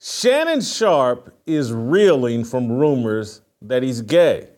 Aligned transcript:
Shannon 0.00 0.60
Sharpe 0.60 1.34
is 1.46 1.72
reeling 1.72 2.44
from 2.44 2.70
rumors 2.70 3.42
that 3.62 3.82
he's 3.82 4.00
gay. 4.00 4.48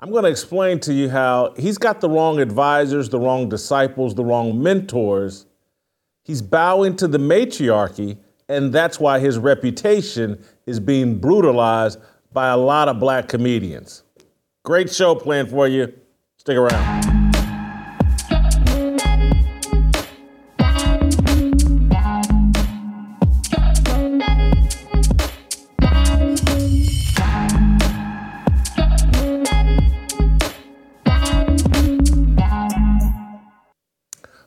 I'm 0.00 0.10
going 0.10 0.24
to 0.24 0.30
explain 0.30 0.80
to 0.80 0.92
you 0.92 1.08
how 1.08 1.54
he's 1.56 1.78
got 1.78 2.00
the 2.00 2.08
wrong 2.08 2.40
advisors, 2.40 3.08
the 3.10 3.20
wrong 3.20 3.48
disciples, 3.48 4.14
the 4.14 4.24
wrong 4.24 4.60
mentors. 4.60 5.46
He's 6.24 6.42
bowing 6.42 6.96
to 6.96 7.06
the 7.06 7.18
matriarchy, 7.18 8.18
and 8.48 8.72
that's 8.72 8.98
why 8.98 9.20
his 9.20 9.38
reputation 9.38 10.42
is 10.66 10.80
being 10.80 11.18
brutalized 11.18 12.00
by 12.32 12.48
a 12.48 12.56
lot 12.56 12.88
of 12.88 12.98
black 12.98 13.28
comedians. 13.28 14.02
Great 14.64 14.92
show 14.92 15.14
planned 15.14 15.50
for 15.50 15.68
you. 15.68 15.92
Stick 16.38 16.56
around. 16.56 17.09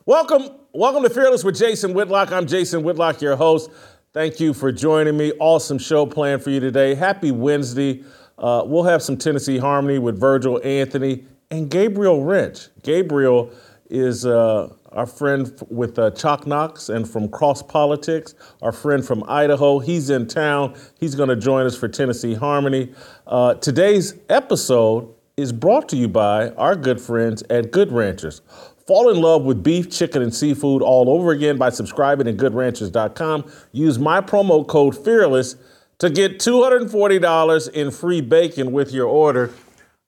Welcome, 0.06 0.50
welcome 0.74 1.02
to 1.04 1.08
Fearless 1.08 1.44
with 1.44 1.56
Jason 1.56 1.94
Whitlock. 1.94 2.30
I'm 2.30 2.46
Jason 2.46 2.82
Whitlock, 2.82 3.22
your 3.22 3.36
host. 3.36 3.70
Thank 4.12 4.38
you 4.38 4.52
for 4.52 4.70
joining 4.70 5.16
me. 5.16 5.32
Awesome 5.40 5.78
show 5.78 6.04
planned 6.04 6.42
for 6.42 6.50
you 6.50 6.60
today. 6.60 6.94
Happy 6.94 7.30
Wednesday. 7.30 8.04
Uh, 8.36 8.64
we'll 8.66 8.82
have 8.82 9.02
some 9.02 9.16
Tennessee 9.16 9.56
Harmony 9.56 9.98
with 9.98 10.20
Virgil 10.20 10.60
Anthony 10.62 11.24
and 11.50 11.70
Gabriel 11.70 12.22
Rench. 12.22 12.68
Gabriel 12.82 13.50
is 13.88 14.26
uh, 14.26 14.74
our 14.92 15.06
friend 15.06 15.50
with 15.70 15.98
uh, 15.98 16.10
Chalk 16.10 16.46
Knox 16.46 16.90
and 16.90 17.08
from 17.08 17.26
Cross 17.30 17.62
Politics, 17.62 18.34
our 18.60 18.72
friend 18.72 19.02
from 19.02 19.24
Idaho. 19.26 19.78
He's 19.78 20.10
in 20.10 20.26
town. 20.26 20.74
He's 21.00 21.14
going 21.14 21.30
to 21.30 21.36
join 21.36 21.64
us 21.64 21.78
for 21.78 21.88
Tennessee 21.88 22.34
Harmony. 22.34 22.92
Uh, 23.26 23.54
today's 23.54 24.16
episode 24.28 25.14
is 25.38 25.50
brought 25.50 25.88
to 25.88 25.96
you 25.96 26.08
by 26.08 26.50
our 26.50 26.76
good 26.76 27.00
friends 27.00 27.42
at 27.48 27.70
Good 27.70 27.90
Ranchers. 27.90 28.42
Fall 28.86 29.08
in 29.08 29.20
love 29.20 29.44
with 29.44 29.62
beef, 29.62 29.90
chicken, 29.90 30.20
and 30.20 30.34
seafood 30.34 30.82
all 30.82 31.08
over 31.08 31.30
again 31.30 31.56
by 31.56 31.70
subscribing 31.70 32.28
at 32.28 32.36
goodranchers.com. 32.36 33.50
Use 33.72 33.98
my 33.98 34.20
promo 34.20 34.66
code 34.66 34.94
FEARLESS 34.94 35.56
to 35.98 36.10
get 36.10 36.38
$240 36.38 37.70
in 37.70 37.90
free 37.90 38.20
bacon 38.20 38.72
with 38.72 38.92
your 38.92 39.06
order. 39.06 39.52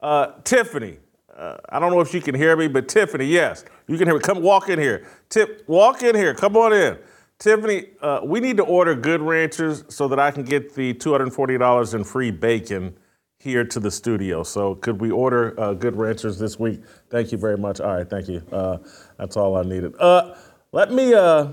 Uh, 0.01 0.33
Tiffany, 0.45 0.99
uh, 1.35 1.57
I 1.71 1.79
don't 1.79 1.91
know 1.91 2.01
if 2.01 2.11
she 2.11 2.21
can 2.21 2.35
hear 2.35 2.55
me, 2.55 2.69
but 2.69 2.87
Tiffany, 2.87 3.25
yes, 3.25 3.65
you 3.87 3.97
can 3.97 4.09
hear 4.09 4.17
me. 4.17 4.21
Come 4.21 4.43
walk 4.43 4.69
in 4.69 4.79
here. 4.79 5.07
Tip, 5.31 5.65
walk 5.67 6.03
in 6.03 6.15
here. 6.15 6.35
Come 6.35 6.57
on 6.57 6.75
in. 6.75 6.99
Tiffany, 7.39 7.87
uh, 8.03 8.21
we 8.25 8.41
need 8.41 8.59
to 8.59 8.65
order 8.65 8.95
Good 8.95 9.23
Ranchers 9.23 9.85
so 9.89 10.09
that 10.09 10.19
I 10.19 10.31
can 10.31 10.43
get 10.43 10.75
the 10.75 10.93
$240 10.95 11.95
in 11.95 12.05
free 12.05 12.31
bacon 12.31 12.97
here 13.47 13.65
to 13.65 13.81
the 13.81 13.91
studio. 13.91 14.43
So 14.43 14.75
could 14.75 15.01
we 15.01 15.11
order 15.11 15.59
uh, 15.59 15.73
Good 15.73 15.97
Ranchers 15.97 16.37
this 16.39 16.59
week? 16.59 16.83
Thank 17.11 17.31
you 17.31 17.39
very 17.39 17.57
much. 17.57 17.81
All 17.81 17.95
right, 17.95 18.11
thank 18.11 18.29
you. 18.29 18.43
Uh, 18.51 18.79
that's 19.19 19.37
all 19.37 19.57
I 19.57 19.63
needed. 19.63 19.95
Uh, 19.99 20.35
let 20.73 20.93
me 20.93 21.15
uh, 21.15 21.53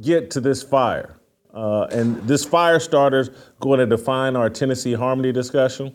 get 0.00 0.30
to 0.32 0.40
this 0.40 0.62
fire. 0.62 1.16
Uh, 1.54 1.84
and 1.84 2.20
this 2.28 2.44
fire 2.44 2.80
starter 2.80 3.20
is 3.20 3.30
going 3.60 3.78
to 3.78 3.86
define 3.86 4.34
our 4.36 4.50
Tennessee 4.50 4.92
Harmony 4.92 5.32
discussion 5.32 5.94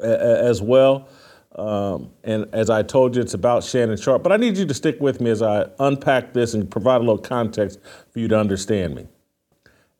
as 0.00 0.60
well. 0.60 1.08
Um, 1.54 2.10
and 2.24 2.46
as 2.52 2.70
I 2.70 2.82
told 2.82 3.14
you, 3.14 3.22
it's 3.22 3.34
about 3.34 3.62
Shannon 3.64 3.96
Sharpe. 3.96 4.22
But 4.22 4.32
I 4.32 4.36
need 4.36 4.56
you 4.56 4.66
to 4.66 4.74
stick 4.74 5.00
with 5.00 5.20
me 5.20 5.30
as 5.30 5.42
I 5.42 5.66
unpack 5.78 6.32
this 6.32 6.54
and 6.54 6.70
provide 6.70 6.96
a 6.96 7.00
little 7.00 7.18
context 7.18 7.78
for 8.10 8.18
you 8.18 8.28
to 8.28 8.38
understand 8.38 8.94
me. 8.94 9.06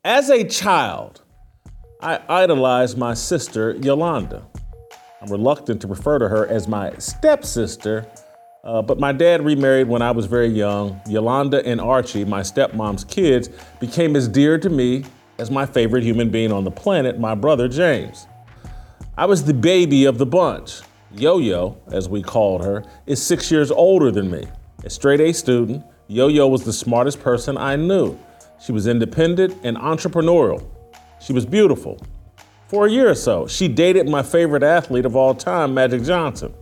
As 0.05 0.31
a 0.31 0.45
child, 0.45 1.23
I 2.03 2.19
idolized 2.31 2.97
my 2.97 3.13
sister, 3.13 3.77
Yolanda. 3.83 4.43
I'm 5.21 5.31
reluctant 5.31 5.83
to 5.83 5.87
refer 5.87 6.19
to 6.19 6.29
her 6.29 6.47
as 6.47 6.67
my 6.67 6.95
stepsister, 6.97 8.07
uh, 8.65 8.81
but 8.81 8.99
my 8.99 9.13
dad 9.13 9.45
remarried 9.45 9.87
when 9.87 10.01
I 10.01 10.11
was 10.11 10.25
very 10.25 10.49
young. 10.49 10.99
Yolanda 11.07 11.63
and 11.67 11.79
Archie, 11.79 12.25
my 12.25 12.41
stepmom's 12.41 13.05
kids, 13.05 13.51
became 13.81 14.17
as 14.17 14.29
dear 14.29 14.57
to 14.57 14.71
me 14.71 15.05
as 15.39 15.51
my 15.51 15.67
favorite 15.67 16.03
human 16.03 16.31
being 16.31 16.53
on 16.53 16.65
the 16.65 16.71
planet, 16.71 17.21
my 17.21 17.35
brother 17.35 17.69
James. 17.69 18.27
I 19.19 19.27
was 19.27 19.45
the 19.45 19.53
baby 19.53 20.07
of 20.07 20.17
the 20.17 20.25
bunch. 20.25 20.81
Yo 21.13 21.37
Yo, 21.37 21.77
as 21.93 22.09
we 22.09 22.23
called 22.23 22.65
her, 22.65 22.83
is 23.05 23.23
six 23.23 23.51
years 23.51 23.71
older 23.71 24.11
than 24.11 24.31
me. 24.31 24.47
A 24.85 24.89
straight 24.89 25.21
A 25.21 25.35
student, 25.35 25.85
Yo 26.07 26.29
Yo 26.29 26.49
was 26.49 26.65
the 26.65 26.73
smartest 26.73 27.21
person 27.21 27.59
I 27.59 27.77
knew. 27.77 28.19
She 28.59 28.73
was 28.73 28.87
independent 28.87 29.55
and 29.65 29.77
entrepreneurial. 29.77 30.67
She 31.21 31.33
was 31.33 31.45
beautiful. 31.45 32.01
For 32.69 32.87
a 32.87 32.91
year 32.91 33.11
or 33.11 33.15
so, 33.15 33.47
she 33.47 33.69
dated 33.69 34.09
my 34.09 34.23
favorite 34.23 34.63
athlete 34.63 35.05
of 35.05 35.17
all 35.17 35.35
time, 35.35 35.75
Magic 35.75 36.03
Johnson. 36.03 36.55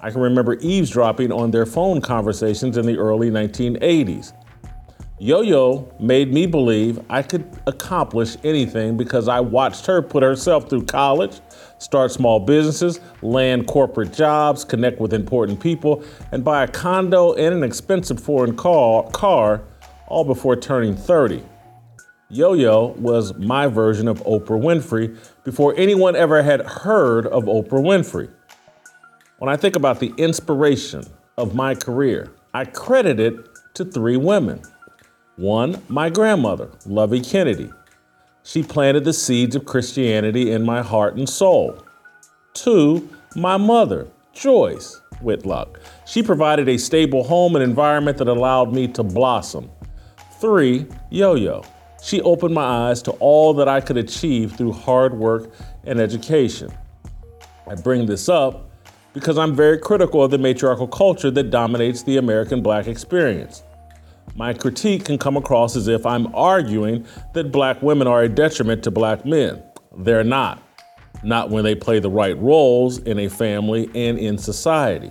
I 0.00 0.10
can 0.10 0.20
remember 0.20 0.58
eavesdropping 0.60 1.32
on 1.32 1.50
their 1.50 1.66
phone 1.66 2.00
conversations 2.00 2.76
in 2.76 2.86
the 2.86 2.96
early 2.96 3.30
1980s. 3.30 4.32
Yo 5.18 5.40
Yo 5.40 5.90
made 5.98 6.30
me 6.32 6.46
believe 6.46 7.00
I 7.08 7.22
could 7.22 7.48
accomplish 7.66 8.36
anything 8.44 8.98
because 8.98 9.28
I 9.28 9.40
watched 9.40 9.86
her 9.86 10.02
put 10.02 10.22
herself 10.22 10.68
through 10.68 10.84
college, 10.84 11.40
start 11.78 12.12
small 12.12 12.38
businesses, 12.38 13.00
land 13.22 13.66
corporate 13.66 14.12
jobs, 14.12 14.62
connect 14.62 15.00
with 15.00 15.14
important 15.14 15.58
people, 15.58 16.04
and 16.32 16.44
buy 16.44 16.64
a 16.64 16.68
condo 16.68 17.32
and 17.32 17.54
an 17.54 17.64
expensive 17.64 18.20
foreign 18.20 18.54
car, 18.54 19.10
car 19.10 19.62
all 20.06 20.24
before 20.24 20.54
turning 20.54 20.94
30. 20.94 21.42
Yo 22.28 22.54
Yo 22.54 22.86
was 22.98 23.34
my 23.36 23.68
version 23.68 24.08
of 24.08 24.18
Oprah 24.24 24.60
Winfrey 24.60 25.16
before 25.44 25.72
anyone 25.76 26.16
ever 26.16 26.42
had 26.42 26.60
heard 26.60 27.24
of 27.24 27.44
Oprah 27.44 27.80
Winfrey. 27.80 28.28
When 29.38 29.48
I 29.48 29.56
think 29.56 29.76
about 29.76 30.00
the 30.00 30.12
inspiration 30.16 31.04
of 31.38 31.54
my 31.54 31.76
career, 31.76 32.32
I 32.52 32.64
credit 32.64 33.20
it 33.20 33.36
to 33.74 33.84
three 33.84 34.16
women. 34.16 34.60
One, 35.36 35.80
my 35.88 36.10
grandmother, 36.10 36.68
Lovey 36.84 37.20
Kennedy. 37.20 37.70
She 38.42 38.64
planted 38.64 39.04
the 39.04 39.12
seeds 39.12 39.54
of 39.54 39.64
Christianity 39.64 40.50
in 40.50 40.64
my 40.64 40.82
heart 40.82 41.14
and 41.14 41.28
soul. 41.28 41.78
Two, 42.54 43.08
my 43.36 43.56
mother, 43.56 44.08
Joyce 44.32 45.00
Whitlock. 45.20 45.78
She 46.08 46.24
provided 46.24 46.68
a 46.68 46.76
stable 46.76 47.22
home 47.22 47.54
and 47.54 47.62
environment 47.62 48.18
that 48.18 48.26
allowed 48.26 48.72
me 48.72 48.88
to 48.88 49.04
blossom. 49.04 49.70
Three, 50.40 50.86
Yo 51.10 51.34
Yo. 51.34 51.62
She 52.06 52.20
opened 52.20 52.54
my 52.54 52.62
eyes 52.62 53.02
to 53.02 53.10
all 53.18 53.52
that 53.54 53.66
I 53.66 53.80
could 53.80 53.96
achieve 53.96 54.52
through 54.52 54.70
hard 54.70 55.12
work 55.12 55.50
and 55.82 55.98
education. 55.98 56.72
I 57.66 57.74
bring 57.74 58.06
this 58.06 58.28
up 58.28 58.70
because 59.12 59.36
I'm 59.36 59.56
very 59.56 59.76
critical 59.76 60.22
of 60.22 60.30
the 60.30 60.38
matriarchal 60.38 60.86
culture 60.86 61.32
that 61.32 61.50
dominates 61.50 62.04
the 62.04 62.18
American 62.18 62.62
black 62.62 62.86
experience. 62.86 63.64
My 64.36 64.54
critique 64.54 65.04
can 65.04 65.18
come 65.18 65.36
across 65.36 65.74
as 65.74 65.88
if 65.88 66.06
I'm 66.06 66.32
arguing 66.32 67.04
that 67.34 67.50
black 67.50 67.82
women 67.82 68.06
are 68.06 68.22
a 68.22 68.28
detriment 68.28 68.84
to 68.84 68.92
black 68.92 69.26
men. 69.26 69.60
They're 69.98 70.22
not. 70.22 70.62
Not 71.24 71.50
when 71.50 71.64
they 71.64 71.74
play 71.74 71.98
the 71.98 72.10
right 72.10 72.38
roles 72.38 72.98
in 72.98 73.18
a 73.18 73.28
family 73.28 73.90
and 73.96 74.16
in 74.16 74.38
society. 74.38 75.10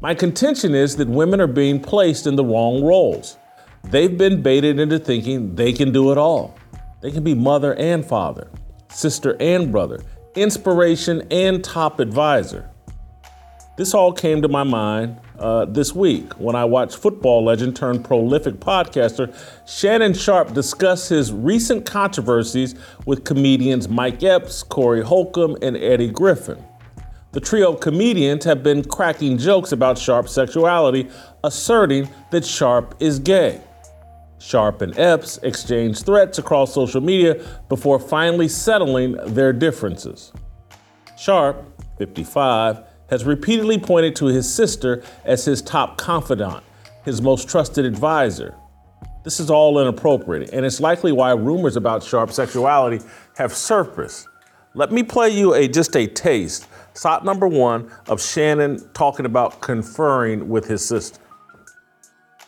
My 0.00 0.14
contention 0.14 0.74
is 0.74 0.96
that 0.96 1.08
women 1.08 1.38
are 1.38 1.46
being 1.46 1.78
placed 1.78 2.26
in 2.26 2.36
the 2.36 2.44
wrong 2.44 2.82
roles. 2.82 3.36
They've 3.84 4.16
been 4.16 4.42
baited 4.42 4.78
into 4.78 4.98
thinking 4.98 5.54
they 5.54 5.72
can 5.72 5.92
do 5.92 6.12
it 6.12 6.18
all. 6.18 6.58
They 7.00 7.10
can 7.10 7.24
be 7.24 7.34
mother 7.34 7.74
and 7.74 8.04
father, 8.04 8.50
sister 8.90 9.36
and 9.40 9.72
brother, 9.72 10.00
inspiration 10.34 11.26
and 11.30 11.62
top 11.62 12.00
advisor. 12.00 12.70
This 13.78 13.94
all 13.94 14.12
came 14.12 14.42
to 14.42 14.48
my 14.48 14.64
mind 14.64 15.20
uh, 15.38 15.64
this 15.66 15.94
week 15.94 16.32
when 16.32 16.56
I 16.56 16.64
watched 16.64 16.96
football 16.96 17.44
legend 17.44 17.76
turned 17.76 18.04
prolific 18.04 18.56
podcaster 18.56 19.32
Shannon 19.68 20.14
Sharpe 20.14 20.52
discuss 20.52 21.08
his 21.08 21.32
recent 21.32 21.86
controversies 21.86 22.74
with 23.06 23.24
comedians 23.24 23.88
Mike 23.88 24.24
Epps, 24.24 24.64
Corey 24.64 25.02
Holcomb, 25.02 25.56
and 25.62 25.76
Eddie 25.76 26.10
Griffin. 26.10 26.62
The 27.30 27.40
trio 27.40 27.74
of 27.74 27.80
comedians 27.80 28.44
have 28.46 28.64
been 28.64 28.82
cracking 28.82 29.38
jokes 29.38 29.70
about 29.70 29.96
Sharpe's 29.96 30.32
sexuality, 30.32 31.08
asserting 31.44 32.08
that 32.32 32.44
Sharpe 32.44 32.96
is 32.98 33.20
gay. 33.20 33.62
Sharpe 34.38 34.82
and 34.82 34.96
Epps 34.98 35.38
exchanged 35.42 36.06
threats 36.06 36.38
across 36.38 36.72
social 36.72 37.00
media 37.00 37.44
before 37.68 37.98
finally 37.98 38.48
settling 38.48 39.16
their 39.26 39.52
differences. 39.52 40.32
Sharpe, 41.16 41.64
55, 41.98 42.84
has 43.10 43.24
repeatedly 43.24 43.78
pointed 43.78 44.14
to 44.16 44.26
his 44.26 44.52
sister 44.52 45.02
as 45.24 45.44
his 45.44 45.62
top 45.62 45.96
confidant, 45.96 46.62
his 47.04 47.20
most 47.20 47.48
trusted 47.48 47.84
advisor. 47.84 48.54
This 49.24 49.40
is 49.40 49.50
all 49.50 49.80
inappropriate, 49.80 50.50
and 50.52 50.64
it's 50.64 50.80
likely 50.80 51.12
why 51.12 51.32
rumors 51.32 51.76
about 51.76 52.02
Sharpe's 52.02 52.36
sexuality 52.36 53.04
have 53.36 53.52
surfaced. 53.52 54.28
Let 54.74 54.92
me 54.92 55.02
play 55.02 55.30
you 55.30 55.54
a 55.54 55.66
just 55.66 55.96
a 55.96 56.06
taste, 56.06 56.68
shot 56.98 57.24
number 57.24 57.48
one 57.48 57.90
of 58.06 58.22
Shannon 58.22 58.88
talking 58.92 59.26
about 59.26 59.60
conferring 59.60 60.48
with 60.48 60.66
his 60.66 60.86
sister. 60.86 61.20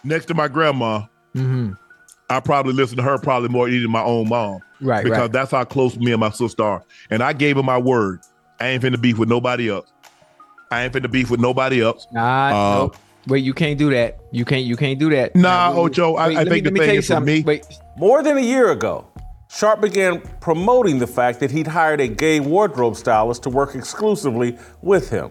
Next 0.04 0.26
to 0.26 0.34
my 0.34 0.48
grandma, 0.48 1.06
mm-hmm. 1.34 1.72
I 2.28 2.40
probably 2.40 2.72
listen 2.72 2.96
to 2.98 3.02
her 3.02 3.18
probably 3.18 3.48
more 3.48 3.68
than 3.68 3.90
my 3.90 4.02
own 4.02 4.28
mom. 4.28 4.60
Right. 4.80 5.04
Because 5.04 5.18
right. 5.18 5.32
that's 5.32 5.50
how 5.50 5.64
close 5.64 5.96
me 5.96 6.12
and 6.12 6.20
my 6.20 6.30
sister 6.30 6.62
are. 6.62 6.84
And 7.10 7.22
I 7.22 7.32
gave 7.32 7.56
her 7.56 7.62
my 7.62 7.78
word. 7.78 8.20
I 8.60 8.68
ain't 8.68 8.82
finna 8.82 9.00
beef 9.00 9.18
with 9.18 9.28
nobody 9.28 9.70
else. 9.70 9.90
I 10.70 10.84
ain't 10.84 10.92
finna 10.94 11.10
beef 11.10 11.30
with 11.30 11.40
nobody 11.40 11.82
else. 11.82 12.06
Nah, 12.12 12.48
uh, 12.48 12.78
nope. 12.78 12.96
Wait, 13.26 13.44
you 13.44 13.52
can't 13.52 13.78
do 13.78 13.90
that. 13.90 14.20
You 14.30 14.44
can't. 14.44 14.64
You 14.64 14.76
can't 14.76 14.98
do 14.98 15.10
that. 15.10 15.34
Nah, 15.34 15.72
Ocho. 15.74 16.16
Wait, 16.16 16.36
I, 16.36 16.40
I 16.42 16.44
think 16.44 16.64
me, 16.66 16.70
the 16.70 16.78
thing 16.78 16.94
is 16.96 17.06
for 17.08 17.20
me. 17.20 17.42
Wait. 17.42 17.66
More 17.96 18.22
than 18.22 18.38
a 18.38 18.42
year 18.42 18.70
ago, 18.70 19.06
Sharpe 19.50 19.80
began 19.80 20.20
promoting 20.40 20.98
the 20.98 21.06
fact 21.06 21.40
that 21.40 21.50
he'd 21.50 21.66
hired 21.66 22.00
a 22.00 22.08
gay 22.08 22.40
wardrobe 22.40 22.96
stylist 22.96 23.42
to 23.42 23.50
work 23.50 23.74
exclusively 23.74 24.56
with 24.80 25.10
him, 25.10 25.30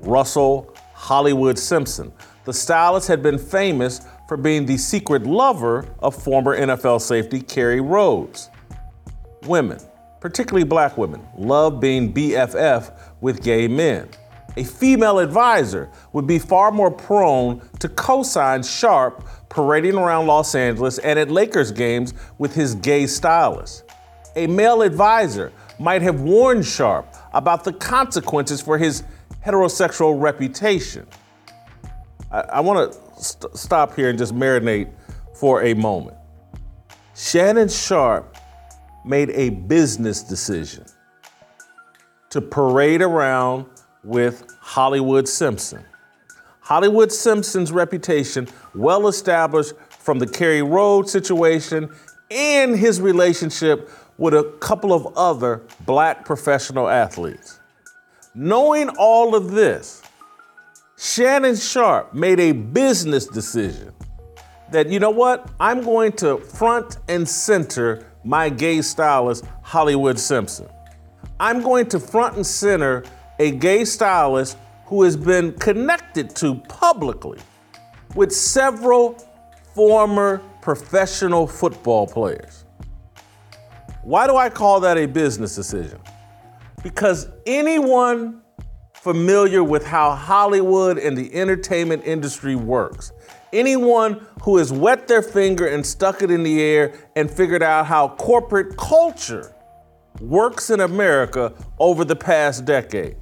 Russell 0.00 0.74
Hollywood 0.94 1.58
Simpson. 1.58 2.12
The 2.44 2.52
stylist 2.52 3.08
had 3.08 3.22
been 3.22 3.38
famous 3.38 4.00
for 4.30 4.36
being 4.36 4.64
the 4.64 4.76
secret 4.76 5.26
lover 5.26 5.84
of 5.98 6.14
former 6.14 6.56
NFL 6.56 7.00
safety 7.00 7.40
Kerry 7.40 7.80
Rhodes. 7.80 8.48
Women, 9.42 9.80
particularly 10.20 10.62
black 10.62 10.96
women, 10.96 11.20
love 11.36 11.80
being 11.80 12.14
BFF 12.14 12.96
with 13.20 13.42
gay 13.42 13.66
men 13.66 14.08
a 14.56 14.62
female 14.64 15.18
advisor 15.18 15.90
would 16.12 16.28
be 16.28 16.38
far 16.38 16.70
more 16.70 16.92
prone 16.92 17.60
to 17.80 17.88
co 17.88 18.22
sign 18.22 18.62
Sharpe 18.62 19.24
parading 19.48 19.96
around 19.96 20.28
Los 20.28 20.54
Angeles 20.54 20.98
and 20.98 21.18
at 21.18 21.28
Lakers 21.28 21.72
games 21.72 22.14
with 22.38 22.54
his 22.54 22.76
gay 22.76 23.08
stylist. 23.08 23.84
A 24.36 24.46
male 24.46 24.82
advisor 24.82 25.52
might 25.80 26.02
have 26.02 26.20
warned 26.20 26.64
Sharpe 26.64 27.12
about 27.32 27.64
the 27.64 27.72
consequences 27.72 28.60
for 28.60 28.78
his 28.78 29.02
heterosexual 29.44 30.20
reputation. 30.20 31.06
I, 32.30 32.40
I 32.40 32.60
want 32.60 32.92
to 32.92 33.09
st- 33.20 33.56
stop 33.56 33.94
here 33.94 34.08
and 34.08 34.18
just 34.18 34.34
marinate 34.34 34.90
for 35.34 35.62
a 35.62 35.74
moment. 35.74 36.16
Shannon 37.14 37.68
Sharpe 37.68 38.36
made 39.04 39.30
a 39.30 39.50
business 39.50 40.22
decision 40.22 40.84
to 42.30 42.40
parade 42.40 43.02
around 43.02 43.66
with 44.04 44.44
Hollywood 44.60 45.28
Simpson. 45.28 45.84
Hollywood 46.60 47.10
Simpson's 47.10 47.72
reputation, 47.72 48.46
well 48.74 49.08
established 49.08 49.74
from 49.88 50.18
the 50.18 50.26
Kerry 50.26 50.62
Rhodes 50.62 51.10
situation 51.10 51.90
and 52.30 52.76
his 52.76 53.00
relationship 53.00 53.90
with 54.18 54.34
a 54.34 54.44
couple 54.60 54.92
of 54.92 55.16
other 55.16 55.62
black 55.84 56.24
professional 56.24 56.88
athletes. 56.88 57.58
Knowing 58.34 58.88
all 58.90 59.34
of 59.34 59.50
this, 59.50 59.99
Shannon 61.02 61.56
Sharpe 61.56 62.12
made 62.12 62.38
a 62.40 62.52
business 62.52 63.26
decision 63.26 63.94
that, 64.70 64.90
you 64.90 65.00
know 65.00 65.08
what, 65.08 65.50
I'm 65.58 65.82
going 65.82 66.12
to 66.18 66.36
front 66.36 66.98
and 67.08 67.26
center 67.26 68.06
my 68.22 68.50
gay 68.50 68.82
stylist, 68.82 69.46
Hollywood 69.62 70.18
Simpson. 70.18 70.68
I'm 71.40 71.62
going 71.62 71.88
to 71.88 71.98
front 71.98 72.36
and 72.36 72.46
center 72.46 73.02
a 73.38 73.50
gay 73.50 73.86
stylist 73.86 74.58
who 74.84 75.02
has 75.04 75.16
been 75.16 75.52
connected 75.52 76.36
to 76.36 76.56
publicly 76.68 77.38
with 78.14 78.30
several 78.30 79.14
former 79.74 80.42
professional 80.60 81.46
football 81.46 82.06
players. 82.06 82.66
Why 84.02 84.26
do 84.26 84.36
I 84.36 84.50
call 84.50 84.80
that 84.80 84.98
a 84.98 85.06
business 85.06 85.56
decision? 85.56 85.98
Because 86.82 87.26
anyone 87.46 88.42
familiar 89.00 89.64
with 89.64 89.84
how 89.86 90.14
Hollywood 90.14 90.98
and 90.98 91.16
the 91.16 91.34
entertainment 91.34 92.04
industry 92.04 92.54
works, 92.54 93.12
anyone 93.50 94.26
who 94.42 94.58
has 94.58 94.70
wet 94.70 95.08
their 95.08 95.22
finger 95.22 95.66
and 95.66 95.84
stuck 95.84 96.20
it 96.20 96.30
in 96.30 96.42
the 96.42 96.60
air 96.60 96.92
and 97.16 97.30
figured 97.30 97.62
out 97.62 97.86
how 97.86 98.08
corporate 98.08 98.76
culture 98.76 99.54
works 100.20 100.68
in 100.68 100.80
America 100.80 101.54
over 101.78 102.04
the 102.04 102.14
past 102.14 102.66
decade, 102.66 103.16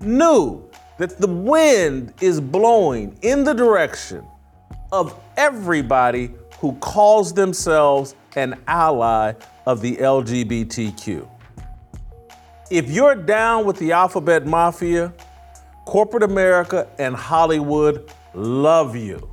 knew 0.00 0.66
that 0.96 1.18
the 1.18 1.28
wind 1.28 2.14
is 2.22 2.40
blowing 2.40 3.16
in 3.20 3.44
the 3.44 3.52
direction 3.52 4.26
of 4.90 5.14
everybody 5.36 6.30
who 6.60 6.72
calls 6.76 7.34
themselves 7.34 8.14
an 8.36 8.58
ally 8.66 9.34
of 9.66 9.82
the 9.82 9.96
LGBTQ. 9.96 11.28
If 12.70 12.90
you're 12.90 13.14
down 13.14 13.64
with 13.64 13.78
the 13.78 13.92
alphabet 13.92 14.46
mafia, 14.46 15.14
corporate 15.86 16.22
America 16.22 16.86
and 16.98 17.16
Hollywood 17.16 18.12
love 18.34 18.94
you. 18.94 19.30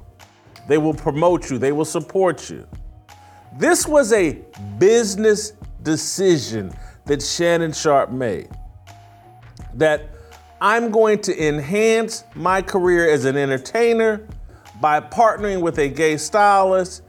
They 0.69 0.77
will 0.77 0.93
promote 0.93 1.49
you, 1.49 1.57
they 1.57 1.73
will 1.73 1.85
support 1.85 2.49
you. 2.49 2.65
This 3.57 3.85
was 3.85 4.13
a 4.13 4.39
business 4.77 5.51
decision 5.83 6.73
that 7.05 7.21
Shannon 7.21 7.73
Sharpe 7.73 8.11
made. 8.11 8.49
That 9.73 10.09
I'm 10.61 10.89
going 10.89 11.21
to 11.23 11.47
enhance 11.47 12.23
my 12.35 12.61
career 12.61 13.09
as 13.09 13.25
an 13.25 13.35
entertainer 13.35 14.25
by 14.79 15.01
partnering 15.01 15.61
with 15.61 15.77
a 15.79 15.89
gay 15.89 16.15
stylist 16.15 17.01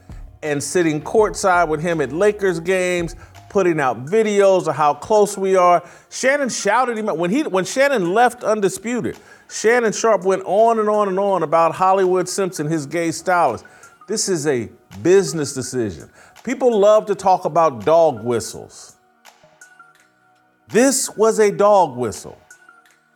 and 0.43 0.62
sitting 0.62 1.00
courtside 1.00 1.69
with 1.69 1.81
him 1.81 2.00
at 2.00 2.12
Lakers 2.12 2.58
games, 2.58 3.14
putting 3.49 3.81
out 3.81 4.05
videos 4.05 4.67
of 4.67 4.77
how 4.77 4.95
close 4.95 5.37
we 5.37 5.57
are. 5.57 5.83
Shannon 6.11 6.49
shouted 6.49 6.99
him 6.99 7.09
out 7.09 7.19
when 7.19 7.31
he 7.31 7.43
when 7.43 7.65
Shannon 7.65 8.13
left 8.13 8.45
Undisputed. 8.45 9.19
Shannon 9.51 9.93
Sharpe 9.93 10.25
went 10.25 10.43
on 10.45 10.79
and 10.79 10.89
on 10.89 11.09
and 11.09 11.19
on 11.19 11.43
about 11.43 11.75
Hollywood 11.75 12.29
Simpson, 12.29 12.67
his 12.67 12.87
gay 12.87 13.13
stylist. 13.13 13.65
This 14.09 14.29
is 14.29 14.47
a 14.47 14.69
business 15.03 15.53
decision. 15.53 16.11
People 16.45 16.77
love 16.79 17.07
to 17.07 17.15
talk 17.15 17.45
about 17.45 17.85
dog 17.85 18.23
whistles. 18.23 18.97
This 20.69 21.11
was 21.17 21.38
a 21.38 21.50
dog 21.50 21.97
whistle 21.97 22.38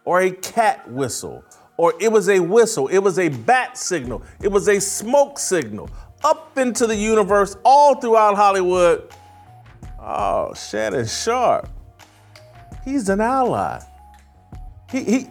or 0.05 0.21
a 0.21 0.31
cat 0.31 0.89
whistle, 0.91 1.45
or 1.77 1.95
it 2.01 2.11
was 2.11 2.29
a 2.29 2.41
whistle, 2.41 2.89
it 2.89 2.99
was 2.99 3.19
a 3.19 3.29
bat 3.29 3.77
signal, 3.77 4.23
it 4.43 4.49
was 4.49 4.69
a 4.69 4.81
smoke 4.81 5.39
signal 5.39 5.89
up 6.25 6.59
into 6.59 6.87
the 6.87 6.97
universe, 6.97 7.57
all 7.65 7.95
throughout 7.95 8.37
Hollywood. 8.37 9.09
Oh, 10.03 10.55
Shannon 10.55 11.07
Sharpe. 11.07 11.69
He's 12.85 13.09
an 13.09 13.21
ally. 13.21 13.81
He 14.91 15.05
he 15.05 15.27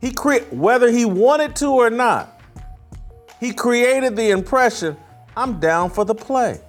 he 0.00 0.12
create 0.12 0.52
whether 0.52 0.90
he 0.90 1.04
wanted 1.04 1.56
to 1.56 1.68
or 1.68 1.90
not. 1.90 2.40
He 3.40 3.52
created 3.52 4.16
the 4.16 4.30
impression, 4.30 4.96
I'm 5.36 5.60
down 5.60 5.90
for 5.90 6.04
the 6.04 6.14
play. 6.14 6.60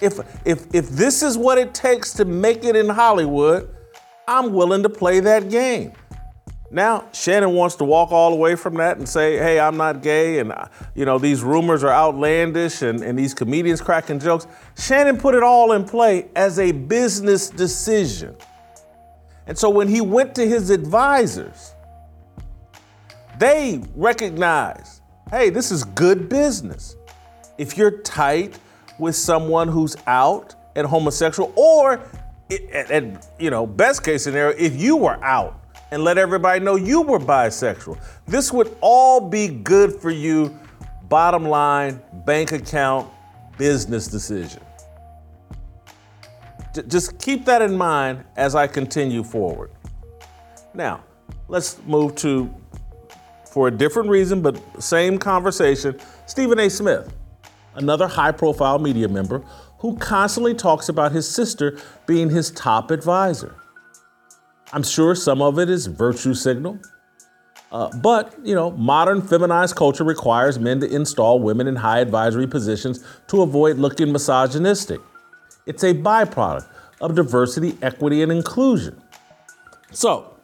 If 0.00 0.20
if 0.44 0.72
if 0.74 0.88
this 0.90 1.22
is 1.22 1.36
what 1.36 1.58
it 1.58 1.74
takes 1.74 2.12
to 2.14 2.24
make 2.24 2.64
it 2.64 2.76
in 2.76 2.88
Hollywood, 2.88 3.68
I'm 4.28 4.52
willing 4.52 4.82
to 4.84 4.88
play 4.88 5.20
that 5.20 5.50
game. 5.50 5.92
Now, 6.70 7.08
Shannon 7.12 7.52
wants 7.52 7.76
to 7.76 7.84
walk 7.84 8.10
all 8.10 8.30
the 8.30 8.36
way 8.36 8.56
from 8.56 8.74
that 8.74 8.98
and 8.98 9.08
say, 9.08 9.36
hey, 9.36 9.60
I'm 9.60 9.76
not 9.76 10.02
gay, 10.02 10.40
and 10.40 10.52
uh, 10.52 10.66
you 10.94 11.04
know, 11.04 11.18
these 11.18 11.42
rumors 11.42 11.84
are 11.84 11.92
outlandish 11.92 12.82
and, 12.82 13.02
and 13.02 13.18
these 13.18 13.34
comedians 13.34 13.80
cracking 13.80 14.18
jokes. 14.18 14.46
Shannon 14.76 15.16
put 15.16 15.34
it 15.34 15.42
all 15.42 15.72
in 15.72 15.84
play 15.84 16.28
as 16.34 16.58
a 16.58 16.72
business 16.72 17.48
decision. 17.48 18.36
And 19.46 19.56
so 19.56 19.70
when 19.70 19.86
he 19.86 20.00
went 20.00 20.34
to 20.34 20.46
his 20.46 20.70
advisors, 20.70 21.74
they 23.38 23.82
recognized, 23.94 25.02
hey, 25.30 25.50
this 25.50 25.70
is 25.70 25.84
good 25.84 26.28
business. 26.28 26.96
If 27.58 27.78
you're 27.78 28.00
tight 28.02 28.58
with 28.98 29.14
someone 29.14 29.68
who's 29.68 29.94
out 30.06 30.54
and 30.74 30.86
homosexual, 30.86 31.52
or 31.54 32.02
at 32.72 33.28
you 33.38 33.50
know, 33.50 33.66
best 33.66 34.02
case 34.02 34.24
scenario, 34.24 34.56
if 34.56 34.74
you 34.74 34.96
were 34.96 35.22
out 35.22 35.60
and 35.90 36.02
let 36.04 36.18
everybody 36.18 36.60
know 36.60 36.76
you 36.76 37.02
were 37.02 37.18
bisexual. 37.20 37.98
This 38.26 38.52
would 38.52 38.76
all 38.80 39.20
be 39.28 39.48
good 39.48 39.94
for 39.94 40.10
you, 40.10 40.58
bottom 41.08 41.44
line, 41.44 42.00
bank 42.24 42.52
account, 42.52 43.10
business 43.58 44.08
decision. 44.08 44.62
J- 46.74 46.82
just 46.88 47.18
keep 47.18 47.44
that 47.46 47.62
in 47.62 47.76
mind 47.76 48.24
as 48.36 48.54
I 48.54 48.66
continue 48.66 49.22
forward. 49.22 49.70
Now, 50.74 51.04
let's 51.48 51.78
move 51.86 52.16
to, 52.16 52.52
for 53.50 53.68
a 53.68 53.70
different 53.70 54.10
reason, 54.10 54.42
but 54.42 54.60
same 54.82 55.18
conversation, 55.18 55.98
Stephen 56.26 56.58
A. 56.58 56.68
Smith. 56.68 57.12
another 57.76 58.08
high 58.08 58.32
profile 58.32 58.78
media 58.78 59.08
member 59.08 59.40
who 59.78 59.96
constantly 59.98 60.54
talks 60.54 60.88
about 60.88 61.12
his 61.12 61.28
sister 61.28 61.78
being 62.06 62.30
his 62.30 62.50
top 62.50 62.90
advisor. 62.90 63.54
I'm 64.72 64.82
sure 64.82 65.14
some 65.14 65.40
of 65.42 65.58
it 65.58 65.70
is 65.70 65.86
virtue 65.86 66.34
signal. 66.34 66.80
Uh, 67.72 67.90
but, 67.98 68.34
you 68.44 68.54
know, 68.54 68.70
modern 68.70 69.20
feminized 69.20 69.74
culture 69.76 70.04
requires 70.04 70.58
men 70.58 70.80
to 70.80 70.86
install 70.86 71.40
women 71.40 71.66
in 71.66 71.76
high 71.76 71.98
advisory 71.98 72.46
positions 72.46 73.04
to 73.26 73.42
avoid 73.42 73.76
looking 73.76 74.12
misogynistic. 74.12 75.00
It's 75.66 75.82
a 75.82 75.92
byproduct 75.92 76.66
of 77.00 77.14
diversity, 77.14 77.76
equity, 77.82 78.22
and 78.22 78.30
inclusion. 78.30 79.00
So, 79.90 80.36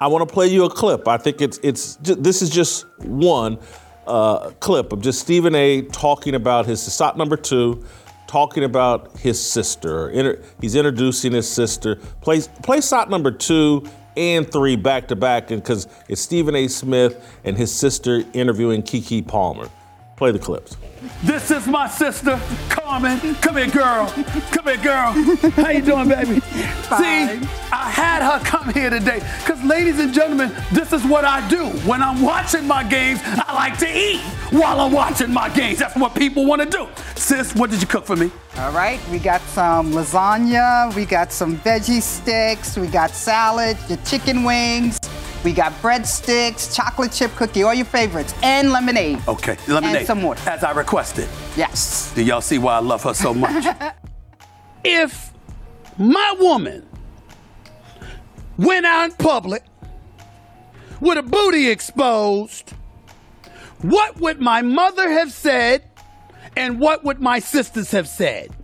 I 0.00 0.06
want 0.06 0.28
to 0.28 0.32
play 0.32 0.46
you 0.46 0.64
a 0.64 0.70
clip. 0.70 1.08
I 1.08 1.16
think 1.16 1.40
it's 1.40 1.58
it's 1.62 1.96
this 1.96 2.40
is 2.40 2.50
just 2.50 2.86
one 3.00 3.58
uh, 4.06 4.50
clip 4.60 4.92
of 4.92 5.00
just 5.02 5.20
Stephen 5.20 5.54
A. 5.54 5.82
talking 5.82 6.34
about 6.34 6.66
his 6.66 6.80
SOT 6.80 7.16
number 7.16 7.36
two, 7.36 7.84
talking 8.28 8.62
about 8.62 9.16
his 9.18 9.44
sister. 9.44 10.38
He's 10.60 10.76
introducing 10.76 11.32
his 11.32 11.48
sister. 11.50 11.96
Play 12.20 12.42
play 12.62 12.80
SOT 12.80 13.10
number 13.10 13.32
two 13.32 13.84
and 14.16 14.50
three 14.50 14.76
back 14.76 15.08
to 15.08 15.16
back, 15.16 15.50
and 15.50 15.60
because 15.60 15.88
it's 16.08 16.20
Stephen 16.20 16.54
A. 16.54 16.68
Smith 16.68 17.40
and 17.44 17.56
his 17.56 17.74
sister 17.74 18.22
interviewing 18.34 18.82
Keke 18.82 19.26
Palmer. 19.26 19.68
Play 20.16 20.30
the 20.30 20.38
clips. 20.38 20.76
This 21.22 21.50
is 21.50 21.66
my 21.66 21.88
sister, 21.88 22.40
Carmen. 22.68 23.34
Come 23.36 23.56
here, 23.56 23.68
girl. 23.68 24.06
Come 24.50 24.64
here, 24.66 24.76
girl. 24.76 25.12
How 25.52 25.70
you 25.70 25.82
doing, 25.82 26.08
baby? 26.08 26.40
Fine. 26.40 27.42
See, 27.42 27.48
I 27.72 27.90
had 27.90 28.22
her 28.22 28.44
come 28.44 28.72
here 28.72 28.90
today 28.90 29.20
because, 29.38 29.62
ladies 29.62 30.00
and 30.00 30.12
gentlemen, 30.12 30.52
this 30.72 30.92
is 30.92 31.04
what 31.04 31.24
I 31.24 31.46
do. 31.48 31.66
When 31.88 32.02
I'm 32.02 32.22
watching 32.22 32.66
my 32.66 32.82
games, 32.82 33.20
I 33.24 33.54
like 33.54 33.78
to 33.78 33.88
eat 33.88 34.20
while 34.50 34.80
I'm 34.80 34.92
watching 34.92 35.32
my 35.32 35.48
games. 35.48 35.78
That's 35.78 35.94
what 35.96 36.14
people 36.14 36.44
want 36.46 36.62
to 36.62 36.68
do. 36.68 36.88
Sis, 37.14 37.54
what 37.54 37.70
did 37.70 37.80
you 37.80 37.86
cook 37.86 38.04
for 38.04 38.16
me? 38.16 38.30
All 38.56 38.72
right, 38.72 38.98
we 39.10 39.20
got 39.20 39.40
some 39.42 39.92
lasagna, 39.92 40.92
we 40.96 41.04
got 41.04 41.30
some 41.30 41.58
veggie 41.58 42.02
sticks, 42.02 42.76
we 42.76 42.88
got 42.88 43.10
salad, 43.10 43.76
your 43.88 43.98
chicken 43.98 44.42
wings, 44.42 44.97
we 45.44 45.52
got 45.52 45.72
breadsticks, 45.82 46.74
chocolate 46.74 47.12
chip 47.12 47.34
cookie, 47.36 47.62
all 47.62 47.74
your 47.74 47.86
favorites, 47.86 48.34
and 48.42 48.72
lemonade. 48.72 49.20
Okay, 49.28 49.56
lemonade. 49.68 49.98
And 49.98 50.06
some 50.06 50.22
water. 50.22 50.48
As 50.48 50.64
I 50.64 50.72
requested. 50.72 51.28
Yes. 51.56 52.12
Do 52.14 52.22
y'all 52.22 52.40
see 52.40 52.58
why 52.58 52.76
I 52.76 52.80
love 52.80 53.02
her 53.04 53.14
so 53.14 53.32
much? 53.32 53.64
if 54.84 55.32
my 55.96 56.34
woman 56.38 56.86
went 58.56 58.84
out 58.84 59.10
in 59.10 59.16
public 59.16 59.64
with 61.00 61.18
a 61.18 61.22
booty 61.22 61.70
exposed, 61.70 62.72
what 63.82 64.20
would 64.20 64.40
my 64.40 64.62
mother 64.62 65.08
have 65.08 65.32
said 65.32 65.84
and 66.56 66.80
what 66.80 67.04
would 67.04 67.20
my 67.20 67.38
sisters 67.38 67.92
have 67.92 68.08
said? 68.08 68.54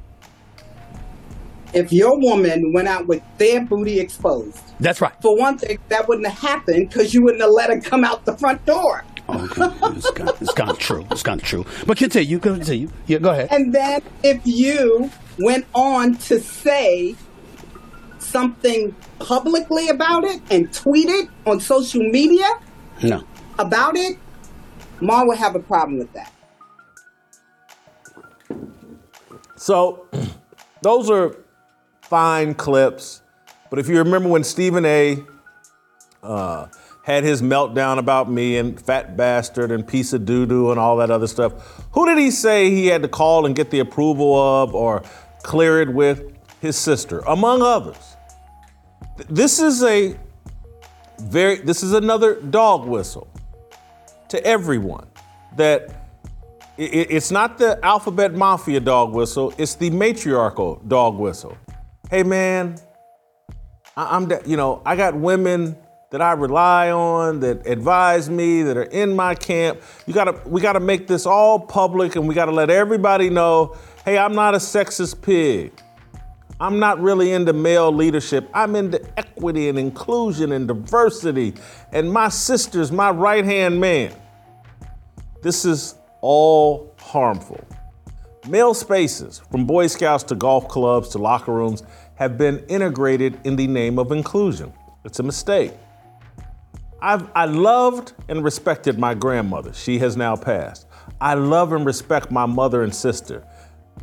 If 1.75 1.93
your 1.93 2.19
woman 2.21 2.73
went 2.73 2.89
out 2.89 3.07
with 3.07 3.23
their 3.39 3.65
booty 3.65 4.01
exposed, 4.01 4.59
That's 4.81 5.01
right. 5.01 5.13
for 5.21 5.37
one 5.37 5.59
thing, 5.59 5.79
that 5.89 6.09
wouldn't 6.09 6.27
have 6.27 6.39
happened 6.39 6.89
because 6.89 7.13
you 7.15 7.23
wouldn't 7.23 7.43
have 7.43 7.51
let 7.51 7.71
her 7.71 7.81
come 7.81 8.05
out 8.05 8.25
the 8.25 8.37
front 8.37 8.65
door. 8.65 9.05
Oh, 9.29 9.45
okay. 9.45 9.97
it's, 9.97 10.11
kind 10.11 10.29
of, 10.29 10.43
it's 10.43 10.53
kind 10.53 10.71
of 10.71 10.79
true. 10.79 11.07
It's 11.11 11.23
kind 11.23 11.41
of 11.41 11.47
true. 11.47 11.65
But 11.87 11.97
continue. 11.97 12.29
You 12.29 12.39
can 12.39 12.57
continue. 12.57 12.89
Yeah, 13.07 13.19
go 13.19 13.31
ahead. 13.31 13.49
And 13.51 13.73
then 13.75 14.03
if 14.23 14.41
you 14.45 15.11
went 15.39 15.65
on 15.75 16.17
to 16.17 16.39
say 16.41 17.15
something 18.19 18.95
publicly 19.19 19.89
about 19.89 20.25
it 20.25 20.43
and 20.51 20.69
tweeted 20.71 21.29
on 21.47 21.59
social 21.61 22.03
media 22.03 22.47
No. 23.03 23.23
about 23.59 23.97
it, 23.97 24.19
Ma 25.01 25.25
would 25.25 25.39
have 25.39 25.55
a 25.55 25.61
problem 25.61 25.99
with 25.99 26.13
that. 26.13 26.31
So, 29.57 30.07
those 30.83 31.11
are 31.11 31.35
fine 32.15 32.55
clips. 32.55 33.23
But 33.71 33.81
if 33.81 33.89
you 33.89 33.99
remember 33.99 34.29
when 34.29 34.45
Stephen 34.45 34.87
A. 34.87 35.25
Uh, 36.23 36.69
had 37.03 37.25
his 37.25 37.43
meltdown 37.43 37.99
about 37.99 38.31
me 38.31 38.57
and 38.57 38.81
fat 38.81 39.17
bastard 39.17 39.73
and 39.73 39.85
piece 39.85 40.13
of 40.13 40.25
doo 40.25 40.47
doo 40.47 40.71
and 40.71 40.79
all 40.79 40.97
that 40.99 41.11
other 41.11 41.27
stuff, 41.27 41.53
who 41.91 42.07
did 42.07 42.17
he 42.17 42.31
say 42.31 42.71
he 42.71 42.87
had 42.87 43.03
to 43.03 43.09
call 43.09 43.47
and 43.47 43.57
get 43.57 43.71
the 43.71 43.81
approval 43.81 44.41
of 44.41 44.77
or 44.77 45.03
clear 45.43 45.83
it 45.83 45.93
with? 45.93 46.33
His 46.61 46.77
sister, 46.77 47.19
among 47.27 47.63
others. 47.63 48.17
This 49.29 49.59
is 49.59 49.83
a 49.83 50.17
very, 51.19 51.57
this 51.57 51.83
is 51.83 51.95
another 51.95 52.41
dog 52.41 52.87
whistle 52.87 53.29
to 54.29 54.43
everyone 54.47 55.09
that 55.57 56.07
it's 56.79 57.33
not 57.33 57.59
the 57.59 57.85
alphabet 57.85 58.35
mafia 58.35 58.79
dog 58.79 59.13
whistle, 59.13 59.53
it's 59.59 59.75
the 59.75 59.91
matriarchal 59.91 60.81
dog 60.87 61.19
whistle. 61.19 61.59
Hey 62.11 62.23
man, 62.23 62.77
I- 63.97 64.17
I'm, 64.17 64.29
the- 64.29 64.43
you 64.47 64.57
know, 64.57 64.83
I 64.85 64.97
got 64.97 65.15
women 65.15 65.77
that 66.11 66.21
I 66.21 66.33
rely 66.33 66.91
on 66.91 67.41
that 67.41 67.67
advise 67.67 68.29
me 68.31 68.63
that 68.63 68.77
are 68.77 68.83
in 68.85 69.17
my 69.17 69.35
camp. 69.35 69.81
You 70.07 70.15
gotta, 70.15 70.41
we 70.47 70.61
gotta 70.61 70.81
make 70.81 71.07
this 71.09 71.27
all 71.27 71.59
public 71.59 72.15
and 72.17 72.29
we 72.29 72.35
gotta 72.35 72.53
let 72.53 72.71
everybody 72.71 73.31
know, 73.31 73.77
hey, 74.05 74.19
I'm 74.19 74.35
not 74.35 74.55
a 74.55 74.59
sexist 74.59 75.23
pig. 75.23 75.73
I'm 76.61 76.79
not 76.79 77.01
really 77.01 77.33
into 77.33 77.53
male 77.53 77.91
leadership. 77.91 78.49
I'm 78.55 78.77
into 78.77 79.01
equity 79.19 79.69
and 79.69 79.77
inclusion 79.79 80.53
and 80.53 80.69
diversity. 80.69 81.55
And 81.91 82.13
my 82.13 82.29
sister's 82.29 82.93
my 82.93 83.11
right 83.11 83.45
hand 83.45 83.81
man. 83.81 84.13
This 85.43 85.65
is 85.65 85.97
all 86.21 86.95
harmful. 87.01 87.63
Male 88.47 88.75
spaces, 88.75 89.41
from 89.51 89.65
Boy 89.65 89.87
Scouts 89.87 90.25
to 90.25 90.35
golf 90.35 90.69
clubs 90.69 91.09
to 91.11 91.19
locker 91.19 91.53
rooms, 91.53 91.83
have 92.17 92.37
been 92.37 92.59
integrated 92.69 93.41
in 93.45 93.57
the 93.57 93.67
name 93.67 93.99
of 93.99 94.13
inclusion. 94.13 94.73
It's 95.05 95.19
a 95.19 95.23
mistake. 95.23 95.73
I've, 97.01 97.31
I 97.35 97.47
loved 97.47 98.13
and 98.29 98.45
respected 98.45 98.99
my 98.99 99.15
grandmother. 99.15 99.73
She 99.73 99.99
has 99.99 100.17
now 100.17 100.37
passed. 100.37 100.87
I 101.21 101.35
love 101.35 101.73
and 101.73 101.87
respect 101.87 102.31
my 102.31 102.47
mother 102.47 102.83
and 102.83 102.95
sister. 102.95 103.47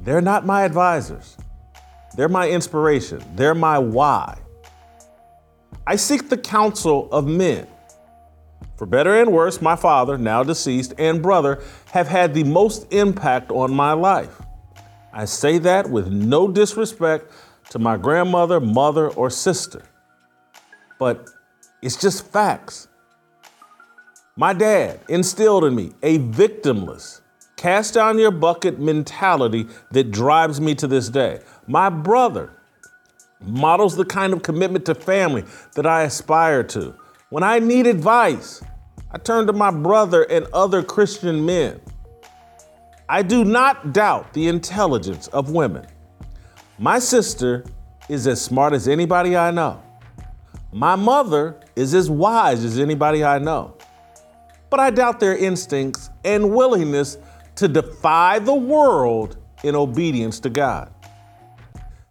They're 0.02 0.22
not 0.22 0.46
my 0.46 0.64
advisors. 0.64 1.38
They're 2.16 2.30
my 2.30 2.50
inspiration. 2.50 3.24
They're 3.36 3.56
my 3.56 3.78
why. 3.78 4.40
I 5.86 5.96
seek 5.96 6.30
the 6.30 6.38
counsel 6.38 7.10
of 7.12 7.28
men. 7.28 7.68
For 8.82 8.88
better 8.88 9.22
and 9.22 9.32
worse, 9.32 9.62
my 9.62 9.76
father, 9.76 10.18
now 10.18 10.42
deceased, 10.42 10.96
and 10.98 11.22
brother 11.22 11.62
have 11.92 12.08
had 12.08 12.34
the 12.34 12.44
most 12.44 12.92
impact 12.92 13.52
on 13.52 13.72
my 13.72 13.94
life. 13.94 14.42
I 15.14 15.26
say 15.26 15.60
that 15.60 15.88
with 15.88 16.08
no 16.08 16.48
disrespect 16.48 17.32
to 17.70 17.78
my 17.78 17.96
grandmother, 17.96 18.60
mother, 18.60 19.10
or 19.10 19.30
sister. 19.30 19.84
But 20.98 21.30
it's 21.84 21.96
just 21.96 22.26
facts. 22.32 22.88
My 24.36 24.52
dad 24.52 25.00
instilled 25.08 25.64
in 25.66 25.76
me 25.76 25.92
a 26.02 26.18
victimless, 26.18 27.22
cast 27.58 27.94
down 27.94 28.18
your 28.18 28.32
bucket 28.32 28.80
mentality 28.80 29.68
that 29.92 30.10
drives 30.10 30.60
me 30.60 30.74
to 30.74 30.88
this 30.88 31.08
day. 31.08 31.42
My 31.68 31.92
brother 31.92 32.50
models 33.42 33.96
the 33.96 34.06
kind 34.06 34.34
of 34.34 34.42
commitment 34.42 34.88
to 34.88 34.96
family 34.96 35.46
that 35.76 35.86
I 35.86 36.02
aspire 36.02 36.64
to. 36.64 36.96
When 37.30 37.44
I 37.44 37.60
need 37.60 37.86
advice, 37.86 38.62
I 39.14 39.18
turn 39.18 39.46
to 39.48 39.54
my 39.54 39.72
brother 39.72 40.24
and 40.24 40.48
other 40.54 40.82
Christian 40.82 41.46
men. 41.46 41.82
I 43.10 43.24
do 43.24 43.44
not 43.44 43.92
doubt 43.92 44.32
the 44.32 44.48
intelligence 44.48 45.28
of 45.28 45.52
women. 45.52 45.86
My 46.80 46.98
sister 46.98 47.66
is 48.08 48.26
as 48.26 48.42
smart 48.42 48.72
as 48.72 48.88
anybody 48.88 49.36
I 49.36 49.52
know. 49.52 49.84
My 50.72 50.96
mother 50.96 51.60
is 51.76 51.94
as 51.94 52.10
wise 52.10 52.64
as 52.64 52.80
anybody 52.80 53.22
I 53.22 53.38
know. 53.38 53.76
But 54.70 54.80
I 54.80 54.90
doubt 54.90 55.20
their 55.20 55.36
instincts 55.36 56.10
and 56.24 56.56
willingness 56.56 57.18
to 57.56 57.68
defy 57.68 58.40
the 58.40 58.54
world 58.54 59.36
in 59.64 59.76
obedience 59.76 60.40
to 60.40 60.50
God. 60.50 60.94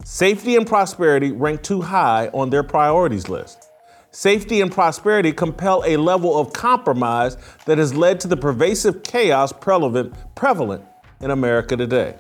Safety 0.05 0.57
and 0.57 0.67
prosperity 0.67 1.33
rank 1.33 1.63
too 1.63 1.81
high 1.81 2.29
on 2.35 2.51
their 2.51 2.63
priorities 2.63 3.31
list. 3.31 3.70
Safety 4.13 4.61
and 4.61 4.73
prosperity 4.73 5.33
compel 5.33 5.85
a 5.87 5.97
level 5.97 6.37
of 6.37 6.53
compromise 6.53 7.37
that 7.67 7.79
has 7.79 7.95
led 7.95 8.19
to 8.21 8.29
the 8.29 8.37
pervasive 8.37 9.05
chaos 9.05 9.53
prevalent, 9.53 10.13
prevalent 10.35 10.85
in 11.21 11.31
America 11.31 11.77
today. 11.77 12.17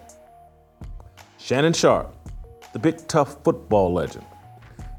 Shannon 1.39 1.73
Sharpe, 1.73 2.15
the 2.73 2.79
big 2.79 3.09
tough 3.09 3.43
football 3.43 3.93
legend, 3.93 4.25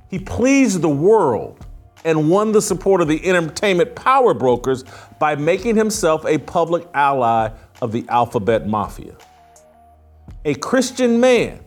he 0.09 0.19
pleased 0.19 0.81
the 0.81 0.89
world 0.89 1.65
and 2.03 2.29
won 2.29 2.51
the 2.51 2.61
support 2.61 2.99
of 2.99 3.07
the 3.07 3.25
entertainment 3.25 3.95
power 3.95 4.33
brokers 4.33 4.83
by 5.17 5.35
making 5.35 5.77
himself 5.77 6.25
a 6.25 6.39
public 6.39 6.85
ally 6.93 7.49
of 7.81 7.93
the 7.93 8.03
alphabet 8.09 8.67
mafia. 8.67 9.15
A 10.43 10.55
Christian 10.55 11.21
man 11.21 11.61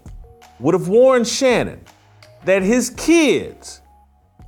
would 0.60 0.74
have 0.74 0.88
warned 0.88 1.26
Shannon 1.26 1.80
that 2.44 2.62
his 2.62 2.90
kids 2.90 3.80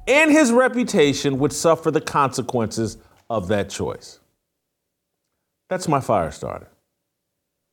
and 0.07 0.31
his 0.31 0.53
reputation 0.53 1.39
would 1.39 1.53
suffer 1.53 1.91
the 1.91 2.01
consequences 2.01 2.99
of 3.29 3.49
that 3.49 3.71
choice. 3.71 4.21
That's 5.69 5.89
my 5.89 6.01
fire 6.01 6.31
starter. 6.31 6.69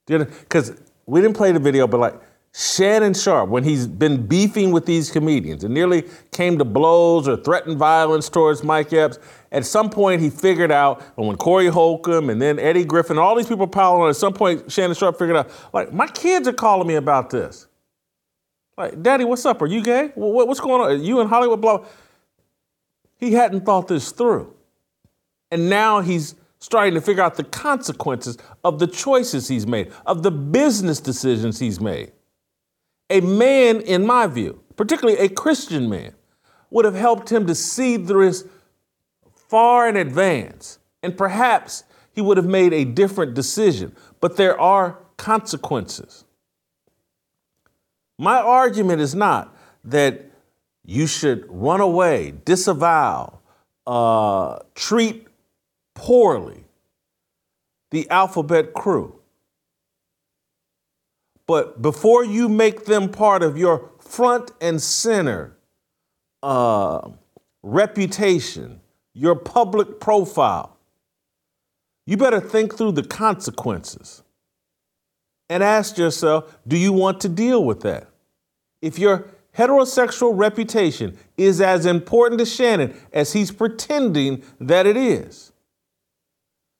Because 0.07 0.73
we 1.05 1.21
didn't 1.21 1.37
play 1.37 1.51
the 1.51 1.59
video, 1.59 1.87
but 1.87 1.99
like 1.99 2.15
Shannon 2.55 3.13
Sharpe, 3.13 3.49
when 3.49 3.63
he's 3.63 3.87
been 3.87 4.27
beefing 4.27 4.71
with 4.71 4.85
these 4.85 5.09
comedians 5.09 5.63
and 5.63 5.73
nearly 5.73 6.03
came 6.31 6.57
to 6.57 6.65
blows 6.65 7.27
or 7.27 7.37
threatened 7.37 7.77
violence 7.77 8.29
towards 8.29 8.63
Mike 8.63 8.93
Epps, 8.93 9.17
at 9.51 9.65
some 9.65 9.89
point 9.89 10.21
he 10.21 10.29
figured 10.29 10.71
out, 10.71 11.03
and 11.17 11.27
when 11.27 11.35
Corey 11.35 11.67
Holcomb 11.67 12.29
and 12.29 12.41
then 12.41 12.59
Eddie 12.59 12.85
Griffin, 12.85 13.17
all 13.17 13.35
these 13.35 13.47
people 13.47 13.67
piling 13.67 14.01
on, 14.01 14.09
at 14.09 14.15
some 14.15 14.33
point 14.33 14.71
Shannon 14.71 14.95
Sharpe 14.95 15.17
figured 15.17 15.37
out, 15.37 15.49
like, 15.73 15.93
my 15.93 16.07
kids 16.07 16.47
are 16.47 16.53
calling 16.53 16.87
me 16.87 16.95
about 16.95 17.29
this. 17.29 17.67
Like, 18.77 19.01
Daddy, 19.03 19.23
what's 19.23 19.45
up? 19.45 19.61
Are 19.61 19.67
you 19.67 19.81
gay? 19.83 20.11
What's 20.15 20.59
going 20.59 20.81
on? 20.81 20.91
Are 20.91 20.95
you 20.95 21.21
in 21.21 21.27
Hollywood? 21.27 21.61
Blah. 21.61 21.85
He 23.23 23.31
hadn't 23.31 23.65
thought 23.65 23.87
this 23.87 24.11
through. 24.11 24.53
And 25.49 25.69
now 25.69 26.01
he's 26.01 26.35
starting 26.59 26.93
to 26.95 26.99
figure 26.99 27.23
out 27.23 27.35
the 27.35 27.45
consequences 27.45 28.37
of 28.65 28.79
the 28.79 28.87
choices 28.87 29.47
he's 29.47 29.65
made, 29.65 29.93
of 30.05 30.23
the 30.23 30.31
business 30.31 30.99
decisions 30.99 31.57
he's 31.57 31.79
made. 31.79 32.11
A 33.09 33.21
man, 33.21 33.79
in 33.79 34.05
my 34.05 34.27
view, 34.27 34.61
particularly 34.75 35.17
a 35.19 35.29
Christian 35.29 35.89
man, 35.89 36.13
would 36.69 36.83
have 36.83 36.95
helped 36.95 37.31
him 37.31 37.47
to 37.47 37.55
see 37.55 37.95
this 37.95 38.43
far 39.47 39.87
in 39.87 39.95
advance. 39.95 40.79
And 41.01 41.17
perhaps 41.17 41.85
he 42.11 42.19
would 42.19 42.35
have 42.35 42.45
made 42.45 42.73
a 42.73 42.83
different 42.83 43.35
decision. 43.35 43.95
But 44.19 44.35
there 44.35 44.59
are 44.59 44.99
consequences. 45.15 46.25
My 48.19 48.41
argument 48.41 48.99
is 48.99 49.15
not 49.15 49.55
that 49.85 50.32
you 50.85 51.07
should 51.07 51.45
run 51.47 51.81
away, 51.81 52.33
disavow, 52.45 53.39
uh, 53.87 54.59
treat 54.75 55.27
poorly 55.95 56.65
the 57.91 58.09
alphabet 58.09 58.73
crew. 58.73 59.19
But 61.45 61.81
before 61.81 62.23
you 62.25 62.49
make 62.49 62.85
them 62.85 63.09
part 63.09 63.43
of 63.43 63.57
your 63.57 63.91
front 63.99 64.51
and 64.61 64.81
center 64.81 65.55
uh, 66.41 67.09
reputation, 67.61 68.81
your 69.13 69.35
public 69.35 69.99
profile, 69.99 70.77
you 72.05 72.17
better 72.17 72.39
think 72.39 72.75
through 72.75 72.93
the 72.93 73.03
consequences 73.03 74.23
and 75.49 75.63
ask 75.63 75.97
yourself 75.97 76.57
do 76.67 76.77
you 76.77 76.91
want 76.91 77.21
to 77.21 77.29
deal 77.29 77.63
with 77.63 77.81
that? 77.81 78.07
If 78.81 78.97
your 78.99 79.27
heterosexual 79.57 80.31
reputation 80.35 81.17
is 81.37 81.61
as 81.61 81.85
important 81.85 82.39
to 82.39 82.45
Shannon 82.45 82.97
as 83.11 83.33
he's 83.33 83.51
pretending 83.51 84.43
that 84.59 84.85
it 84.85 84.97
is, 84.97 85.51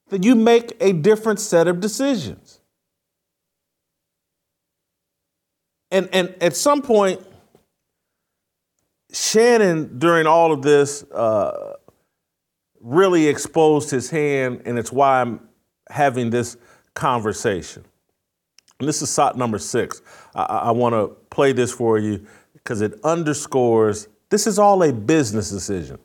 That 0.10 0.24
you 0.24 0.36
make 0.36 0.76
a 0.80 0.94
different 0.94 1.40
set 1.40 1.68
of 1.68 1.80
decisions. 1.80 2.60
And, 5.92 6.10
and 6.12 6.36
at 6.42 6.56
some 6.56 6.82
point, 6.82 7.22
Shannon, 9.12 10.00
during 10.00 10.26
all 10.26 10.52
of 10.52 10.64
this, 10.64 11.04
uh, 11.12 11.74
really 12.82 13.28
exposed 13.28 13.92
his 13.92 14.10
hand, 14.10 14.64
and 14.66 14.78
it's 14.78 14.92
why 14.92 15.22
I'm 15.22 15.40
having 15.90 16.32
this 16.32 16.58
conversation. 16.96 17.86
And 18.80 18.90
this 18.90 19.02
is 19.02 19.10
SOT 19.10 19.38
number 19.38 19.60
six. 19.60 20.02
I, 20.36 20.44
I 20.44 20.72
want 20.72 20.94
to 20.94 21.16
play 21.30 21.54
this 21.54 21.72
for 21.72 21.98
you 22.00 22.26
because 22.64 22.82
it 22.82 22.94
underscores 23.04 24.08
this 24.30 24.48
is 24.48 24.58
all 24.58 24.82
a 24.84 24.92
business 24.92 25.50
decision. 25.50 26.00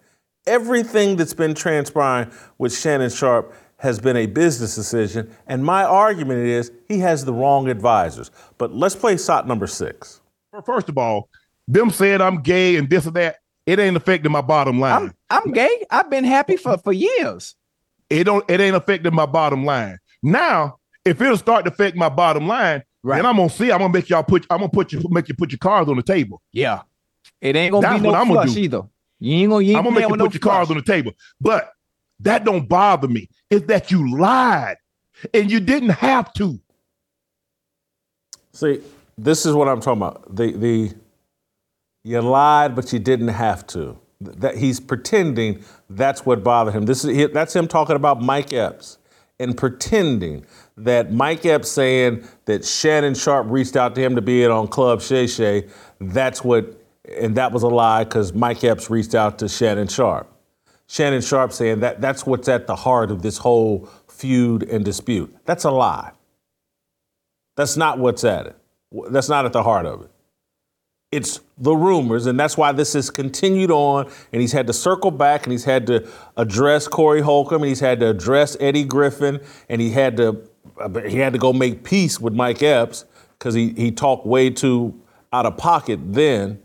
Everything 0.46 1.16
that's 1.16 1.34
been 1.34 1.54
transpiring 1.54 2.30
with 2.58 2.76
Shannon 2.76 3.10
Sharpe 3.10 3.54
has 3.78 3.98
been 3.98 4.16
a 4.16 4.26
business 4.26 4.74
decision, 4.74 5.34
and 5.46 5.64
my 5.64 5.84
argument 5.84 6.40
is 6.40 6.72
he 6.88 6.98
has 6.98 7.24
the 7.24 7.32
wrong 7.32 7.68
advisors. 7.68 8.30
But 8.58 8.74
let's 8.74 8.96
play 8.96 9.16
SOT 9.16 9.46
number 9.46 9.66
six. 9.66 10.20
First 10.64 10.88
of 10.88 10.98
all, 10.98 11.28
them 11.68 11.90
said 11.90 12.20
I'm 12.20 12.42
gay 12.42 12.76
and 12.76 12.90
this 12.90 13.06
or 13.06 13.12
that, 13.12 13.36
it 13.66 13.78
ain't 13.78 13.96
affecting 13.96 14.32
my 14.32 14.40
bottom 14.40 14.80
line. 14.80 15.14
I'm, 15.30 15.44
I'm 15.44 15.52
gay. 15.52 15.86
I've 15.90 16.10
been 16.10 16.24
happy 16.24 16.56
for, 16.56 16.78
for 16.78 16.92
years. 16.92 17.54
It 18.10 18.24
don't 18.24 18.44
it 18.50 18.60
ain't 18.60 18.74
affecting 18.74 19.14
my 19.14 19.26
bottom 19.26 19.64
line. 19.64 19.98
Now, 20.22 20.78
if 21.04 21.20
it'll 21.20 21.36
start 21.36 21.66
to 21.66 21.70
affect 21.70 21.96
my 21.96 22.08
bottom 22.08 22.48
line, 22.48 22.82
right. 23.02 23.16
then 23.16 23.26
I'm 23.26 23.36
gonna 23.36 23.48
see. 23.50 23.70
I'm 23.72 23.78
gonna 23.78 23.92
make 23.92 24.08
y'all 24.08 24.22
put 24.22 24.46
I'm 24.50 24.58
gonna 24.58 24.70
put 24.70 24.92
you 24.92 25.00
make 25.10 25.28
you 25.28 25.34
put 25.34 25.50
your 25.52 25.58
cards 25.58 25.88
on 25.90 25.96
the 25.96 26.02
table. 26.02 26.42
Yeah. 26.52 26.82
It 27.40 27.56
ain't 27.56 27.72
gonna 27.72 27.86
That's 27.86 27.98
be 28.00 28.02
no 28.04 28.10
what 28.10 28.18
I'm 28.20 28.26
flush 28.28 28.46
gonna 28.46 28.54
do. 28.54 28.60
either. 28.60 28.82
You 29.20 29.34
ain't 29.34 29.50
gonna 29.50 29.64
you 29.64 29.70
ain't 29.70 29.78
I'm 29.78 29.84
gonna 29.84 29.94
make 29.96 30.02
you 30.04 30.08
put 30.08 30.18
no 30.18 30.24
your 30.24 30.30
flush. 30.32 30.40
cards 30.42 30.70
on 30.70 30.76
the 30.76 30.82
table. 30.82 31.12
But 31.40 31.72
that 32.20 32.44
don't 32.44 32.68
bother 32.68 33.08
me. 33.08 33.28
Is 33.50 33.62
that 33.64 33.90
you 33.90 34.16
lied 34.18 34.76
and 35.34 35.50
you 35.50 35.60
didn't 35.60 35.90
have 35.90 36.32
to. 36.34 36.60
See, 38.52 38.80
this 39.16 39.46
is 39.46 39.54
what 39.54 39.68
I'm 39.68 39.80
talking 39.80 40.02
about. 40.02 40.34
The 40.34 40.52
the 40.52 40.92
you 42.04 42.20
lied, 42.20 42.74
but 42.74 42.92
you 42.92 42.98
didn't 42.98 43.28
have 43.28 43.66
to. 43.68 43.98
That 44.20 44.56
he's 44.56 44.80
pretending 44.80 45.62
that's 45.90 46.26
what 46.26 46.42
bothered 46.42 46.74
him. 46.74 46.86
This 46.86 47.04
is 47.04 47.30
that's 47.32 47.54
him 47.54 47.68
talking 47.68 47.96
about 47.96 48.20
Mike 48.20 48.52
Epps 48.52 48.98
and 49.38 49.56
pretending 49.56 50.44
that 50.84 51.12
Mike 51.12 51.44
Epps 51.44 51.70
saying 51.70 52.26
that 52.44 52.64
Shannon 52.64 53.14
Sharpe 53.14 53.46
reached 53.50 53.76
out 53.76 53.94
to 53.94 54.00
him 54.00 54.14
to 54.16 54.22
be 54.22 54.42
in 54.44 54.50
on 54.50 54.68
Club 54.68 55.00
Shay 55.00 55.26
Shay. 55.26 55.68
That's 56.00 56.42
what, 56.44 56.80
and 57.20 57.36
that 57.36 57.52
was 57.52 57.62
a 57.62 57.68
lie 57.68 58.04
because 58.04 58.32
Mike 58.32 58.62
Epps 58.64 58.90
reached 58.90 59.14
out 59.14 59.38
to 59.40 59.48
Shannon 59.48 59.88
Sharpe. 59.88 60.32
Shannon 60.86 61.20
Sharpe 61.20 61.52
saying 61.52 61.80
that 61.80 62.00
that's 62.00 62.24
what's 62.24 62.48
at 62.48 62.66
the 62.66 62.76
heart 62.76 63.10
of 63.10 63.22
this 63.22 63.38
whole 63.38 63.88
feud 64.08 64.62
and 64.62 64.84
dispute. 64.84 65.34
That's 65.44 65.64
a 65.64 65.70
lie. 65.70 66.12
That's 67.56 67.76
not 67.76 67.98
what's 67.98 68.24
at 68.24 68.46
it. 68.46 68.56
That's 69.10 69.28
not 69.28 69.44
at 69.44 69.52
the 69.52 69.62
heart 69.62 69.84
of 69.84 70.02
it. 70.02 70.10
It's 71.10 71.40
the 71.56 71.74
rumors, 71.74 72.26
and 72.26 72.38
that's 72.38 72.56
why 72.56 72.72
this 72.72 72.92
has 72.92 73.10
continued 73.10 73.70
on. 73.70 74.10
And 74.32 74.40
he's 74.40 74.52
had 74.52 74.66
to 74.66 74.72
circle 74.72 75.10
back, 75.10 75.44
and 75.44 75.52
he's 75.52 75.64
had 75.64 75.86
to 75.88 76.08
address 76.36 76.86
Corey 76.86 77.22
Holcomb, 77.22 77.62
and 77.62 77.68
he's 77.68 77.80
had 77.80 78.00
to 78.00 78.10
address 78.10 78.56
Eddie 78.60 78.84
Griffin, 78.84 79.40
and 79.68 79.80
he 79.80 79.90
had 79.90 80.16
to 80.18 80.48
Uh, 80.80 81.00
he 81.00 81.18
had 81.18 81.32
to 81.32 81.38
go 81.38 81.52
make 81.52 81.84
peace 81.84 82.20
with 82.20 82.34
Mike 82.34 82.62
Epps 82.62 83.04
because 83.32 83.54
he 83.54 83.70
he 83.70 83.90
talked 83.90 84.26
way 84.26 84.50
too 84.50 85.00
out 85.32 85.46
of 85.46 85.56
pocket 85.56 86.00
then. 86.02 86.60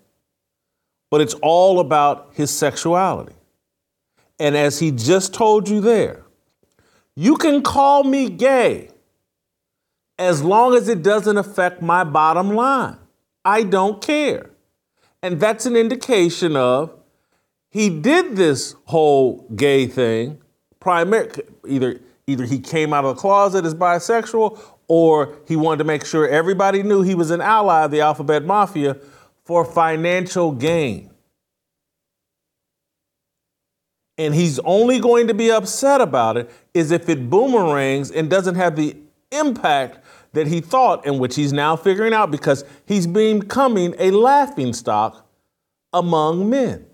But 1.12 1.22
it's 1.22 1.36
all 1.36 1.80
about 1.80 2.32
his 2.34 2.50
sexuality. 2.50 3.36
And 4.40 4.58
as 4.58 4.80
he 4.80 4.92
just 4.92 5.34
told 5.34 5.70
you 5.70 5.80
there, 5.80 6.24
you 7.16 7.38
can 7.38 7.62
call 7.62 8.04
me 8.04 8.30
gay 8.30 8.90
as 10.18 10.44
long 10.44 10.76
as 10.76 10.90
it 10.90 11.04
doesn't 11.04 11.38
affect 11.38 11.82
my 11.82 12.04
bottom 12.04 12.54
line. 12.54 12.98
I 13.46 13.64
don't 13.64 14.02
care. 14.02 14.50
And 15.22 15.40
that's 15.40 15.66
an 15.66 15.76
indication 15.76 16.56
of 16.56 16.94
he 17.70 17.90
did 17.90 18.36
this 18.36 18.76
whole 18.86 19.48
gay 19.56 19.88
thing 19.88 20.40
primarily 20.80 21.44
either 21.68 22.00
either 22.28 22.46
he 22.46 22.60
came 22.60 22.94
out 22.94 23.06
of 23.06 23.16
the 23.16 23.22
closet 23.22 23.66
as 23.66 23.76
bisexual 23.76 24.60
or 24.88 25.38
he 25.48 25.56
wanted 25.56 25.80
to 25.80 25.84
make 25.84 26.06
sure 26.06 26.28
everybody 26.28 26.84
knew 26.84 27.02
he 27.02 27.16
was 27.16 27.32
an 27.32 27.42
ally 27.42 27.86
of 27.86 27.92
the 27.92 28.02
alphabet 28.02 28.44
mafia 28.46 28.98
for 29.44 29.66
financial 29.66 30.52
gain. 30.52 31.14
and 34.18 34.36
he's 34.36 34.60
only 34.60 35.00
going 35.00 35.28
to 35.28 35.34
be 35.34 35.52
upset 35.52 36.02
about 36.02 36.38
it 36.38 36.50
is 36.74 36.92
if 36.92 37.10
it 37.10 37.30
boomerangs 37.30 38.12
and 38.12 38.30
doesn't 38.30 38.56
have 38.56 38.76
the 38.76 38.96
impact 39.32 40.00
that 40.34 40.48
he 40.48 40.62
thought 40.62 41.06
and 41.06 41.20
which 41.20 41.36
he's 41.36 41.54
now 41.54 41.76
figuring 41.76 42.14
out 42.14 42.32
because 42.32 42.64
he's 42.86 43.08
becoming 43.08 43.96
a 43.98 44.12
laughing 44.12 44.74
stock 44.74 45.28
among 45.92 46.50
men 46.50 46.86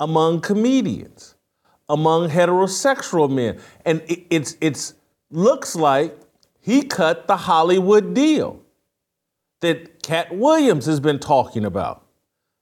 among 0.00 0.40
comedians 0.40 1.34
among 1.88 2.28
heterosexual 2.30 3.30
men 3.30 3.58
and 3.84 4.02
it, 4.08 4.26
it's 4.30 4.56
it's 4.60 4.94
looks 5.30 5.74
like 5.76 6.18
he 6.60 6.82
cut 6.82 7.26
the 7.26 7.36
hollywood 7.36 8.14
deal 8.14 8.60
that 9.60 10.02
Katt 10.02 10.34
Williams 10.34 10.86
has 10.86 11.00
been 11.00 11.18
talking 11.18 11.64
about 11.64 12.08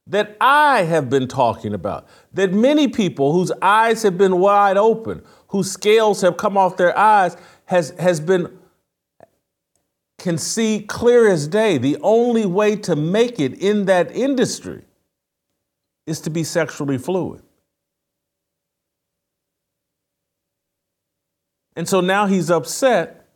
that 0.06 0.36
I 0.40 0.82
have 0.84 1.10
been 1.10 1.26
talking 1.26 1.74
about, 1.74 2.06
that 2.32 2.52
many 2.52 2.88
people 2.88 3.32
whose 3.32 3.50
eyes 3.60 4.02
have 4.02 4.16
been 4.16 4.38
wide 4.38 4.76
open, 4.76 5.22
whose 5.48 5.70
scales 5.70 6.20
have 6.20 6.36
come 6.36 6.56
off 6.56 6.76
their 6.76 6.96
eyes, 6.96 7.36
has, 7.66 7.90
has 7.98 8.20
been 8.20 8.58
can 10.18 10.38
see 10.38 10.80
clear 10.80 11.28
as 11.28 11.46
day. 11.46 11.76
The 11.76 11.98
only 12.00 12.46
way 12.46 12.74
to 12.76 12.96
make 12.96 13.38
it 13.38 13.54
in 13.60 13.84
that 13.84 14.10
industry 14.14 14.82
is 16.06 16.20
to 16.22 16.30
be 16.30 16.42
sexually 16.42 16.98
fluid. 16.98 17.42
And 21.76 21.88
so 21.88 22.00
now 22.00 22.26
he's 22.26 22.50
upset 22.50 23.28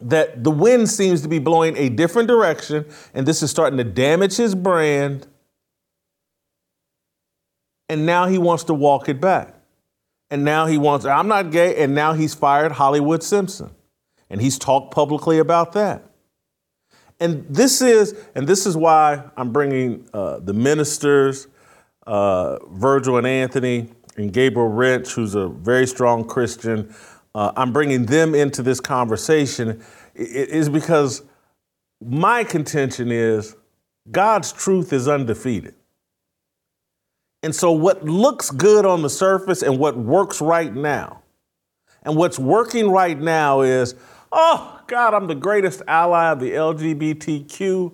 that 0.00 0.44
the 0.44 0.50
wind 0.50 0.90
seems 0.90 1.22
to 1.22 1.28
be 1.28 1.38
blowing 1.38 1.76
a 1.76 1.88
different 1.88 2.28
direction, 2.28 2.86
and 3.14 3.26
this 3.26 3.42
is 3.42 3.50
starting 3.50 3.78
to 3.78 3.84
damage 3.84 4.36
his 4.36 4.54
brand 4.54 5.26
and 7.90 8.06
now 8.06 8.28
he 8.28 8.38
wants 8.38 8.62
to 8.64 8.74
walk 8.74 9.08
it 9.08 9.20
back. 9.20 9.52
And 10.30 10.44
now 10.44 10.66
he 10.66 10.78
wants, 10.78 11.04
I'm 11.04 11.26
not 11.26 11.50
gay, 11.50 11.82
and 11.82 11.92
now 11.92 12.12
he's 12.12 12.34
fired 12.34 12.70
Hollywood 12.70 13.20
Simpson. 13.24 13.72
And 14.30 14.40
he's 14.40 14.60
talked 14.60 14.94
publicly 14.94 15.40
about 15.40 15.72
that. 15.72 16.04
And 17.18 17.44
this 17.50 17.82
is, 17.82 18.14
and 18.36 18.46
this 18.46 18.64
is 18.64 18.76
why 18.76 19.24
I'm 19.36 19.52
bringing 19.52 20.08
uh, 20.14 20.38
the 20.38 20.52
ministers, 20.52 21.48
uh, 22.06 22.64
Virgil 22.68 23.16
and 23.16 23.26
Anthony, 23.26 23.92
and 24.16 24.32
Gabriel 24.32 24.68
Rench, 24.68 25.10
who's 25.14 25.34
a 25.34 25.48
very 25.48 25.88
strong 25.88 26.24
Christian. 26.24 26.94
Uh, 27.34 27.52
I'm 27.56 27.72
bringing 27.72 28.06
them 28.06 28.34
into 28.34 28.62
this 28.62 28.80
conversation 28.80 29.82
is 30.14 30.68
because 30.68 31.22
my 32.04 32.44
contention 32.44 33.12
is 33.12 33.54
God's 34.10 34.52
truth 34.52 34.92
is 34.92 35.06
undefeated. 35.06 35.74
And 37.42 37.54
so, 37.54 37.72
what 37.72 38.04
looks 38.04 38.50
good 38.50 38.84
on 38.84 39.02
the 39.02 39.10
surface 39.10 39.62
and 39.62 39.78
what 39.78 39.96
works 39.96 40.40
right 40.40 40.74
now, 40.74 41.22
and 42.02 42.16
what's 42.16 42.38
working 42.38 42.90
right 42.90 43.18
now 43.18 43.62
is, 43.62 43.94
oh, 44.30 44.80
God, 44.86 45.14
I'm 45.14 45.26
the 45.26 45.34
greatest 45.34 45.82
ally 45.86 46.30
of 46.30 46.40
the 46.40 46.50
LGBTQ. 46.52 47.92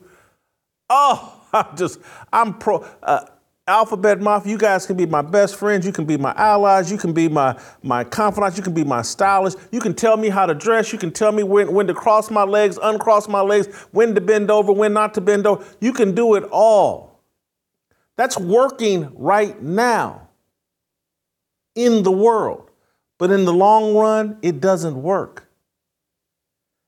Oh, 0.91 1.43
I'm 1.53 1.77
just, 1.77 2.01
I'm 2.33 2.55
pro. 2.55 2.87
Uh, 3.03 3.27
Alphabet 3.69 4.21
Mafia, 4.21 4.53
you 4.53 4.59
guys 4.59 4.87
can 4.87 4.97
be 4.97 5.07
my 5.07 5.23
best 5.23 5.57
friends. 5.57 5.85
You 5.85 5.93
can 5.93 6.05
be 6.05 6.17
my 6.17 6.33
allies. 6.37 6.89
You 6.91 6.97
can 6.97 7.13
be 7.13 7.29
my, 7.29 7.59
my 7.83 8.05
confidants. 8.05 8.57
You 8.57 8.63
can 8.63 8.75
be 8.75 8.85
my 8.85 9.03
stylist. 9.03 9.59
You 9.73 9.81
can 9.81 9.93
tell 9.93 10.17
me 10.17 10.29
how 10.29 10.47
to 10.47 10.55
dress. 10.55 10.93
You 10.93 11.01
can 11.01 11.11
tell 11.11 11.33
me 11.33 11.43
when, 11.43 11.73
when 11.75 11.89
to 11.89 11.95
cross 11.95 12.31
my 12.31 12.45
legs, 12.45 12.79
uncross 12.81 13.27
my 13.27 13.41
legs, 13.41 13.67
when 13.91 14.15
to 14.15 14.21
bend 14.21 14.53
over, 14.53 14.73
when 14.73 14.93
not 14.93 15.15
to 15.15 15.21
bend 15.21 15.49
over. 15.49 15.65
You 15.81 15.93
can 15.93 16.15
do 16.15 16.37
it 16.37 16.45
all. 16.45 17.21
That's 18.15 18.39
working 18.39 19.11
right 19.17 19.61
now 19.61 20.29
in 21.75 22.05
the 22.05 22.13
world. 22.13 22.71
But 23.19 23.33
in 23.33 23.47
the 23.47 23.53
long 23.53 23.97
run, 23.97 24.39
it 24.43 24.61
doesn't 24.61 25.03
work. 25.03 25.49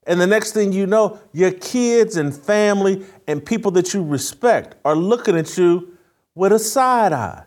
And 0.07 0.21
the 0.21 0.27
next 0.29 0.53
thing 0.53 0.73
you 0.73 0.87
know, 0.87 1.19
your 1.33 1.51
kids 1.51 2.17
and 2.17 2.35
family 2.35 3.05
and 3.27 3.45
people 3.45 3.73
that 3.73 3.93
you 3.93 4.05
respect 4.05 4.77
are 4.85 4.95
looking 4.95 5.37
at 5.37 5.59
you 5.59 5.98
with 6.39 6.53
a 6.53 6.59
side 6.59 7.13
eye. 7.13 7.43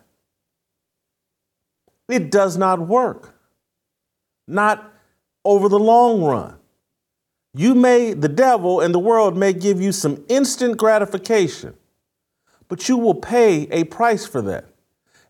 It 2.09 2.29
does 2.29 2.57
not 2.57 2.81
work. 2.81 3.33
Not 4.49 4.93
over 5.45 5.69
the 5.69 5.79
long 5.79 6.21
run. 6.21 6.57
You 7.53 7.73
may, 7.73 8.13
the 8.13 8.27
devil 8.27 8.81
and 8.81 8.93
the 8.93 8.99
world 8.99 9.37
may 9.37 9.53
give 9.53 9.79
you 9.79 9.93
some 9.93 10.25
instant 10.27 10.75
gratification, 10.75 11.73
but 12.67 12.89
you 12.89 12.97
will 12.97 13.15
pay 13.15 13.63
a 13.71 13.85
price 13.85 14.25
for 14.25 14.41
that. 14.41 14.65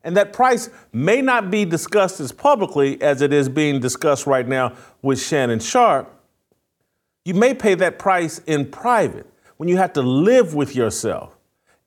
And 0.03 0.17
that 0.17 0.33
price 0.33 0.71
may 0.91 1.21
not 1.21 1.51
be 1.51 1.63
discussed 1.63 2.19
as 2.19 2.31
publicly 2.31 2.99
as 2.99 3.21
it 3.21 3.31
is 3.31 3.47
being 3.47 3.79
discussed 3.79 4.25
right 4.25 4.47
now 4.47 4.75
with 5.03 5.21
Shannon 5.21 5.59
Sharpe. 5.59 6.11
You 7.25 7.35
may 7.35 7.53
pay 7.53 7.75
that 7.75 7.99
price 7.99 8.39
in 8.39 8.71
private 8.71 9.27
when 9.57 9.69
you 9.69 9.77
have 9.77 9.93
to 9.93 10.01
live 10.01 10.55
with 10.55 10.75
yourself 10.75 11.37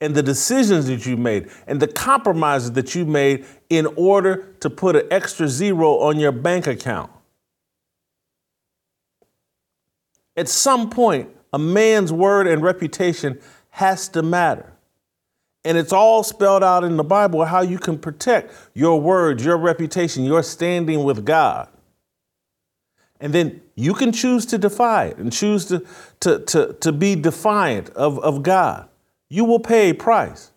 and 0.05 0.14
the 0.14 0.23
decisions 0.23 0.87
that 0.87 1.07
you 1.07 1.17
made 1.17 1.49
and 1.67 1.81
the 1.81 1.88
compromises 1.88 2.73
that 2.73 2.95
you 2.95 3.07
made 3.07 3.47
in 3.71 3.87
order 3.97 4.55
to 4.61 4.69
put 4.69 4.95
an 4.97 5.07
extra 5.11 5.49
zero 5.49 5.99
on 6.01 6.19
your 6.19 6.31
bank 6.31 6.67
account. 6.67 7.11
At 10.37 10.49
some 10.49 10.90
point, 10.90 11.31
a 11.53 11.59
man's 11.59 12.12
word 12.12 12.47
and 12.47 12.62
reputation 12.62 13.40
has 13.71 14.09
to 14.09 14.23
matter. 14.23 14.73
And 15.64 15.79
it's 15.79 15.93
all 15.93 16.23
spelled 16.23 16.62
out 16.62 16.85
in 16.85 16.99
the 16.99 17.05
Bible 17.05 17.43
how 17.47 17.62
you 17.62 17.79
can 17.79 17.99
protect 17.99 18.53
your 18.75 19.01
words, 19.01 19.43
your 19.43 19.57
reputation, 19.57 20.25
your 20.25 20.43
standing 20.43 21.05
with 21.05 21.25
God. 21.25 21.69
And 23.21 23.33
then 23.33 23.62
you 23.75 23.95
can 23.95 24.12
choose 24.12 24.45
to 24.47 24.59
defy 24.59 25.07
it 25.07 25.17
and 25.17 25.33
choose 25.33 25.64
to, 25.67 25.87
to, 26.21 26.40
to, 26.40 26.77
to 26.81 26.93
be 26.93 27.17
defiant 27.17 27.88
of, 27.90 28.19
of 28.19 28.43
God 28.43 28.90
you 29.35 29.44
will 29.44 29.59
pay 29.59 29.90
a 29.90 29.94
price. 29.94 30.53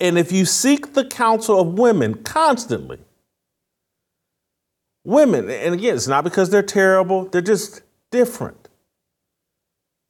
And 0.00 0.16
if 0.16 0.32
you 0.32 0.46
seek 0.46 0.94
the 0.94 1.04
counsel 1.04 1.60
of 1.60 1.78
women 1.78 2.22
constantly, 2.22 2.98
women, 5.04 5.50
and 5.50 5.74
again, 5.74 5.96
it's 5.96 6.08
not 6.08 6.24
because 6.24 6.48
they're 6.48 6.62
terrible, 6.62 7.26
they're 7.26 7.42
just 7.42 7.82
different. 8.10 8.70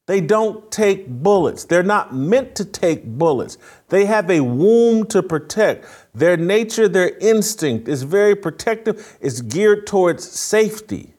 They 0.07 0.21
don't 0.21 0.71
take 0.71 1.09
bullets. 1.09 1.65
They're 1.65 1.83
not 1.83 2.15
meant 2.15 2.55
to 2.57 2.65
take 2.65 3.05
bullets. 3.05 3.59
They 3.89 4.07
have 4.07 4.31
a 4.31 4.41
womb 4.41 5.05
to 5.07 5.21
protect. 5.21 5.85
Their 6.15 6.37
nature, 6.37 6.87
their 6.87 7.19
instinct 7.19 7.89
is 7.89 8.05
very 8.05 8.37
protective. 8.37 9.19
It's 9.21 9.41
geared 9.41 9.85
towards 9.85 10.31
safety, 10.31 11.15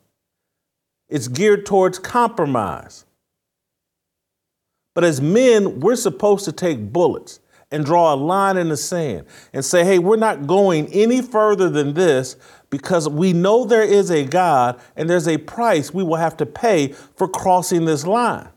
it's 1.09 1.27
geared 1.27 1.65
towards 1.65 1.99
compromise. 1.99 3.03
But 4.97 5.03
as 5.03 5.21
men, 5.21 5.79
we're 5.79 5.95
supposed 5.95 6.43
to 6.45 6.51
take 6.51 6.91
bullets 6.91 7.39
and 7.69 7.85
draw 7.85 8.15
a 8.15 8.17
line 8.17 8.57
in 8.57 8.69
the 8.69 8.77
sand 8.77 9.27
and 9.53 9.63
say, 9.63 9.83
hey, 9.83 9.99
we're 9.99 10.15
not 10.15 10.47
going 10.47 10.87
any 10.87 11.21
further 11.21 11.69
than 11.69 11.93
this 11.93 12.35
because 12.71 13.07
we 13.07 13.31
know 13.31 13.63
there 13.63 13.83
is 13.83 14.09
a 14.09 14.25
God 14.25 14.81
and 14.95 15.07
there's 15.07 15.27
a 15.27 15.37
price 15.37 15.93
we 15.93 16.01
will 16.01 16.15
have 16.15 16.35
to 16.37 16.47
pay 16.47 16.93
for 17.15 17.27
crossing 17.27 17.85
this 17.85 18.07
line. 18.07 18.49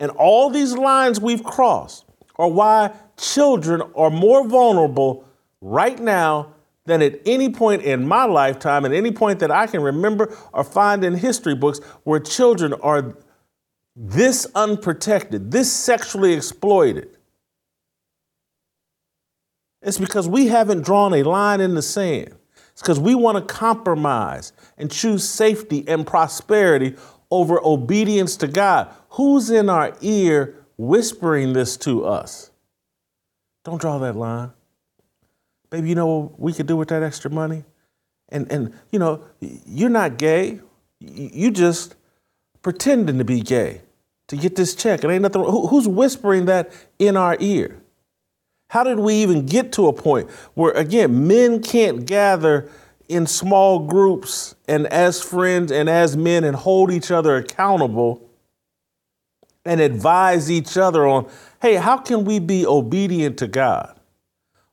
And 0.00 0.10
all 0.10 0.50
these 0.50 0.76
lines 0.76 1.20
we've 1.20 1.44
crossed 1.44 2.04
are 2.34 2.50
why 2.50 2.90
children 3.16 3.82
are 3.94 4.10
more 4.10 4.44
vulnerable 4.48 5.24
right 5.60 6.00
now 6.00 6.52
than 6.84 7.00
at 7.00 7.20
any 7.24 7.48
point 7.48 7.82
in 7.82 8.08
my 8.08 8.24
lifetime, 8.24 8.84
at 8.84 8.92
any 8.92 9.12
point 9.12 9.38
that 9.38 9.52
I 9.52 9.68
can 9.68 9.82
remember 9.82 10.36
or 10.52 10.64
find 10.64 11.04
in 11.04 11.14
history 11.14 11.54
books 11.54 11.78
where 12.02 12.18
children 12.18 12.72
are 12.72 13.16
this 13.96 14.46
unprotected, 14.54 15.50
this 15.50 15.72
sexually 15.72 16.34
exploited, 16.34 17.16
it's 19.80 19.98
because 19.98 20.28
we 20.28 20.48
haven't 20.48 20.82
drawn 20.82 21.14
a 21.14 21.22
line 21.22 21.60
in 21.60 21.74
the 21.74 21.82
sand. 21.82 22.34
It's 22.72 22.82
because 22.82 23.00
we 23.00 23.14
want 23.14 23.38
to 23.38 23.54
compromise 23.54 24.52
and 24.76 24.90
choose 24.90 25.26
safety 25.26 25.82
and 25.88 26.06
prosperity 26.06 26.94
over 27.30 27.58
obedience 27.64 28.36
to 28.38 28.48
God. 28.48 28.92
Who's 29.10 29.48
in 29.50 29.70
our 29.70 29.96
ear 30.02 30.56
whispering 30.76 31.54
this 31.54 31.78
to 31.78 32.04
us? 32.04 32.50
Don't 33.64 33.80
draw 33.80 33.98
that 33.98 34.14
line. 34.14 34.50
Baby, 35.70 35.88
you 35.88 35.94
know 35.94 36.06
what 36.06 36.38
we 36.38 36.52
could 36.52 36.66
do 36.66 36.76
with 36.76 36.88
that 36.88 37.02
extra 37.02 37.30
money? 37.30 37.64
And, 38.28 38.50
and 38.52 38.74
you 38.90 38.98
know, 38.98 39.24
you're 39.40 39.88
not 39.88 40.18
gay. 40.18 40.60
You 41.00 41.50
just 41.50 41.94
pretending 42.60 43.18
to 43.18 43.24
be 43.24 43.40
gay 43.40 43.80
to 44.28 44.36
get 44.36 44.56
this 44.56 44.74
check. 44.74 45.04
It 45.04 45.10
ain't 45.10 45.22
nothing. 45.22 45.44
Who, 45.44 45.66
who's 45.68 45.86
whispering 45.86 46.46
that 46.46 46.72
in 46.98 47.16
our 47.16 47.36
ear? 47.40 47.80
How 48.70 48.82
did 48.82 48.98
we 48.98 49.14
even 49.14 49.46
get 49.46 49.72
to 49.72 49.86
a 49.86 49.92
point 49.92 50.28
where, 50.54 50.72
again, 50.72 51.28
men 51.28 51.62
can't 51.62 52.04
gather 52.04 52.68
in 53.08 53.26
small 53.26 53.86
groups 53.86 54.56
and 54.66 54.86
as 54.88 55.22
friends 55.22 55.70
and 55.70 55.88
as 55.88 56.16
men 56.16 56.42
and 56.42 56.56
hold 56.56 56.90
each 56.90 57.10
other 57.10 57.36
accountable 57.36 58.28
and 59.64 59.80
advise 59.80 60.50
each 60.50 60.76
other 60.76 61.06
on, 61.06 61.28
hey, 61.62 61.74
how 61.74 61.96
can 61.96 62.24
we 62.24 62.38
be 62.40 62.66
obedient 62.66 63.38
to 63.38 63.46
God 63.46 63.98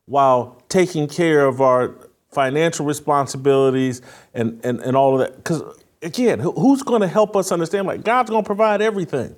while 0.06 0.62
taking 0.70 1.08
care 1.08 1.46
of 1.46 1.62
our 1.62 1.96
financial 2.32 2.86
responsibilities 2.86 4.02
and, 4.34 4.60
and, 4.66 4.80
and 4.82 4.98
all 4.98 5.14
of 5.14 5.20
that? 5.20 5.36
Because, 5.36 5.62
again, 6.02 6.40
who's 6.40 6.82
going 6.82 7.02
to 7.02 7.08
help 7.08 7.36
us 7.36 7.52
understand? 7.52 7.86
Like, 7.86 8.04
God's 8.04 8.32
going 8.32 8.44
to 8.44 8.48
provide 8.48 8.82
everything. 8.82 9.36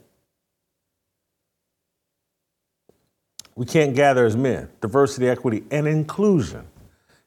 We 3.56 3.66
can't 3.66 3.96
gather 3.96 4.26
as 4.26 4.36
men. 4.36 4.70
Diversity, 4.82 5.28
equity, 5.28 5.64
and 5.72 5.88
inclusion. 5.88 6.68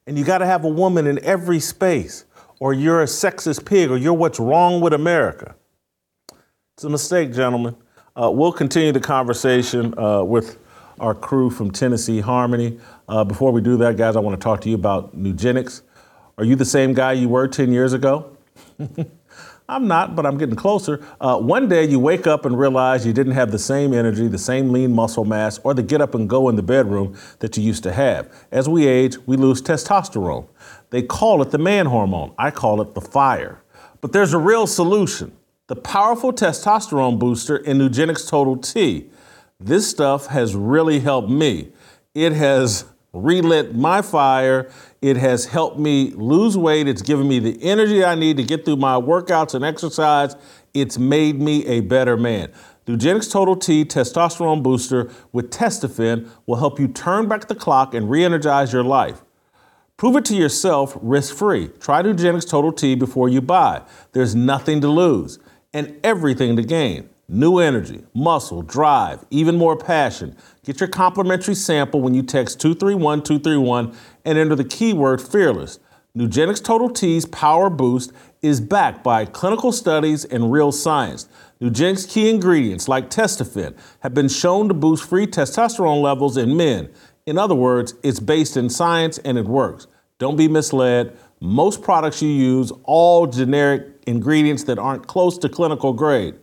And 0.06 0.18
you 0.18 0.24
got 0.24 0.38
to 0.38 0.46
have 0.46 0.64
a 0.64 0.68
woman 0.68 1.06
in 1.06 1.22
every 1.24 1.60
space, 1.60 2.24
or 2.60 2.72
you're 2.72 3.02
a 3.02 3.06
sexist 3.06 3.64
pig, 3.64 3.90
or 3.90 3.96
you're 3.96 4.12
what's 4.12 4.38
wrong 4.38 4.80
with 4.80 4.92
America. 4.92 5.54
It's 6.74 6.84
a 6.84 6.90
mistake, 6.90 7.32
gentlemen. 7.32 7.76
Uh, 8.14 8.30
we'll 8.30 8.52
continue 8.52 8.92
the 8.92 9.00
conversation 9.00 9.98
uh, 9.98 10.22
with 10.22 10.58
our 11.00 11.14
crew 11.14 11.50
from 11.50 11.70
Tennessee 11.70 12.20
Harmony. 12.20 12.78
Uh, 13.08 13.24
before 13.24 13.52
we 13.52 13.60
do 13.60 13.76
that, 13.78 13.96
guys, 13.96 14.16
I 14.16 14.20
want 14.20 14.38
to 14.38 14.42
talk 14.42 14.60
to 14.62 14.68
you 14.68 14.74
about 14.74 15.16
Nugenix. 15.16 15.82
Are 16.36 16.44
you 16.44 16.56
the 16.56 16.64
same 16.64 16.94
guy 16.94 17.12
you 17.12 17.28
were 17.28 17.48
10 17.48 17.72
years 17.72 17.92
ago? 17.92 18.36
I'm 19.70 19.86
not, 19.86 20.16
but 20.16 20.24
I'm 20.24 20.38
getting 20.38 20.56
closer. 20.56 21.04
Uh, 21.20 21.38
one 21.38 21.68
day 21.68 21.84
you 21.84 22.00
wake 22.00 22.26
up 22.26 22.46
and 22.46 22.58
realize 22.58 23.04
you 23.04 23.12
didn't 23.12 23.34
have 23.34 23.50
the 23.50 23.58
same 23.58 23.92
energy, 23.92 24.26
the 24.26 24.38
same 24.38 24.70
lean 24.70 24.94
muscle 24.94 25.26
mass, 25.26 25.58
or 25.62 25.74
the 25.74 25.82
get 25.82 26.00
up 26.00 26.14
and 26.14 26.26
go 26.26 26.48
in 26.48 26.56
the 26.56 26.62
bedroom 26.62 27.14
that 27.40 27.54
you 27.58 27.62
used 27.62 27.82
to 27.82 27.92
have. 27.92 28.32
As 28.50 28.66
we 28.66 28.86
age, 28.86 29.18
we 29.26 29.36
lose 29.36 29.60
testosterone. 29.60 30.46
They 30.88 31.02
call 31.02 31.42
it 31.42 31.50
the 31.50 31.58
man 31.58 31.84
hormone. 31.84 32.32
I 32.38 32.50
call 32.50 32.80
it 32.80 32.94
the 32.94 33.02
fire. 33.02 33.62
But 34.00 34.12
there's 34.12 34.32
a 34.32 34.38
real 34.38 34.66
solution 34.66 35.32
the 35.66 35.76
powerful 35.76 36.32
testosterone 36.32 37.18
booster 37.18 37.58
in 37.58 37.76
Nugenix 37.76 38.26
Total 38.26 38.56
T. 38.56 39.10
This 39.60 39.86
stuff 39.86 40.28
has 40.28 40.56
really 40.56 41.00
helped 41.00 41.28
me. 41.28 41.68
It 42.14 42.32
has 42.32 42.86
relit 43.22 43.74
my 43.74 44.02
fire. 44.02 44.70
It 45.02 45.16
has 45.16 45.46
helped 45.46 45.78
me 45.78 46.10
lose 46.12 46.56
weight. 46.56 46.88
It's 46.88 47.02
given 47.02 47.28
me 47.28 47.38
the 47.38 47.62
energy 47.62 48.04
I 48.04 48.14
need 48.14 48.36
to 48.38 48.42
get 48.42 48.64
through 48.64 48.76
my 48.76 48.94
workouts 48.94 49.54
and 49.54 49.64
exercise. 49.64 50.36
It's 50.74 50.98
made 50.98 51.40
me 51.40 51.64
a 51.66 51.80
better 51.80 52.16
man. 52.16 52.52
Nugenix 52.86 53.30
Total 53.30 53.54
T 53.54 53.84
Testosterone 53.84 54.62
Booster 54.62 55.10
with 55.32 55.50
Testofen 55.50 56.28
will 56.46 56.56
help 56.56 56.80
you 56.80 56.88
turn 56.88 57.28
back 57.28 57.46
the 57.46 57.54
clock 57.54 57.92
and 57.92 58.08
re 58.08 58.24
energize 58.24 58.72
your 58.72 58.84
life. 58.84 59.22
Prove 59.98 60.16
it 60.16 60.24
to 60.26 60.36
yourself 60.36 60.96
risk 61.02 61.34
free. 61.34 61.68
Try 61.80 62.02
Nugenix 62.02 62.48
Total 62.48 62.72
T 62.72 62.94
before 62.94 63.28
you 63.28 63.42
buy. 63.42 63.82
There's 64.12 64.34
nothing 64.34 64.80
to 64.80 64.88
lose 64.88 65.38
and 65.74 65.98
everything 66.02 66.56
to 66.56 66.62
gain. 66.62 67.10
New 67.28 67.58
energy, 67.58 68.04
muscle, 68.14 68.62
drive, 68.62 69.22
even 69.28 69.56
more 69.56 69.76
passion. 69.76 70.34
Get 70.68 70.80
your 70.80 70.88
complimentary 70.90 71.54
sample 71.54 72.02
when 72.02 72.12
you 72.12 72.22
text 72.22 72.60
231 72.60 73.22
231 73.22 73.96
and 74.26 74.36
enter 74.36 74.54
the 74.54 74.64
keyword 74.64 75.18
fearless. 75.22 75.78
Nugenix 76.14 76.62
Total 76.62 76.90
T's 76.90 77.24
Power 77.24 77.70
Boost 77.70 78.12
is 78.42 78.60
backed 78.60 79.02
by 79.02 79.24
clinical 79.24 79.72
studies 79.72 80.26
and 80.26 80.52
real 80.52 80.70
science. 80.70 81.26
Nugenix 81.58 82.06
key 82.06 82.28
ingredients 82.28 82.86
like 82.86 83.08
Testofen 83.08 83.78
have 84.00 84.12
been 84.12 84.28
shown 84.28 84.68
to 84.68 84.74
boost 84.74 85.08
free 85.08 85.26
testosterone 85.26 86.02
levels 86.02 86.36
in 86.36 86.54
men. 86.54 86.90
In 87.24 87.38
other 87.38 87.54
words, 87.54 87.94
it's 88.02 88.20
based 88.20 88.58
in 88.58 88.68
science 88.68 89.16
and 89.16 89.38
it 89.38 89.46
works. 89.46 89.86
Don't 90.18 90.36
be 90.36 90.48
misled. 90.48 91.16
Most 91.40 91.80
products 91.80 92.20
you 92.20 92.28
use 92.28 92.72
all 92.84 93.26
generic 93.26 93.86
ingredients 94.06 94.64
that 94.64 94.78
aren't 94.78 95.06
close 95.06 95.38
to 95.38 95.48
clinical 95.48 95.94
grade. 95.94 96.34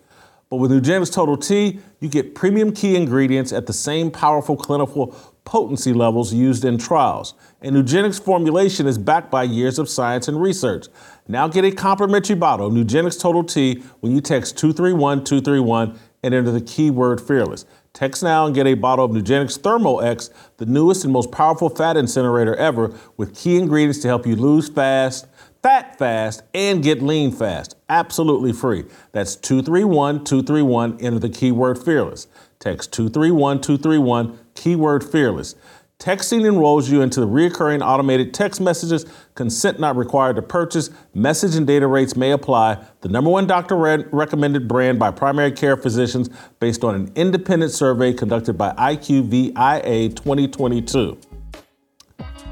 But 0.50 0.58
with 0.58 0.72
Nugenix 0.72 1.12
Total 1.12 1.36
T, 1.36 1.80
you 2.00 2.08
get 2.08 2.36
premium 2.36 2.72
key 2.72 2.96
ingredients 2.96 3.52
at 3.52 3.66
the 3.66 3.74
same 3.74 4.12
powerful 4.12 4.56
clinical 4.56 5.16
potency 5.44 5.94
levels 5.94 6.34
used 6.34 6.66
in 6.66 6.78
trials. 6.78 7.34
And 7.62 7.76
Nugenix 7.76 8.22
formulation 8.22 8.88
is 8.88 8.98
backed 8.98 9.32
by 9.32 9.44
years 9.44 9.80
of 9.80 9.90
science 9.90 10.28
and 10.28 10.42
research. 10.42 10.88
Now 11.28 11.48
get 11.48 11.66
a 11.66 11.72
complimentary 11.72 12.36
bottle 12.36 12.68
of 12.68 12.74
Nugenix 12.74 13.20
Total 13.20 13.44
T 13.44 13.84
when 14.02 14.12
you 14.12 14.22
text 14.22 14.58
231 14.58 15.24
231 15.24 16.00
and 16.24 16.34
enter 16.34 16.52
the 16.52 16.62
keyword 16.62 17.22
fearless. 17.22 17.66
Text 17.94 18.24
now 18.24 18.46
and 18.46 18.54
get 18.54 18.68
a 18.68 18.74
bottle 18.74 19.06
of 19.06 19.12
Nugenix 19.12 19.58
Thermo 19.58 20.00
X, 20.00 20.30
the 20.58 20.66
newest 20.66 21.04
and 21.06 21.14
most 21.14 21.32
powerful 21.32 21.70
fat 21.70 21.96
incinerator 21.96 22.56
ever, 22.56 22.94
with 23.18 23.36
key 23.36 23.58
ingredients 23.58 24.00
to 24.00 24.08
help 24.08 24.28
you 24.28 24.36
lose 24.36 24.68
fast, 24.68 25.28
fat 25.66 25.98
fast, 25.98 26.44
and 26.54 26.84
get 26.84 27.02
lean 27.02 27.32
fast. 27.32 27.76
Absolutely 27.90 28.54
free. 28.54 28.86
That's 29.14 29.36
231 29.36 30.24
231. 30.24 31.00
Enter 31.02 31.18
the 31.18 31.28
keyword 31.28 31.80
fearless. 31.80 32.28
Text 32.60 32.94
231 32.94 33.62
231, 33.62 34.38
keyword 34.54 35.04
fearless. 35.04 35.56
Texting 35.98 36.46
enrolls 36.48 36.92
you 36.92 37.02
into 37.02 37.20
the 37.20 37.26
recurring 37.26 37.82
automated 37.82 38.32
text 38.32 38.62
messages. 38.62 39.08
Consent 39.34 39.80
not 39.80 39.96
required 39.96 40.36
to 40.36 40.44
purchase. 40.44 40.92
Message 41.16 41.56
and 41.56 41.66
data 41.66 41.88
rates 41.88 42.16
may 42.16 42.30
apply. 42.30 42.78
The 43.02 43.10
number 43.10 43.32
one 43.32 43.48
doctor 43.48 43.76
recommended 43.76 44.68
brand 44.68 45.00
by 45.00 45.10
primary 45.10 45.52
care 45.52 45.78
physicians 45.78 46.30
based 46.60 46.84
on 46.84 46.94
an 46.94 47.12
independent 47.16 47.72
survey 47.72 48.14
conducted 48.14 48.56
by 48.56 48.72
IQVIA 48.74 50.16
2022. 50.16 51.18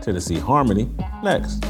Tennessee 0.02 0.39
Harmony, 0.39 0.89
next. 1.21 1.63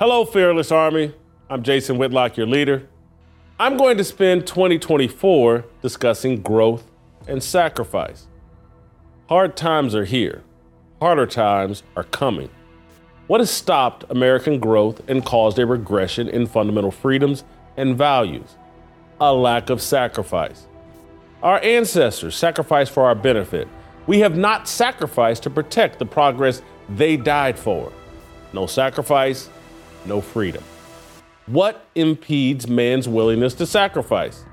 Hello, 0.00 0.24
Fearless 0.24 0.72
Army. 0.72 1.14
I'm 1.48 1.62
Jason 1.62 1.98
Whitlock, 1.98 2.36
your 2.36 2.48
leader. 2.48 2.88
I'm 3.60 3.76
going 3.76 3.96
to 3.96 4.02
spend 4.02 4.44
2024 4.44 5.64
discussing 5.82 6.42
growth 6.42 6.90
and 7.28 7.40
sacrifice. 7.40 8.26
Hard 9.28 9.56
times 9.56 9.94
are 9.94 10.04
here, 10.04 10.42
harder 11.00 11.26
times 11.26 11.84
are 11.96 12.02
coming. 12.02 12.50
What 13.28 13.38
has 13.38 13.52
stopped 13.52 14.04
American 14.10 14.58
growth 14.58 15.00
and 15.08 15.24
caused 15.24 15.60
a 15.60 15.64
regression 15.64 16.28
in 16.28 16.46
fundamental 16.46 16.90
freedoms 16.90 17.44
and 17.76 17.96
values? 17.96 18.56
A 19.20 19.32
lack 19.32 19.70
of 19.70 19.80
sacrifice. 19.80 20.66
Our 21.40 21.62
ancestors 21.62 22.34
sacrificed 22.34 22.90
for 22.90 23.04
our 23.04 23.14
benefit. 23.14 23.68
We 24.08 24.18
have 24.18 24.36
not 24.36 24.66
sacrificed 24.66 25.44
to 25.44 25.50
protect 25.50 26.00
the 26.00 26.06
progress 26.06 26.62
they 26.88 27.16
died 27.16 27.56
for. 27.56 27.92
No 28.52 28.66
sacrifice, 28.66 29.50
no 30.06 30.20
freedom. 30.20 30.62
What 31.46 31.84
impedes 31.94 32.66
man's 32.66 33.08
willingness 33.08 33.54
to 33.54 33.66
sacrifice? 33.66 34.44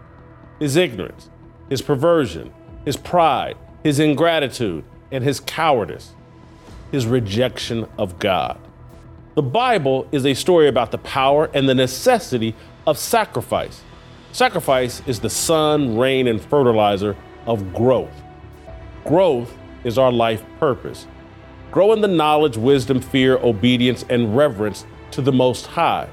His 0.60 0.76
ignorance, 0.76 1.30
his 1.70 1.82
perversion, 1.82 2.54
his 2.86 2.98
pride, 2.98 3.58
his 3.84 4.00
ingratitude, 4.00 4.84
and 5.12 5.24
his 5.24 5.40
cowardice, 5.40 6.14
his 6.92 7.06
rejection 7.06 7.88
of 7.98 8.20
God. 8.20 8.60
The 9.36 9.42
Bible 9.42 10.08
is 10.12 10.26
a 10.26 10.34
story 10.34 10.68
about 10.68 10.92
the 10.92 10.98
power 10.98 11.50
and 11.54 11.68
the 11.68 11.76
necessity 11.76 12.56
of 12.86 12.98
sacrifice. 12.98 13.82
Sacrifice 14.34 15.02
is 15.08 15.20
the 15.20 15.30
sun, 15.30 15.98
rain, 15.98 16.28
and 16.28 16.42
fertilizer 16.42 17.16
of 17.46 17.74
growth. 17.74 18.12
Growth 19.06 19.58
is 19.84 19.98
our 19.98 20.12
life 20.12 20.44
purpose. 20.60 21.08
Grow 21.72 21.94
in 21.94 22.02
the 22.02 22.08
knowledge, 22.08 22.58
wisdom, 22.58 23.00
fear, 23.00 23.38
obedience, 23.38 24.04
and 24.10 24.36
reverence 24.36 24.86
to 25.12 25.22
the 25.22 25.32
Most 25.32 25.68
High. 25.68 26.10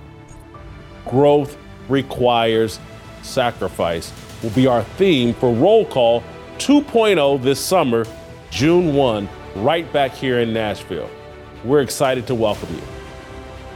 Growth 1.06 1.56
requires 1.88 2.78
sacrifice 3.22 4.12
will 4.42 4.50
be 4.50 4.66
our 4.66 4.82
theme 4.82 5.34
for 5.34 5.52
Roll 5.52 5.84
Call 5.84 6.22
2.0 6.58 7.42
this 7.42 7.61
summer, 7.61 8.04
June 8.50 8.94
1, 8.94 9.28
right 9.56 9.90
back 9.92 10.12
here 10.12 10.40
in 10.40 10.52
Nashville. 10.52 11.11
We're 11.64 11.80
excited 11.80 12.26
to 12.28 12.34
welcome 12.34 12.74
you. 12.74 12.82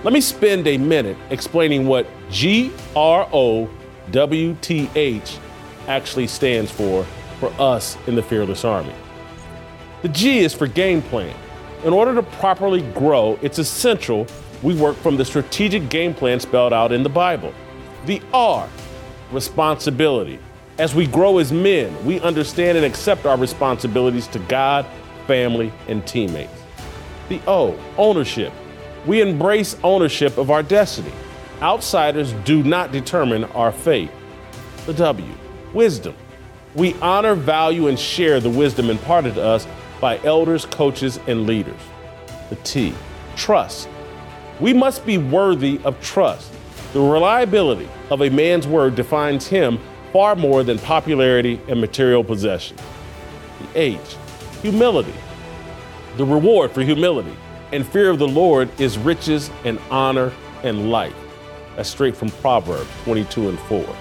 Let 0.04 0.12
me 0.12 0.20
spend 0.20 0.66
a 0.66 0.78
minute 0.78 1.16
explaining 1.30 1.86
what 1.86 2.06
G 2.30 2.72
R 2.96 3.28
O 3.32 3.70
W 4.10 4.56
T 4.60 4.90
H 4.96 5.38
actually 5.86 6.26
stands 6.26 6.70
for 6.70 7.04
for 7.38 7.52
us 7.60 7.96
in 8.06 8.14
the 8.16 8.22
Fearless 8.22 8.64
Army. 8.64 8.94
The 10.02 10.08
G 10.08 10.40
is 10.40 10.54
for 10.54 10.66
game 10.66 11.02
plan. 11.02 11.34
In 11.84 11.92
order 11.92 12.14
to 12.14 12.22
properly 12.22 12.82
grow, 12.92 13.38
it's 13.42 13.58
essential 13.58 14.26
we 14.62 14.74
work 14.74 14.96
from 14.96 15.16
the 15.16 15.24
strategic 15.24 15.88
game 15.88 16.14
plan 16.14 16.40
spelled 16.40 16.72
out 16.72 16.92
in 16.92 17.02
the 17.02 17.08
Bible. 17.08 17.52
The 18.06 18.22
R, 18.32 18.68
responsibility. 19.30 20.38
As 20.78 20.94
we 20.94 21.06
grow 21.06 21.38
as 21.38 21.52
men, 21.52 22.04
we 22.04 22.20
understand 22.20 22.78
and 22.78 22.86
accept 22.86 23.26
our 23.26 23.36
responsibilities 23.36 24.26
to 24.28 24.38
God, 24.40 24.86
family, 25.26 25.72
and 25.88 26.06
teammates. 26.06 26.62
The 27.28 27.40
O, 27.46 27.78
ownership. 27.98 28.52
We 29.06 29.20
embrace 29.20 29.76
ownership 29.82 30.38
of 30.38 30.50
our 30.50 30.62
destiny. 30.62 31.12
Outsiders 31.60 32.32
do 32.44 32.62
not 32.62 32.92
determine 32.92 33.44
our 33.44 33.72
fate. 33.72 34.10
The 34.86 34.94
W, 34.94 35.32
wisdom. 35.72 36.14
We 36.74 36.94
honor, 36.94 37.34
value, 37.34 37.88
and 37.88 37.98
share 37.98 38.40
the 38.40 38.50
wisdom 38.50 38.90
imparted 38.90 39.34
to 39.34 39.42
us 39.42 39.66
by 40.00 40.18
elders, 40.24 40.66
coaches, 40.66 41.20
and 41.26 41.46
leaders. 41.46 41.80
The 42.48 42.56
T, 42.56 42.94
trust. 43.36 43.88
We 44.62 44.72
must 44.72 45.04
be 45.04 45.18
worthy 45.18 45.80
of 45.82 46.00
trust. 46.00 46.52
The 46.92 47.00
reliability 47.00 47.88
of 48.10 48.22
a 48.22 48.30
man's 48.30 48.64
word 48.64 48.94
defines 48.94 49.48
him 49.48 49.80
far 50.12 50.36
more 50.36 50.62
than 50.62 50.78
popularity 50.78 51.60
and 51.66 51.80
material 51.80 52.22
possession. 52.22 52.76
The 53.58 53.80
age, 53.80 54.16
humility. 54.60 55.14
The 56.16 56.24
reward 56.24 56.70
for 56.70 56.82
humility 56.82 57.34
and 57.72 57.84
fear 57.84 58.08
of 58.08 58.20
the 58.20 58.28
Lord 58.28 58.68
is 58.80 58.98
riches 58.98 59.50
and 59.64 59.80
honor 59.90 60.32
and 60.62 60.92
life. 60.92 61.16
That's 61.74 61.88
straight 61.88 62.14
from 62.14 62.30
Proverbs 62.30 62.88
22 63.02 63.48
and 63.48 63.58
4. 63.58 63.96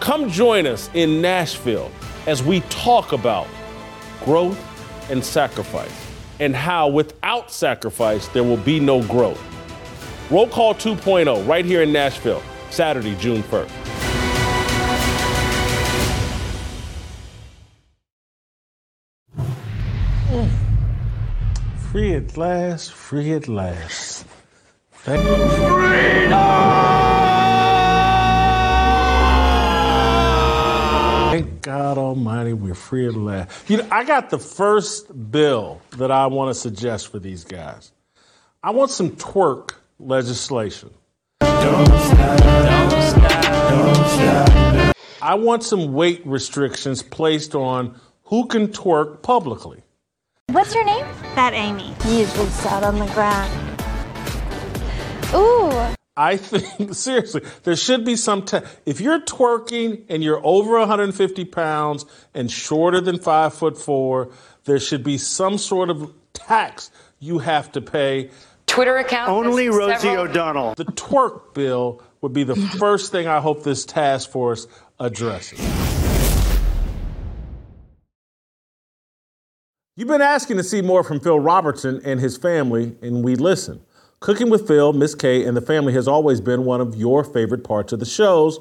Come 0.00 0.28
join 0.28 0.66
us 0.66 0.90
in 0.94 1.22
Nashville 1.22 1.92
as 2.26 2.42
we 2.42 2.58
talk 2.70 3.12
about 3.12 3.46
growth 4.24 4.58
and 5.12 5.24
sacrifice 5.24 5.94
and 6.40 6.56
how 6.56 6.88
without 6.88 7.52
sacrifice 7.52 8.26
there 8.26 8.42
will 8.42 8.56
be 8.56 8.80
no 8.80 9.00
growth. 9.04 9.40
Roll 10.28 10.48
Call 10.48 10.74
2.0 10.74 11.46
right 11.46 11.64
here 11.64 11.82
in 11.82 11.92
Nashville, 11.92 12.42
Saturday, 12.70 13.14
June 13.16 13.44
1st. 13.44 13.70
Mm. 20.26 20.50
Free 21.92 22.14
at 22.14 22.36
last, 22.36 22.92
free 22.92 23.34
at 23.34 23.46
last. 23.46 24.26
Thank 24.90 25.22
you. 25.24 25.36
Freedom! 25.36 26.30
Thank 31.30 31.62
God 31.62 31.98
Almighty, 31.98 32.52
we're 32.52 32.74
free 32.74 33.06
at 33.06 33.14
last. 33.14 33.70
You 33.70 33.76
know, 33.76 33.88
I 33.92 34.02
got 34.02 34.30
the 34.30 34.38
first 34.40 35.30
bill 35.30 35.80
that 35.98 36.10
I 36.10 36.26
want 36.26 36.52
to 36.52 36.60
suggest 36.60 37.12
for 37.12 37.20
these 37.20 37.44
guys. 37.44 37.92
I 38.60 38.70
want 38.70 38.90
some 38.90 39.10
twerk 39.10 39.74
legislation. 39.98 40.90
Don't 41.40 41.86
stop, 41.86 42.38
don't 42.38 43.02
stop, 43.02 43.68
don't 43.70 43.94
stop. 43.94 44.96
I 45.22 45.34
want 45.34 45.64
some 45.64 45.92
weight 45.92 46.22
restrictions 46.24 47.02
placed 47.02 47.54
on 47.54 47.98
who 48.24 48.46
can 48.46 48.68
twerk 48.68 49.22
publicly. 49.22 49.82
What's 50.50 50.74
your 50.74 50.84
name? 50.84 51.04
Fat 51.34 51.54
Amy. 51.54 51.94
Usually 52.06 52.48
sat 52.48 52.82
on 52.82 52.98
the 52.98 53.06
ground. 53.06 53.52
Ooh. 55.34 55.94
I 56.16 56.36
think 56.36 56.94
seriously, 56.94 57.42
there 57.64 57.76
should 57.76 58.04
be 58.04 58.16
some. 58.16 58.42
T- 58.42 58.60
if 58.86 59.00
you're 59.00 59.20
twerking 59.20 60.04
and 60.08 60.22
you're 60.22 60.40
over 60.44 60.78
150 60.78 61.44
pounds 61.46 62.06
and 62.32 62.50
shorter 62.50 63.00
than 63.00 63.18
five 63.18 63.54
foot 63.54 63.76
four, 63.76 64.30
there 64.64 64.78
should 64.78 65.04
be 65.04 65.18
some 65.18 65.58
sort 65.58 65.90
of 65.90 66.14
tax 66.32 66.90
you 67.18 67.40
have 67.40 67.72
to 67.72 67.80
pay. 67.80 68.30
Twitter 68.66 68.96
account. 68.98 69.30
Only 69.30 69.68
Rosie 69.68 69.98
several- 70.00 70.24
O'Donnell. 70.28 70.74
The 70.74 70.84
twerk 70.84 71.54
bill 71.54 72.02
would 72.20 72.32
be 72.32 72.44
the 72.44 72.56
first 72.56 73.12
thing 73.12 73.26
I 73.26 73.40
hope 73.40 73.62
this 73.62 73.84
task 73.84 74.30
force 74.30 74.66
addresses. 74.98 75.60
You've 79.96 80.08
been 80.08 80.20
asking 80.20 80.58
to 80.58 80.62
see 80.62 80.82
more 80.82 81.02
from 81.02 81.20
Phil 81.20 81.40
Robertson 81.40 82.02
and 82.04 82.20
his 82.20 82.36
family, 82.36 82.96
and 83.00 83.24
we 83.24 83.34
listen. 83.34 83.80
Cooking 84.20 84.50
with 84.50 84.66
Phil, 84.66 84.92
Miss 84.92 85.14
Kay, 85.14 85.44
and 85.44 85.56
the 85.56 85.60
family 85.62 85.92
has 85.94 86.06
always 86.08 86.40
been 86.40 86.64
one 86.64 86.80
of 86.80 86.94
your 86.96 87.24
favorite 87.24 87.64
parts 87.64 87.92
of 87.92 88.00
the 88.00 88.06
shows, 88.06 88.58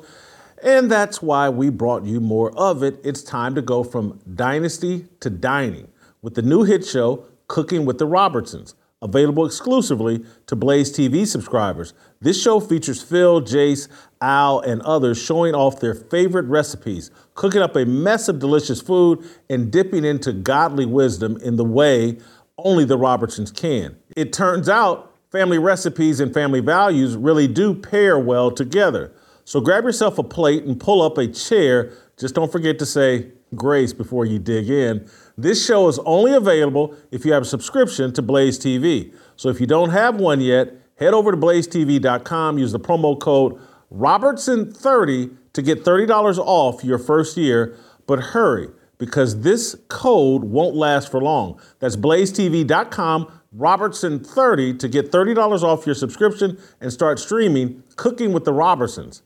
and 0.64 0.90
that's 0.90 1.22
why 1.22 1.50
we 1.50 1.70
brought 1.70 2.04
you 2.06 2.22
more 2.22 2.58
of 2.58 2.84
it. 2.84 3.00
It's 3.04 3.22
time 3.22 3.56
to 3.56 3.62
go 3.62 3.84
from 3.84 4.20
dynasty 4.34 5.08
to 5.20 5.30
dining 5.30 5.90
with 6.22 6.36
the 6.36 6.42
new 6.42 6.64
hit 6.64 6.86
show, 6.86 7.26
Cooking 7.48 7.86
with 7.86 8.00
the 8.00 8.08
Robertsons 8.08 8.74
available 9.02 9.46
exclusively 9.46 10.24
to 10.48 10.56
Blaze 10.56 10.92
TV 10.92 11.28
subscribers. 11.28 11.94
This 12.22 12.42
show 12.42 12.60
features 12.60 13.02
Phil, 13.02 13.42
Jace, 13.42 13.88
Al, 14.22 14.60
and 14.62 14.82
others 14.82 15.22
showing 15.22 15.54
off 15.54 15.80
their 15.80 15.94
favorite 15.94 16.46
recipes, 16.46 17.12
cooking 17.34 17.62
up 17.62 17.76
a 17.76 17.86
mess 17.86 18.28
of 18.28 18.40
delicious 18.40 18.82
food, 18.82 19.24
and 19.50 19.72
dipping 19.72 20.06
into 20.06 20.34
godly 20.34 20.86
wisdom 20.86 21.38
in 21.44 21.56
the 21.56 21.66
way 21.66 22.18
only 22.58 22.86
the 22.86 22.98
Robertsons 22.98 23.52
can. 23.52 23.98
It 24.16 24.34
turns 24.34 24.70
out 24.70 25.14
family 25.32 25.60
recipes 25.60 26.20
and 26.20 26.34
family 26.34 26.62
values 26.62 27.16
really 27.16 27.48
do 27.48 27.74
pair 27.74 28.18
well 28.18 28.50
together. 28.50 29.12
So 29.44 29.60
grab 29.60 29.84
yourself 29.84 30.18
a 30.18 30.24
plate 30.24 30.64
and 30.64 30.80
pull 30.80 31.02
up 31.02 31.18
a 31.18 31.28
chair. 31.28 31.92
Just 32.18 32.34
don't 32.34 32.52
forget 32.52 32.80
to 32.80 32.86
say 32.86 33.32
grace 33.54 33.94
before 33.94 34.26
you 34.26 34.40
dig 34.40 34.70
in. 34.70 35.08
This 35.38 35.66
show 35.66 35.88
is 35.88 36.00
only 36.00 36.34
available 36.34 36.96
if 37.12 37.26
you 37.26 37.34
have 37.34 37.44
a 37.44 37.46
subscription 37.46 38.14
to 38.14 38.22
Blaze 38.22 38.58
TV. 38.58 39.14
So 39.36 39.50
if 39.50 39.60
you 39.60 39.68
don't 39.68 39.90
have 39.90 40.16
one 40.16 40.40
yet, 40.40 40.74
head 40.98 41.14
over 41.14 41.32
to 41.32 41.38
blazetv.com, 41.38 42.58
use 42.58 42.72
the 42.72 42.80
promo 42.80 43.20
code 43.20 43.60
Robertson30 43.94 45.36
to 45.54 45.62
get 45.62 45.84
$30 45.84 46.38
off 46.38 46.84
your 46.84 46.98
first 46.98 47.38
year. 47.38 47.78
But 48.08 48.20
hurry, 48.20 48.70
because 48.98 49.42
this 49.42 49.76
code 49.88 50.44
won't 50.44 50.76
last 50.76 51.12
for 51.12 51.22
long. 51.22 51.60
That's 51.80 51.96
blazetv.com, 51.96 53.42
Robertson30 53.58 54.80
to 54.80 54.88
get 54.88 55.12
$30 55.12 55.64
off 55.64 55.86
your 55.86 55.96
subscription 55.96 56.58
and 56.80 56.92
start 56.92 57.20
streaming 57.20 57.84
Cooking 57.96 58.34
with 58.34 58.46
the 58.46 58.54
Robertsons. 58.54 59.22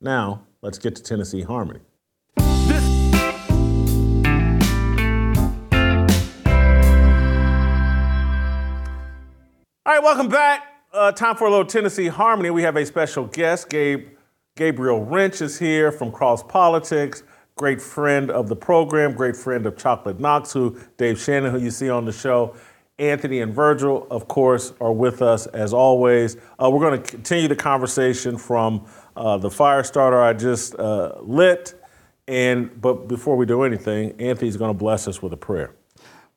Now, 0.00 0.46
let's 0.62 0.78
get 0.78 0.96
to 0.96 1.02
Tennessee 1.02 1.42
Harmony. 1.42 1.80
All 9.86 9.94
right, 9.94 10.02
welcome 10.02 10.28
back. 10.28 10.84
Uh, 10.92 11.10
time 11.10 11.36
for 11.36 11.46
a 11.46 11.50
little 11.50 11.64
Tennessee 11.64 12.08
Harmony. 12.08 12.50
We 12.50 12.60
have 12.64 12.76
a 12.76 12.84
special 12.84 13.24
guest. 13.24 13.70
Gabe 13.70 14.08
Gabriel 14.54 15.02
Rench 15.02 15.40
is 15.40 15.58
here 15.58 15.90
from 15.90 16.12
Cross 16.12 16.42
Politics. 16.42 17.22
Great 17.56 17.80
friend 17.80 18.30
of 18.30 18.50
the 18.50 18.56
program, 18.56 19.14
great 19.14 19.34
friend 19.34 19.64
of 19.64 19.78
Chocolate 19.78 20.20
Knox, 20.20 20.52
who 20.52 20.78
Dave 20.98 21.18
Shannon, 21.18 21.50
who 21.50 21.58
you 21.58 21.70
see 21.70 21.88
on 21.88 22.04
the 22.04 22.12
show. 22.12 22.54
Anthony 22.98 23.40
and 23.40 23.54
Virgil, 23.54 24.06
of 24.10 24.28
course, 24.28 24.74
are 24.82 24.92
with 24.92 25.22
us 25.22 25.46
as 25.46 25.72
always. 25.72 26.36
Uh, 26.62 26.68
we're 26.70 26.86
going 26.86 27.02
to 27.02 27.10
continue 27.10 27.48
the 27.48 27.56
conversation 27.56 28.36
from 28.36 28.86
uh, 29.16 29.38
the 29.38 29.50
fire 29.50 29.82
starter 29.82 30.20
I 30.20 30.34
just 30.34 30.74
uh, 30.74 31.14
lit. 31.22 31.72
And 32.28 32.78
but 32.82 33.08
before 33.08 33.34
we 33.34 33.46
do 33.46 33.62
anything, 33.62 34.20
Anthony's 34.20 34.58
going 34.58 34.74
to 34.74 34.78
bless 34.78 35.08
us 35.08 35.22
with 35.22 35.32
a 35.32 35.38
prayer. 35.38 35.74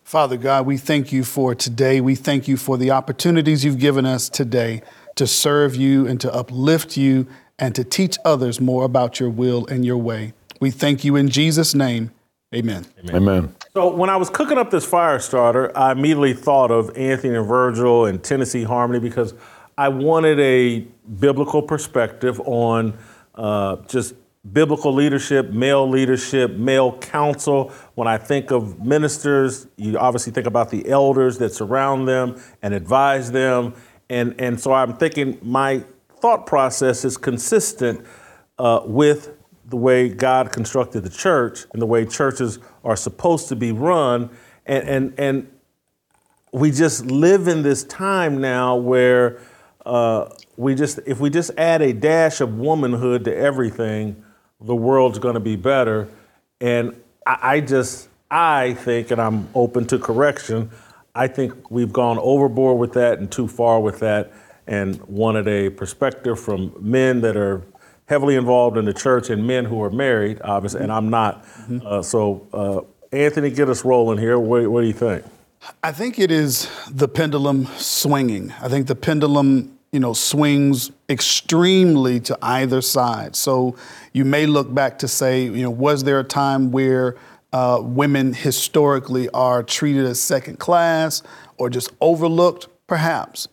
Father 0.03 0.37
God, 0.37 0.65
we 0.65 0.77
thank 0.77 1.11
you 1.11 1.23
for 1.23 1.55
today. 1.55 2.01
We 2.01 2.15
thank 2.15 2.47
you 2.47 2.57
for 2.57 2.77
the 2.77 2.91
opportunities 2.91 3.63
you've 3.63 3.79
given 3.79 4.05
us 4.05 4.29
today 4.29 4.81
to 5.15 5.25
serve 5.25 5.75
you 5.75 6.05
and 6.05 6.19
to 6.21 6.33
uplift 6.33 6.97
you 6.97 7.25
and 7.57 7.73
to 7.75 7.83
teach 7.83 8.17
others 8.25 8.59
more 8.59 8.83
about 8.83 9.19
your 9.19 9.29
will 9.29 9.65
and 9.67 9.85
your 9.85 9.97
way. 9.97 10.33
We 10.59 10.71
thank 10.71 11.03
you 11.03 11.15
in 11.15 11.29
Jesus' 11.29 11.73
name. 11.73 12.11
Amen. 12.53 12.85
Amen. 12.99 13.15
Amen. 13.15 13.55
So 13.73 13.95
when 13.95 14.09
I 14.09 14.17
was 14.17 14.29
cooking 14.29 14.57
up 14.57 14.69
this 14.69 14.85
fire 14.85 15.19
starter, 15.19 15.75
I 15.75 15.93
immediately 15.93 16.33
thought 16.33 16.69
of 16.69 16.95
Anthony 16.95 17.35
and 17.35 17.47
Virgil 17.47 18.05
and 18.05 18.23
Tennessee 18.23 18.63
Harmony 18.63 18.99
because 18.99 19.33
I 19.77 19.89
wanted 19.89 20.39
a 20.39 20.81
biblical 21.19 21.63
perspective 21.63 22.39
on 22.41 22.95
uh, 23.33 23.77
just 23.87 24.13
biblical 24.51 24.93
leadership, 24.93 25.51
male 25.51 25.89
leadership, 25.89 26.51
male 26.51 26.97
counsel. 26.97 27.71
When 27.95 28.08
I 28.08 28.17
think 28.17 28.51
of 28.51 28.84
ministers, 28.86 29.67
you 29.77 29.97
obviously 29.97 30.34
think 30.34 30.47
about 30.47 30.69
the 30.69 30.89
elders 30.89 31.38
that 31.38 31.53
surround 31.53 32.08
them 32.08 32.41
and 32.62 32.73
advise 32.73 33.32
them. 33.32 33.73
And, 34.10 34.36
and 34.39 34.60
so 34.60 34.73
I'm 34.73 34.97
thinking 34.97 35.39
my 35.41 35.84
thought 36.19 36.45
process 36.45 37.06
is 37.06 37.17
consistent 37.17 38.06
uh, 38.60 38.82
with 38.86 39.32
the 39.65 39.77
way 39.77 40.10
God 40.10 40.51
constructed 40.51 41.01
the 41.01 41.10
church 41.10 41.65
and 41.71 41.82
the 41.82 41.86
way 41.86 42.06
churches 42.06 42.60
are 42.84 42.97
supposed 42.97 43.47
to 43.47 43.56
be 43.56 43.71
run. 43.71 44.29
And, 44.65 44.89
and, 44.89 45.19
and 45.19 45.51
we 46.51 46.69
just 46.69 47.06
live 47.06 47.47
in 47.47 47.63
this 47.63 47.84
time 47.86 48.41
now 48.41 48.75
where 48.75 49.39
uh, 49.86 50.29
we 50.58 50.75
just, 50.75 50.99
if 51.06 51.19
we 51.19 51.29
just 51.29 51.51
add 51.58 51.82
a 51.82 51.93
dash 51.93 52.41
of 52.41 52.58
womanhood 52.58 53.23
to 53.25 53.36
everything, 53.36 54.22
the 54.63 54.76
world's 54.76 55.19
going 55.19 55.36
to 55.36 55.39
be 55.39 55.56
better. 55.56 56.08
And 56.62 56.95
I, 57.26 57.38
I 57.41 57.62
just, 57.62 58.10
I 58.32 58.73
think, 58.73 59.12
and 59.12 59.21
I'm 59.21 59.47
open 59.54 59.86
to 59.88 59.99
correction, 59.99 60.71
I 61.15 61.28
think 61.28 61.69
we've 61.69 61.93
gone 61.93 62.17
overboard 62.19 62.80
with 62.80 62.93
that 62.93 63.19
and 63.19 63.32
too 63.32 63.47
far 63.47 63.80
with 63.80 63.99
that 63.99 64.32
and 64.65 64.99
wanted 65.04 65.47
a 65.47 65.69
perspective 65.69 66.39
from 66.39 66.73
men 66.80 67.21
that 67.21 67.38
are 67.38 67.62
heavily 68.08 68.36
involved 68.36 68.78
in 68.78 68.86
the 68.86 68.93
church 68.93 69.30
and 69.30 69.45
men 69.45 69.65
who 69.65 69.82
are 69.84 69.89
married, 69.89 70.41
obviously, 70.43 70.82
and 70.82 70.91
I'm 70.91 71.10
not. 71.10 71.43
Mm-hmm. 71.43 71.80
Uh, 71.86 72.02
so, 72.02 72.47
uh, 72.54 73.15
Anthony, 73.15 73.52
get 73.52 73.69
us 73.69 73.86
rolling 73.86 74.17
here. 74.17 74.39
What, 74.39 74.67
what, 74.67 74.82
do 74.82 74.88
you 74.88 74.93
think? 74.93 75.23
I 75.84 75.91
think 75.91 76.19
it 76.19 76.32
is 76.32 76.69
the 76.89 77.08
pendulum 77.08 77.65
swinging. 77.78 78.52
I 78.62 78.67
think 78.67 78.88
the 78.88 78.95
pendulum 78.95 79.72
you 79.93 79.99
know, 79.99 80.13
swings 80.13 80.91
extremely 81.08 82.19
to 82.19 82.38
either 82.41 82.82
side. 82.82 83.36
So 83.36 83.75
you 84.12 84.25
may 84.25 84.47
look 84.47 84.73
back 84.73 84.97
to 84.99 85.08
say, 85.08 85.43
you 85.43 85.62
know, 85.62 85.69
was 85.69 86.03
there 86.03 86.19
a 86.19 86.23
time 86.23 86.71
where 86.71 87.15
uh, 87.53 87.79
women 87.82 88.34
historically 88.34 89.29
are 89.29 89.62
treated 89.62 90.06
as 90.06 90.19
second 90.19 90.58
class 90.58 91.21
or 91.58 91.69
just 91.69 91.91
overlooked? 92.01 92.67
Perhaps. 92.88 93.47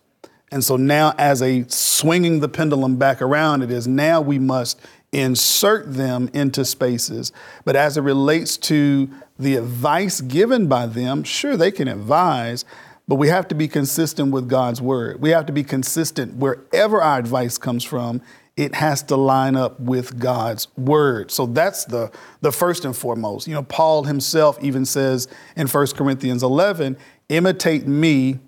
And 0.51 0.63
so 0.63 0.75
now, 0.75 1.13
as 1.17 1.41
a 1.41 1.63
swinging 1.69 2.39
the 2.41 2.49
pendulum 2.49 2.97
back 2.97 3.21
around, 3.21 3.61
it 3.61 3.71
is 3.71 3.87
now 3.87 4.19
we 4.19 4.39
must 4.39 4.81
insert 5.11 5.93
them 5.93 6.29
into 6.33 6.65
spaces. 6.65 7.31
But 7.63 7.75
as 7.75 7.97
it 7.97 8.01
relates 8.01 8.57
to 8.57 9.09
the 9.37 9.55
advice 9.55 10.21
given 10.21 10.67
by 10.67 10.87
them, 10.87 11.23
sure, 11.23 11.55
they 11.55 11.71
can 11.71 11.87
advise, 11.87 12.65
but 13.11 13.17
we 13.17 13.27
have 13.27 13.45
to 13.49 13.55
be 13.55 13.67
consistent 13.67 14.31
with 14.31 14.47
God's 14.47 14.81
word. 14.81 15.21
We 15.21 15.31
have 15.31 15.45
to 15.47 15.51
be 15.51 15.65
consistent 15.65 16.37
wherever 16.37 17.01
our 17.01 17.19
advice 17.19 17.57
comes 17.57 17.83
from. 17.83 18.21
It 18.55 18.73
has 18.75 19.03
to 19.03 19.17
line 19.17 19.57
up 19.57 19.77
with 19.81 20.17
God's 20.17 20.69
word. 20.77 21.29
So 21.29 21.45
that's 21.45 21.83
the, 21.83 22.09
the 22.39 22.53
first 22.53 22.85
and 22.85 22.95
foremost. 22.95 23.49
You 23.49 23.53
know, 23.53 23.63
Paul 23.63 24.05
himself 24.05 24.57
even 24.63 24.85
says 24.85 25.27
in 25.57 25.67
1 25.67 25.87
Corinthians 25.87 26.41
11, 26.41 26.95
imitate 27.27 27.85
me 27.85 28.39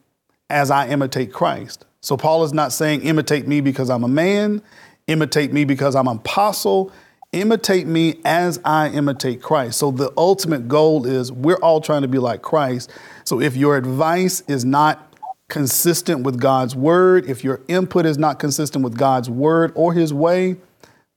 as 0.50 0.72
I 0.72 0.88
imitate 0.88 1.34
Christ. 1.34 1.84
So 2.00 2.16
Paul 2.16 2.46
is 2.46 2.54
not 2.54 2.72
saying 2.72 3.02
imitate 3.02 3.46
me 3.46 3.60
because 3.60 3.90
I'm 3.90 4.06
a 4.06 4.08
man, 4.08 4.62
imitate 5.08 5.52
me 5.52 5.66
because 5.66 5.94
I'm 5.94 6.08
an 6.08 6.20
apostle, 6.20 6.90
imitate 7.34 7.88
me 7.88 8.20
as 8.24 8.60
I 8.64 8.90
imitate 8.90 9.42
Christ. 9.42 9.80
So 9.80 9.92
the 9.92 10.14
ultimate 10.18 10.68
goal 10.68 11.06
is 11.06 11.32
we're 11.32 11.58
all 11.58 11.82
trying 11.82 12.04
to 12.04 12.08
be 12.08 12.20
like 12.20 12.42
Christ. 12.42 12.92
So 13.26 13.42
if 13.42 13.56
your 13.56 13.76
advice 13.76 14.42
is 14.48 14.64
not 14.64 15.14
consistent 15.50 16.24
with 16.24 16.40
God's 16.40 16.76
word, 16.76 17.30
if 17.30 17.44
your 17.44 17.62
input 17.68 18.06
is 18.06 18.18
not 18.18 18.40
consistent 18.40 18.84
with 18.84 18.98
God's 18.98 19.30
word 19.30 19.72
or 19.76 19.94
his 19.94 20.14
way, 20.14 20.56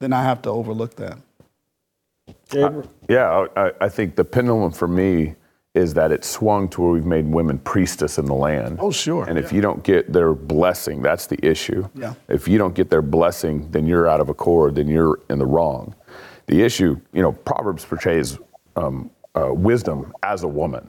then 0.00 0.12
I 0.12 0.22
have 0.22 0.42
to 0.42 0.50
overlook 0.50 0.96
that. 0.96 1.18
Uh, 2.54 2.66
I, 2.66 2.82
Yeah, 3.08 3.46
I, 3.56 3.72
I 3.80 3.88
think 3.88 4.16
the 4.16 4.24
pendulum 4.24 4.72
for 4.72 4.88
me 4.88 5.36
is 5.76 5.92
that 5.92 6.10
it 6.10 6.24
swung 6.24 6.68
to 6.70 6.80
where 6.80 6.90
we've 6.90 7.04
made 7.04 7.26
women 7.26 7.58
priestess 7.58 8.18
in 8.18 8.24
the 8.24 8.34
land. 8.34 8.78
Oh, 8.80 8.90
sure. 8.90 9.24
And 9.28 9.38
if 9.38 9.52
you 9.52 9.60
don't 9.60 9.84
get 9.84 10.10
their 10.10 10.32
blessing, 10.32 11.02
that's 11.02 11.26
the 11.26 11.38
issue. 11.46 11.86
Yeah. 11.94 12.14
If 12.28 12.48
you 12.48 12.56
don't 12.56 12.74
get 12.74 12.88
their 12.88 13.02
blessing, 13.02 13.70
then 13.70 13.86
you're 13.86 14.08
out 14.08 14.20
of 14.20 14.30
accord, 14.30 14.76
then 14.76 14.88
you're 14.88 15.20
in 15.28 15.38
the 15.38 15.44
wrong. 15.44 15.94
The 16.46 16.62
issue, 16.62 17.00
you 17.12 17.22
know, 17.22 17.32
Proverbs 17.32 17.84
portrays 17.84 18.38
um, 18.76 19.10
uh, 19.34 19.52
wisdom 19.52 20.12
as 20.22 20.42
a 20.44 20.48
woman. 20.48 20.88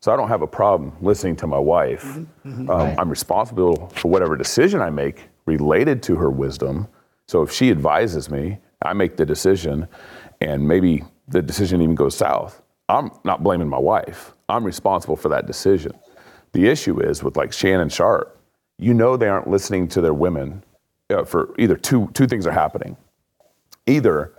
So 0.00 0.12
I 0.12 0.16
don't 0.16 0.28
have 0.28 0.42
a 0.42 0.46
problem 0.46 0.92
listening 1.00 1.36
to 1.36 1.46
my 1.46 1.58
wife. 1.58 2.04
Mm-hmm. 2.04 2.70
Um, 2.70 2.94
I'm 2.98 3.08
responsible 3.08 3.88
for 3.94 4.08
whatever 4.10 4.36
decision 4.36 4.80
I 4.80 4.90
make 4.90 5.28
related 5.46 6.02
to 6.04 6.16
her 6.16 6.30
wisdom. 6.30 6.88
So 7.26 7.42
if 7.42 7.50
she 7.50 7.70
advises 7.70 8.30
me, 8.30 8.58
I 8.82 8.92
make 8.92 9.16
the 9.16 9.24
decision, 9.24 9.88
and 10.40 10.66
maybe 10.66 11.02
the 11.28 11.42
decision 11.42 11.80
even 11.82 11.94
goes 11.94 12.16
south. 12.16 12.62
I'm 12.88 13.10
not 13.24 13.42
blaming 13.42 13.68
my 13.68 13.78
wife. 13.78 14.34
I'm 14.48 14.64
responsible 14.64 15.16
for 15.16 15.28
that 15.30 15.46
decision. 15.46 15.92
The 16.52 16.68
issue 16.68 17.00
is 17.00 17.22
with 17.22 17.36
like 17.36 17.52
Shannon 17.52 17.88
Sharpe, 17.88 18.40
you 18.78 18.94
know 18.94 19.16
they 19.16 19.28
aren't 19.28 19.48
listening 19.48 19.88
to 19.88 20.00
their 20.00 20.14
women 20.14 20.62
uh, 21.10 21.24
for 21.24 21.54
either 21.58 21.76
two 21.76 22.10
two 22.14 22.26
things 22.26 22.46
are 22.46 22.52
happening. 22.52 22.96
Either 23.86 24.32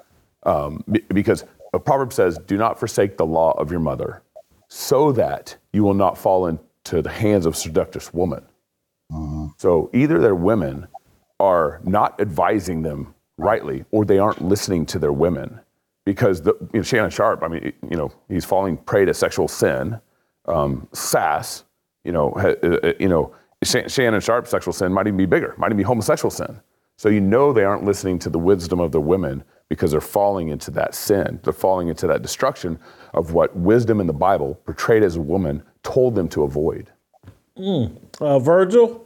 um, 0.48 0.84
because 1.10 1.46
a 1.74 1.80
proverb 1.80 2.14
says, 2.14 2.40
"Do 2.48 2.58
not 2.58 2.80
forsake 2.80 3.18
the 3.18 3.26
law 3.28 3.52
of 3.54 3.72
your 3.72 3.82
mother, 3.82 4.24
so 4.70 5.12
that 5.14 5.58
you 5.74 5.84
will 5.84 5.94
not 5.94 6.18
fall 6.18 6.48
into 6.48 7.02
the 7.04 7.12
hands 7.12 7.46
of 7.46 7.56
seductress 7.56 8.14
woman." 8.14 8.44
So 9.58 9.90
either 9.94 10.20
their 10.20 10.36
women 10.36 10.88
are 11.40 11.82
not 11.84 12.20
advising 12.22 12.82
them 12.84 13.14
rightly, 13.38 13.86
or 13.92 14.06
they 14.06 14.20
aren't 14.20 14.42
listening 14.42 14.86
to 14.88 15.00
their 15.00 15.14
women, 15.14 15.60
because 16.06 16.42
the, 16.42 16.56
you 16.74 16.80
know, 16.80 16.84
Shannon 16.84 17.12
Sharpe, 17.12 17.44
I 17.44 17.48
mean, 17.50 17.74
you 17.90 17.98
know, 17.98 18.12
he's 18.30 18.46
falling 18.46 18.78
prey 18.78 19.06
to 19.06 19.14
sexual 19.14 19.48
sin, 19.48 20.00
um, 20.48 20.88
sass. 20.94 21.66
You 22.04 22.14
know, 22.14 22.32
ha, 22.32 22.54
uh, 22.64 22.94
you 23.00 23.10
know, 23.10 23.36
Shan- 23.64 23.90
Shannon 23.90 24.22
Sharpe 24.22 24.48
sexual 24.48 24.74
sin 24.74 24.94
might 24.94 25.08
even 25.08 25.18
be 25.18 25.26
bigger, 25.26 25.56
might 25.58 25.68
even 25.68 25.78
be 25.78 25.84
homosexual 25.84 26.32
sin. 26.32 26.62
So 26.98 27.10
you 27.10 27.22
know 27.22 27.54
they 27.54 27.66
aren't 27.66 27.84
listening 27.84 28.20
to 28.20 28.30
the 28.30 28.40
wisdom 28.40 28.80
of 28.80 28.92
the 28.92 29.02
women 29.02 29.44
because 29.70 29.92
they're 29.92 30.02
falling 30.02 30.50
into 30.50 30.72
that 30.72 30.96
sin. 30.96 31.40
They're 31.44 31.54
falling 31.54 31.88
into 31.88 32.08
that 32.08 32.22
destruction 32.22 32.80
of 33.14 33.34
what 33.34 33.56
wisdom 33.56 34.00
in 34.00 34.08
the 34.08 34.14
Bible, 34.14 34.56
portrayed 34.66 35.04
as 35.04 35.16
a 35.16 35.22
woman, 35.22 35.64
told 35.84 36.16
them 36.16 36.28
to 36.30 36.44
avoid. 36.44 36.92
Uh, 38.22 38.40
Virgil? 38.40 39.04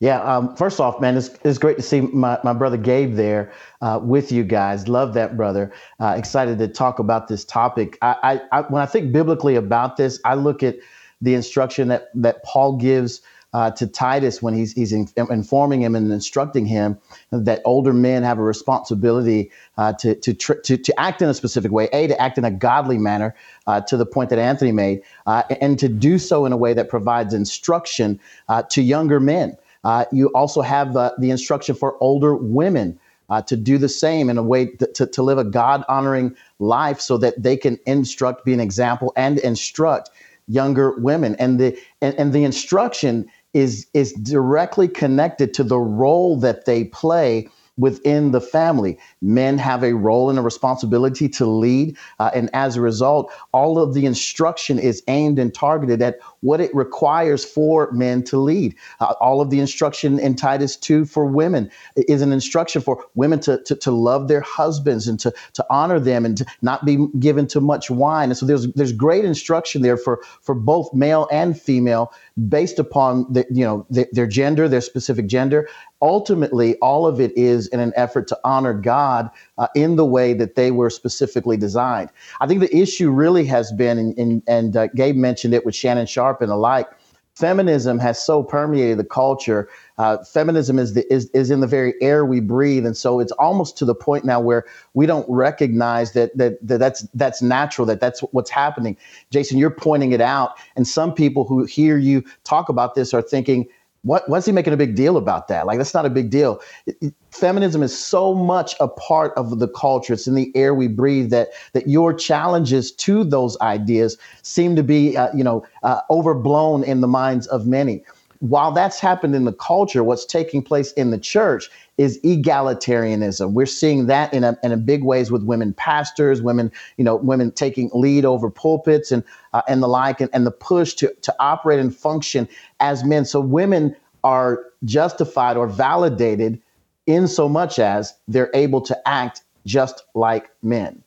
Yeah, 0.00 0.22
um, 0.22 0.56
first 0.56 0.80
off, 0.80 0.98
man, 0.98 1.16
it's, 1.16 1.30
it's 1.44 1.58
great 1.58 1.76
to 1.76 1.82
see 1.82 2.00
my, 2.00 2.38
my 2.42 2.54
brother 2.54 2.78
Gabe 2.78 3.16
there 3.16 3.52
uh, 3.82 4.00
with 4.02 4.32
you 4.32 4.44
guys. 4.44 4.88
Love 4.88 5.12
that 5.12 5.36
brother. 5.36 5.72
Uh, 5.98 6.14
excited 6.16 6.58
to 6.58 6.68
talk 6.68 6.98
about 6.98 7.28
this 7.28 7.44
topic. 7.44 7.98
I, 8.00 8.40
I, 8.52 8.58
I, 8.58 8.60
when 8.62 8.80
I 8.80 8.86
think 8.86 9.12
biblically 9.12 9.56
about 9.56 9.98
this, 9.98 10.18
I 10.24 10.34
look 10.34 10.62
at 10.62 10.76
the 11.20 11.34
instruction 11.34 11.88
that, 11.88 12.10
that 12.14 12.42
Paul 12.44 12.76
gives 12.78 13.20
uh, 13.52 13.70
to 13.72 13.86
Titus 13.86 14.40
when 14.42 14.54
he's, 14.54 14.72
he's 14.72 14.92
in, 14.92 15.08
informing 15.16 15.82
him 15.82 15.94
and 15.94 16.12
instructing 16.12 16.66
him 16.66 16.98
that 17.32 17.60
older 17.64 17.92
men 17.92 18.22
have 18.22 18.38
a 18.38 18.42
responsibility 18.42 19.50
uh, 19.76 19.92
to, 19.94 20.14
to, 20.14 20.34
tr- 20.34 20.54
to, 20.54 20.76
to 20.76 21.00
act 21.00 21.22
in 21.22 21.28
a 21.28 21.34
specific 21.34 21.72
way, 21.72 21.88
A, 21.92 22.06
to 22.06 22.20
act 22.20 22.38
in 22.38 22.44
a 22.44 22.50
godly 22.50 22.98
manner, 22.98 23.34
uh, 23.66 23.80
to 23.82 23.96
the 23.96 24.06
point 24.06 24.30
that 24.30 24.38
Anthony 24.38 24.72
made, 24.72 25.02
uh, 25.26 25.42
and 25.60 25.78
to 25.78 25.88
do 25.88 26.18
so 26.18 26.46
in 26.46 26.52
a 26.52 26.56
way 26.56 26.74
that 26.74 26.88
provides 26.88 27.34
instruction 27.34 28.20
uh, 28.48 28.62
to 28.70 28.82
younger 28.82 29.20
men. 29.20 29.56
Uh, 29.82 30.04
you 30.12 30.28
also 30.28 30.60
have 30.60 30.92
the 30.92 31.30
instruction 31.30 31.74
for 31.74 31.96
older 32.00 32.34
women 32.34 32.98
uh, 33.30 33.40
to 33.42 33.56
do 33.56 33.78
the 33.78 33.88
same 33.88 34.28
in 34.28 34.36
a 34.36 34.42
way 34.42 34.66
th- 34.66 34.92
to, 34.94 35.06
to 35.06 35.22
live 35.22 35.38
a 35.38 35.44
God 35.44 35.84
honoring 35.88 36.36
life 36.58 37.00
so 37.00 37.16
that 37.18 37.40
they 37.42 37.56
can 37.56 37.78
instruct, 37.86 38.44
be 38.44 38.52
an 38.52 38.60
example, 38.60 39.12
and 39.16 39.38
instruct 39.38 40.10
younger 40.48 40.98
women. 40.98 41.36
And 41.36 41.60
the, 41.60 41.78
and, 42.02 42.14
and 42.16 42.32
the 42.32 42.44
instruction 42.44 43.30
is, 43.54 43.86
is 43.94 44.12
directly 44.12 44.88
connected 44.88 45.54
to 45.54 45.64
the 45.64 45.78
role 45.78 46.38
that 46.40 46.64
they 46.64 46.84
play 46.84 47.48
within 47.80 48.30
the 48.30 48.40
family. 48.40 48.98
Men 49.22 49.58
have 49.58 49.82
a 49.82 49.94
role 49.94 50.30
and 50.30 50.38
a 50.38 50.42
responsibility 50.42 51.28
to 51.30 51.46
lead. 51.46 51.96
Uh, 52.18 52.30
and 52.34 52.50
as 52.52 52.76
a 52.76 52.80
result, 52.80 53.32
all 53.52 53.78
of 53.78 53.94
the 53.94 54.06
instruction 54.06 54.78
is 54.78 55.02
aimed 55.08 55.38
and 55.38 55.52
targeted 55.54 56.02
at 56.02 56.18
what 56.40 56.60
it 56.60 56.74
requires 56.74 57.44
for 57.44 57.90
men 57.92 58.22
to 58.24 58.36
lead. 58.38 58.74
Uh, 59.00 59.14
all 59.20 59.40
of 59.40 59.50
the 59.50 59.58
instruction 59.60 60.18
in 60.18 60.36
Titus 60.36 60.76
2 60.76 61.06
for 61.06 61.24
women 61.24 61.70
is 61.96 62.22
an 62.22 62.32
instruction 62.32 62.82
for 62.82 63.04
women 63.14 63.40
to, 63.40 63.62
to, 63.64 63.74
to 63.76 63.90
love 63.90 64.28
their 64.28 64.42
husbands 64.42 65.08
and 65.08 65.18
to, 65.20 65.32
to 65.54 65.64
honor 65.70 65.98
them 65.98 66.24
and 66.24 66.36
to 66.36 66.46
not 66.62 66.84
be 66.84 67.06
given 67.18 67.46
too 67.46 67.60
much 67.60 67.90
wine. 67.90 68.28
And 68.28 68.36
so 68.36 68.44
there's, 68.44 68.70
there's 68.74 68.92
great 68.92 69.24
instruction 69.24 69.82
there 69.82 69.96
for, 69.96 70.22
for 70.42 70.54
both 70.54 70.92
male 70.92 71.26
and 71.32 71.58
female 71.58 72.12
based 72.48 72.78
upon 72.78 73.32
the, 73.32 73.46
you 73.50 73.64
know, 73.64 73.86
the, 73.88 74.06
their 74.12 74.26
gender, 74.26 74.68
their 74.68 74.80
specific 74.80 75.26
gender, 75.26 75.68
ultimately, 76.02 76.76
all 76.76 77.06
of 77.06 77.20
it 77.20 77.36
is 77.36 77.66
in 77.68 77.80
an 77.80 77.92
effort 77.96 78.28
to 78.28 78.38
honor 78.44 78.74
God 78.74 79.30
uh, 79.58 79.68
in 79.74 79.96
the 79.96 80.04
way 80.04 80.32
that 80.34 80.54
they 80.54 80.70
were 80.70 80.90
specifically 80.90 81.56
designed. 81.56 82.10
I 82.40 82.46
think 82.46 82.60
the 82.60 82.76
issue 82.76 83.10
really 83.10 83.44
has 83.46 83.72
been, 83.72 83.98
and, 83.98 84.42
and, 84.46 84.76
uh, 84.76 84.86
Gabe 84.88 85.16
mentioned 85.16 85.54
it 85.54 85.64
with 85.66 85.74
Shannon 85.74 86.06
Sharpe 86.06 86.40
and 86.40 86.50
the 86.50 86.56
like. 86.56 86.88
Feminism 87.34 87.98
has 87.98 88.22
so 88.22 88.42
permeated 88.42 88.98
the 88.98 89.04
culture. 89.04 89.68
Uh, 89.98 90.22
feminism 90.24 90.78
is, 90.78 90.94
the, 90.94 91.10
is 91.12 91.30
is 91.30 91.50
in 91.50 91.60
the 91.60 91.66
very 91.66 91.94
air 92.02 92.26
we 92.26 92.40
breathe, 92.40 92.84
and 92.84 92.96
so 92.96 93.20
it's 93.20 93.32
almost 93.32 93.78
to 93.78 93.84
the 93.84 93.94
point 93.94 94.24
now 94.24 94.40
where 94.40 94.64
we 94.94 95.06
don't 95.06 95.26
recognize 95.28 96.12
that 96.12 96.36
that, 96.36 96.58
that 96.66 96.78
that's 96.78 97.02
that's 97.14 97.40
natural, 97.40 97.86
that 97.86 98.00
that's 98.00 98.20
what's 98.32 98.50
happening. 98.50 98.96
Jason, 99.30 99.58
you're 99.58 99.70
pointing 99.70 100.12
it 100.12 100.20
out, 100.20 100.54
and 100.76 100.86
some 100.86 101.14
people 101.14 101.44
who 101.44 101.64
hear 101.64 101.96
you 101.96 102.22
talk 102.44 102.68
about 102.68 102.94
this 102.94 103.14
are 103.14 103.22
thinking, 103.22 103.66
what, 104.02 104.28
what's 104.28 104.46
he 104.46 104.52
making 104.52 104.72
a 104.72 104.76
big 104.76 104.94
deal 104.94 105.16
about 105.16 105.48
that? 105.48 105.66
Like, 105.66 105.78
that's 105.78 105.94
not 105.94 106.06
a 106.06 106.10
big 106.10 106.30
deal. 106.30 106.60
It- 106.86 106.96
it- 107.00 107.14
feminism 107.30 107.82
is 107.82 107.96
so 107.96 108.34
much 108.34 108.74
a 108.80 108.88
part 108.88 109.32
of 109.36 109.58
the 109.60 109.68
culture. 109.68 110.14
It's 110.14 110.26
in 110.26 110.34
the 110.34 110.50
air 110.54 110.74
we 110.74 110.88
breathe 110.88 111.30
that, 111.30 111.48
that 111.74 111.88
your 111.88 112.12
challenges 112.12 112.92
to 112.92 113.24
those 113.24 113.58
ideas 113.60 114.18
seem 114.42 114.74
to 114.76 114.82
be, 114.82 115.16
uh, 115.16 115.28
you 115.34 115.44
know, 115.44 115.64
uh, 115.82 116.00
overblown 116.10 116.82
in 116.82 117.00
the 117.00 117.08
minds 117.08 117.46
of 117.46 117.66
many. 117.66 118.02
While 118.40 118.72
that's 118.72 118.98
happened 118.98 119.34
in 119.34 119.44
the 119.44 119.52
culture, 119.52 120.02
what's 120.02 120.24
taking 120.24 120.62
place 120.62 120.92
in 120.92 121.10
the 121.10 121.18
church 121.18 121.68
is 121.98 122.18
egalitarianism. 122.22 123.52
We're 123.52 123.66
seeing 123.66 124.06
that 124.06 124.32
in 124.32 124.44
a, 124.44 124.58
in 124.62 124.72
a 124.72 124.78
big 124.78 125.04
ways 125.04 125.30
with 125.30 125.42
women 125.44 125.74
pastors, 125.74 126.40
women, 126.40 126.72
you 126.96 127.04
know, 127.04 127.16
women 127.16 127.52
taking 127.52 127.90
lead 127.92 128.24
over 128.24 128.50
pulpits 128.50 129.12
and 129.12 129.22
uh, 129.52 129.60
and 129.68 129.82
the 129.82 129.88
like, 129.88 130.22
and, 130.22 130.30
and 130.32 130.46
the 130.46 130.50
push 130.50 130.94
to 130.94 131.14
to 131.20 131.34
operate 131.38 131.78
and 131.78 131.94
function 131.94 132.48
as 132.80 133.04
men. 133.04 133.26
So 133.26 133.40
women 133.40 133.94
are 134.24 134.64
justified 134.84 135.58
or 135.58 135.66
validated 135.66 136.60
in 137.06 137.28
so 137.28 137.48
much 137.48 137.78
as 137.78 138.14
they're 138.26 138.50
able 138.54 138.80
to 138.82 139.08
act 139.08 139.42
just 139.66 140.04
like 140.14 140.50
men. 140.62 141.02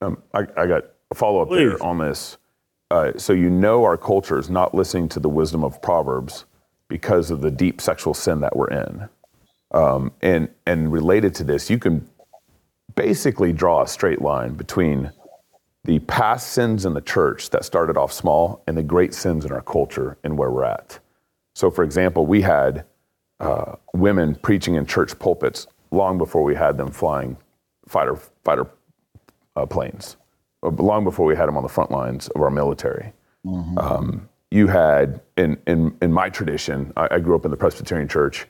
Um, 0.00 0.20
I, 0.34 0.40
I 0.56 0.66
got 0.66 0.84
a 1.10 1.14
follow 1.14 1.42
up 1.42 1.50
there 1.50 1.80
on 1.82 1.98
this. 1.98 2.36
Uh, 2.90 3.12
so 3.16 3.32
you 3.32 3.50
know 3.50 3.84
our 3.84 3.96
culture 3.96 4.38
is 4.38 4.48
not 4.48 4.74
listening 4.74 5.08
to 5.10 5.20
the 5.20 5.28
wisdom 5.28 5.62
of 5.62 5.80
Proverbs 5.82 6.46
because 6.88 7.30
of 7.30 7.40
the 7.40 7.50
deep 7.50 7.80
sexual 7.80 8.14
sin 8.14 8.40
that 8.40 8.56
we're 8.56 8.68
in. 8.68 9.08
Um, 9.72 10.12
and 10.22 10.48
and 10.66 10.90
related 10.90 11.34
to 11.36 11.44
this, 11.44 11.68
you 11.68 11.78
can 11.78 12.08
basically 12.94 13.52
draw 13.52 13.82
a 13.82 13.86
straight 13.86 14.22
line 14.22 14.54
between 14.54 15.12
the 15.84 15.98
past 16.00 16.52
sins 16.52 16.84
in 16.84 16.94
the 16.94 17.00
church 17.00 17.50
that 17.50 17.64
started 17.64 17.96
off 17.96 18.12
small 18.12 18.62
and 18.66 18.76
the 18.76 18.82
great 18.82 19.14
sins 19.14 19.44
in 19.44 19.52
our 19.52 19.62
culture 19.62 20.16
and 20.24 20.36
where 20.36 20.50
we're 20.50 20.64
at. 20.64 20.98
So, 21.54 21.70
for 21.70 21.84
example, 21.84 22.26
we 22.26 22.42
had 22.42 22.84
uh, 23.40 23.76
women 23.94 24.34
preaching 24.34 24.74
in 24.74 24.86
church 24.86 25.18
pulpits 25.18 25.66
long 25.90 26.18
before 26.18 26.42
we 26.42 26.54
had 26.54 26.76
them 26.76 26.90
flying 26.90 27.36
fighter 27.86 28.16
fighter 28.44 28.66
uh, 29.56 29.66
planes, 29.66 30.16
long 30.62 31.04
before 31.04 31.26
we 31.26 31.36
had 31.36 31.46
them 31.46 31.56
on 31.56 31.62
the 31.62 31.68
front 31.68 31.90
lines 31.90 32.28
of 32.28 32.42
our 32.42 32.50
military. 32.50 33.12
Um, 33.78 34.28
you 34.50 34.66
had 34.66 35.20
in 35.36 35.58
in 35.66 35.96
in 36.02 36.12
my 36.12 36.28
tradition, 36.30 36.92
I, 36.96 37.08
I 37.12 37.18
grew 37.20 37.36
up 37.36 37.44
in 37.44 37.50
the 37.50 37.56
Presbyterian 37.56 38.08
Church. 38.08 38.46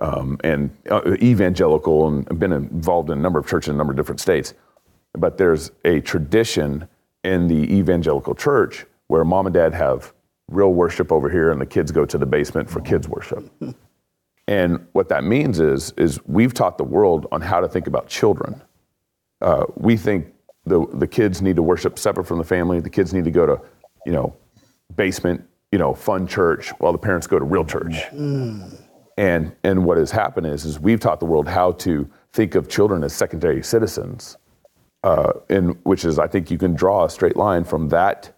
Um, 0.00 0.38
and 0.44 0.70
uh, 0.88 1.16
evangelical 1.20 2.06
and 2.06 2.38
been 2.38 2.52
involved 2.52 3.10
in 3.10 3.18
a 3.18 3.20
number 3.20 3.40
of 3.40 3.48
churches 3.48 3.70
in 3.70 3.74
a 3.74 3.78
number 3.78 3.92
of 3.92 3.96
different 3.96 4.20
states. 4.20 4.54
But 5.14 5.38
there's 5.38 5.72
a 5.84 5.98
tradition 6.02 6.86
in 7.24 7.48
the 7.48 7.74
evangelical 7.74 8.36
church 8.36 8.86
where 9.08 9.24
mom 9.24 9.46
and 9.46 9.54
dad 9.54 9.74
have 9.74 10.12
real 10.48 10.72
worship 10.72 11.10
over 11.10 11.28
here 11.28 11.50
and 11.50 11.60
the 11.60 11.66
kids 11.66 11.90
go 11.90 12.04
to 12.06 12.16
the 12.16 12.26
basement 12.26 12.70
for 12.70 12.80
kids 12.80 13.08
worship. 13.08 13.50
And 14.46 14.86
what 14.92 15.08
that 15.08 15.24
means 15.24 15.60
is, 15.60 15.92
is 15.96 16.20
we've 16.26 16.54
taught 16.54 16.78
the 16.78 16.84
world 16.84 17.26
on 17.32 17.40
how 17.40 17.60
to 17.60 17.68
think 17.68 17.86
about 17.86 18.06
children. 18.08 18.62
Uh, 19.40 19.64
we 19.76 19.96
think 19.96 20.32
the, 20.68 20.86
the 20.94 21.06
kids 21.06 21.42
need 21.42 21.56
to 21.56 21.62
worship 21.62 21.98
separate 21.98 22.24
from 22.24 22.38
the 22.38 22.44
family. 22.44 22.80
The 22.80 22.90
kids 22.90 23.12
need 23.12 23.24
to 23.24 23.30
go 23.30 23.46
to, 23.46 23.60
you 24.06 24.12
know, 24.12 24.36
basement, 24.96 25.44
you 25.72 25.78
know, 25.78 25.94
fun 25.94 26.26
church 26.26 26.70
while 26.78 26.92
the 26.92 26.98
parents 26.98 27.26
go 27.26 27.38
to 27.38 27.44
real 27.44 27.64
church. 27.64 27.94
And, 29.16 29.54
and 29.64 29.84
what 29.84 29.98
has 29.98 30.10
happened 30.10 30.46
is, 30.46 30.64
is 30.64 30.78
we've 30.78 31.00
taught 31.00 31.20
the 31.20 31.26
world 31.26 31.48
how 31.48 31.72
to 31.72 32.08
think 32.32 32.54
of 32.54 32.68
children 32.68 33.02
as 33.02 33.12
secondary 33.12 33.62
citizens 33.62 34.36
uh, 35.04 35.32
in 35.48 35.70
which 35.84 36.04
is 36.04 36.18
I 36.18 36.26
think 36.26 36.50
you 36.50 36.58
can 36.58 36.74
draw 36.74 37.04
a 37.04 37.10
straight 37.10 37.36
line 37.36 37.64
from 37.64 37.88
that 37.90 38.34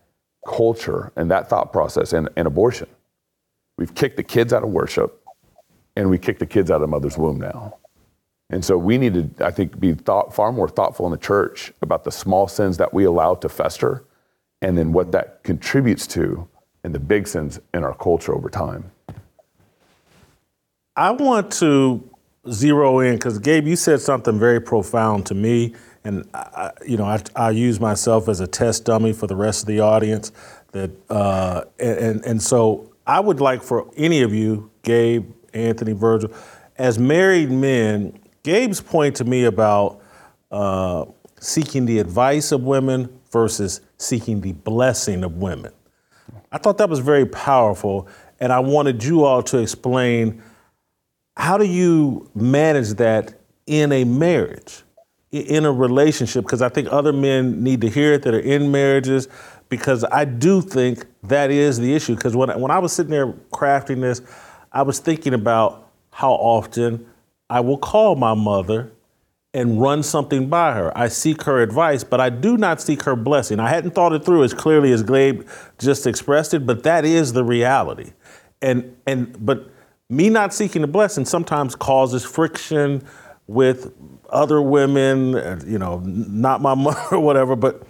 culture 0.47 1.13
and 1.17 1.31
that 1.31 1.49
thought 1.49 1.73
process 1.73 2.13
and, 2.13 2.29
and 2.37 2.47
abortion. 2.47 2.89
We've 3.79 3.95
kicked 3.95 4.17
the 4.17 4.23
kids 4.23 4.53
out 4.53 4.63
of 4.63 4.69
worship, 4.69 5.23
and 5.97 6.11
we 6.11 6.19
kick 6.19 6.39
the 6.39 6.47
kids 6.47 6.71
out 6.71 6.83
of 6.83 6.89
mother's 6.89 7.17
womb 7.17 7.41
now. 7.41 7.79
And 8.51 8.65
so 8.65 8.77
we 8.77 8.99
need 8.99 9.15
to, 9.15 9.45
I 9.45 9.51
think, 9.51 9.79
be 9.79 9.95
thought, 9.95 10.35
far 10.35 10.53
more 10.53 10.69
thoughtful 10.69 11.07
in 11.07 11.13
the 11.13 11.19
church 11.19 11.73
about 11.83 12.05
the 12.05 12.11
small 12.11 12.49
sins 12.49 12.77
that 12.79 12.93
we 12.93 13.05
allow 13.05 13.37
to 13.37 13.49
fester, 13.49 14.05
and 14.61 14.77
then 14.77 14.93
what 14.93 15.13
that 15.13 15.43
contributes 15.45 16.07
to, 16.09 16.49
and 16.83 16.95
the 16.95 16.99
big 16.99 17.29
sins 17.29 17.61
in 17.73 17.85
our 17.85 17.95
culture 17.95 18.35
over 18.35 18.51
time. 18.51 18.91
I 20.97 21.13
want 21.13 21.53
to 21.55 22.11
zero 22.51 23.01
in 23.01 23.15
because 23.15 23.39
Gabe, 23.39 23.67
you 23.67 23.77
said 23.77 24.01
something 24.01 24.39
very 24.39 24.61
profound 24.61 25.27
to 25.27 25.35
me, 25.35 25.75
and 26.05 26.29
I, 26.35 26.73
you 26.87 26.97
know 26.97 27.05
I, 27.05 27.23
I 27.37 27.51
use 27.51 27.81
myself 27.81 28.29
as 28.29 28.41
a 28.41 28.47
test 28.47 28.85
dummy 28.85 29.13
for 29.13 29.27
the 29.27 29.37
rest 29.37 29.63
of 29.63 29.67
the 29.69 29.81
audience. 29.81 30.33
That 30.73 30.91
uh, 31.11 31.65
and 31.79 32.25
and 32.25 32.43
so 32.43 32.93
I 33.07 33.21
would 33.21 33.41
like 33.41 33.63
for 33.63 33.91
any 33.97 34.23
of 34.23 34.35
you, 34.35 34.71
Gabe, 34.83 35.31
Anthony, 35.55 35.93
Virgil, 35.93 36.33
as 36.77 36.99
married 36.99 37.51
men, 37.51 38.19
Gabe's 38.43 38.81
point 38.81 39.17
to 39.17 39.25
me 39.25 39.45
about 39.45 40.01
uh, 40.51 41.05
seeking 41.39 41.87
the 41.87 41.99
advice 41.99 42.53
of 42.53 42.63
women 42.63 43.21
versus 43.31 43.81
seeking 43.99 44.41
the 44.41 44.53
blessing 44.53 45.25
of 45.25 45.37
women. 45.37 45.73
I 46.53 46.59
thought 46.59 46.79
that 46.79 46.89
was 46.89 46.99
very 46.99 47.27
powerful, 47.27 48.09
and 48.41 48.53
I 48.53 48.61
wanted 48.61 49.05
you 49.05 49.25
all 49.25 49.43
to 49.45 49.59
explain 49.59 50.43
how 51.37 51.59
do 51.59 51.65
you 51.65 52.31
manage 52.35 52.91
that 52.95 53.41
in 53.67 53.93
a 53.93 54.05
marriage, 54.05 54.83
in 55.31 55.65
a 55.65 55.73
relationship? 55.73 56.45
Because 56.45 56.61
I 56.61 56.69
think 56.69 56.89
other 56.91 57.13
men 57.13 57.63
need 57.63 57.81
to 57.83 57.89
hear 57.89 58.15
it 58.15 58.23
that 58.23 58.35
are 58.35 58.41
in 58.41 58.71
marriages, 58.71 59.29
because 59.69 60.05
I 60.11 60.25
do 60.25 60.61
think 60.61 61.05
that 61.23 61.51
is 61.51 61.79
the 61.79 61.95
issue. 61.95 62.17
Because 62.17 62.35
when, 62.35 62.59
when 62.61 62.71
I 62.71 62.79
was 62.79 62.93
sitting 62.93 63.13
there 63.13 63.33
crafting 63.53 64.01
this, 64.01 64.23
I 64.73 64.83
was 64.83 64.99
thinking 64.99 65.35
about 65.35 65.89
how 66.11 66.33
often 66.33 67.07
I 67.51 67.61
will 67.61 67.79
call 67.79 68.15
my 68.15 68.35
mother 68.35 68.93
and 69.53 69.81
run 69.81 70.05
something 70.05 70.49
by 70.49 70.73
her. 70.73 70.97
I 70.97 71.09
seek 71.09 71.43
her 71.43 71.61
advice, 71.61 72.05
but 72.05 72.21
I 72.21 72.31
do 72.31 72.57
not 72.57 72.81
seek 72.81 73.03
her 73.03 73.17
blessing. 73.17 73.59
I 73.59 73.69
hadn't 73.69 73.91
thought 73.91 74.13
it 74.13 74.25
through 74.25 74.45
as 74.45 74.55
clearly 74.55 74.93
as 74.93 75.03
Gabe 75.03 75.47
just 75.79 76.07
expressed 76.07 76.55
it, 76.55 76.65
but 76.65 76.85
that 76.85 77.05
is 77.05 77.33
the 77.33 77.43
reality. 77.43 78.13
And 78.63 78.97
and 79.07 79.45
but 79.45 79.69
me 80.09 80.31
not 80.31 80.55
seeking 80.55 80.83
the 80.83 80.89
blessing 80.89 81.25
sometimes 81.25 81.75
causes 81.75 82.25
friction 82.25 83.03
with 83.49 83.93
other 84.31 84.63
women, 84.63 85.61
you 85.67 85.79
know, 85.79 86.01
not 86.05 86.63
my 86.63 86.75
mother 86.77 87.17
or 87.17 87.21
whatever, 87.21 87.57
but 87.57 87.83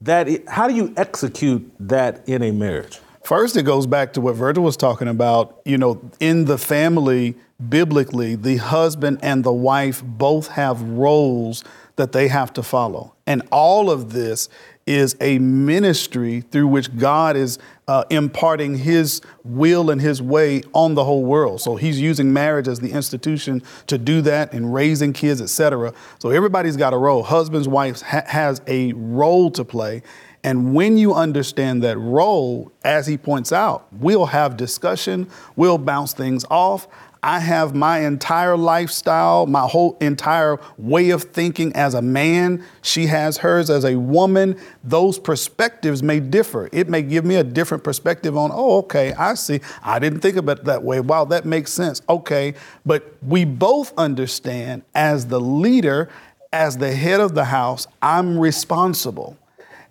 that 0.00 0.28
how 0.48 0.68
do 0.68 0.74
you 0.74 0.94
execute 0.96 1.68
that 1.80 2.28
in 2.28 2.42
a 2.44 2.52
marriage? 2.52 3.00
First, 3.28 3.58
it 3.58 3.64
goes 3.64 3.86
back 3.86 4.14
to 4.14 4.22
what 4.22 4.36
Virgil 4.36 4.64
was 4.64 4.78
talking 4.78 5.06
about. 5.06 5.60
You 5.66 5.76
know, 5.76 6.00
in 6.18 6.46
the 6.46 6.56
family, 6.56 7.34
biblically, 7.68 8.36
the 8.36 8.56
husband 8.56 9.18
and 9.20 9.44
the 9.44 9.52
wife 9.52 10.02
both 10.02 10.48
have 10.48 10.80
roles 10.80 11.62
that 11.96 12.12
they 12.12 12.28
have 12.28 12.54
to 12.54 12.62
follow. 12.62 13.16
And 13.26 13.42
all 13.52 13.90
of 13.90 14.14
this 14.14 14.48
is 14.86 15.14
a 15.20 15.38
ministry 15.40 16.40
through 16.40 16.68
which 16.68 16.96
God 16.96 17.36
is 17.36 17.58
uh, 17.86 18.04
imparting 18.08 18.78
His 18.78 19.20
will 19.44 19.90
and 19.90 20.00
His 20.00 20.22
way 20.22 20.62
on 20.72 20.94
the 20.94 21.04
whole 21.04 21.26
world. 21.26 21.60
So 21.60 21.76
He's 21.76 22.00
using 22.00 22.32
marriage 22.32 22.66
as 22.66 22.80
the 22.80 22.92
institution 22.92 23.62
to 23.88 23.98
do 23.98 24.22
that 24.22 24.54
and 24.54 24.72
raising 24.72 25.12
kids, 25.12 25.42
etc. 25.42 25.92
So 26.18 26.30
everybody's 26.30 26.78
got 26.78 26.94
a 26.94 26.96
role. 26.96 27.22
Husbands, 27.24 27.68
wives 27.68 28.00
ha- 28.00 28.24
has 28.26 28.62
a 28.66 28.94
role 28.94 29.50
to 29.50 29.66
play. 29.66 30.02
And 30.44 30.74
when 30.74 30.96
you 30.96 31.14
understand 31.14 31.82
that 31.82 31.98
role, 31.98 32.72
as 32.84 33.06
he 33.06 33.18
points 33.18 33.52
out, 33.52 33.86
we'll 33.92 34.26
have 34.26 34.56
discussion, 34.56 35.28
we'll 35.56 35.78
bounce 35.78 36.12
things 36.12 36.44
off. 36.50 36.86
I 37.22 37.40
have 37.40 37.74
my 37.74 38.00
entire 38.06 38.56
lifestyle, 38.56 39.46
my 39.46 39.66
whole 39.66 39.96
entire 40.00 40.60
way 40.76 41.10
of 41.10 41.24
thinking 41.24 41.74
as 41.74 41.94
a 41.94 42.02
man. 42.02 42.64
She 42.80 43.06
has 43.06 43.38
hers 43.38 43.70
as 43.70 43.84
a 43.84 43.96
woman. 43.96 44.56
Those 44.84 45.18
perspectives 45.18 46.00
may 46.00 46.20
differ. 46.20 46.68
It 46.70 46.88
may 46.88 47.02
give 47.02 47.24
me 47.24 47.34
a 47.34 47.44
different 47.44 47.82
perspective 47.82 48.36
on, 48.36 48.50
oh, 48.52 48.78
okay, 48.78 49.14
I 49.14 49.34
see. 49.34 49.60
I 49.82 49.98
didn't 49.98 50.20
think 50.20 50.36
about 50.36 50.60
it 50.60 50.64
that 50.66 50.84
way. 50.84 51.00
Wow, 51.00 51.24
that 51.26 51.44
makes 51.44 51.72
sense. 51.72 52.02
Okay. 52.08 52.54
But 52.86 53.12
we 53.20 53.44
both 53.44 53.92
understand 53.98 54.82
as 54.94 55.26
the 55.26 55.40
leader, 55.40 56.08
as 56.52 56.78
the 56.78 56.94
head 56.94 57.18
of 57.18 57.34
the 57.34 57.46
house, 57.46 57.88
I'm 58.00 58.38
responsible. 58.38 59.36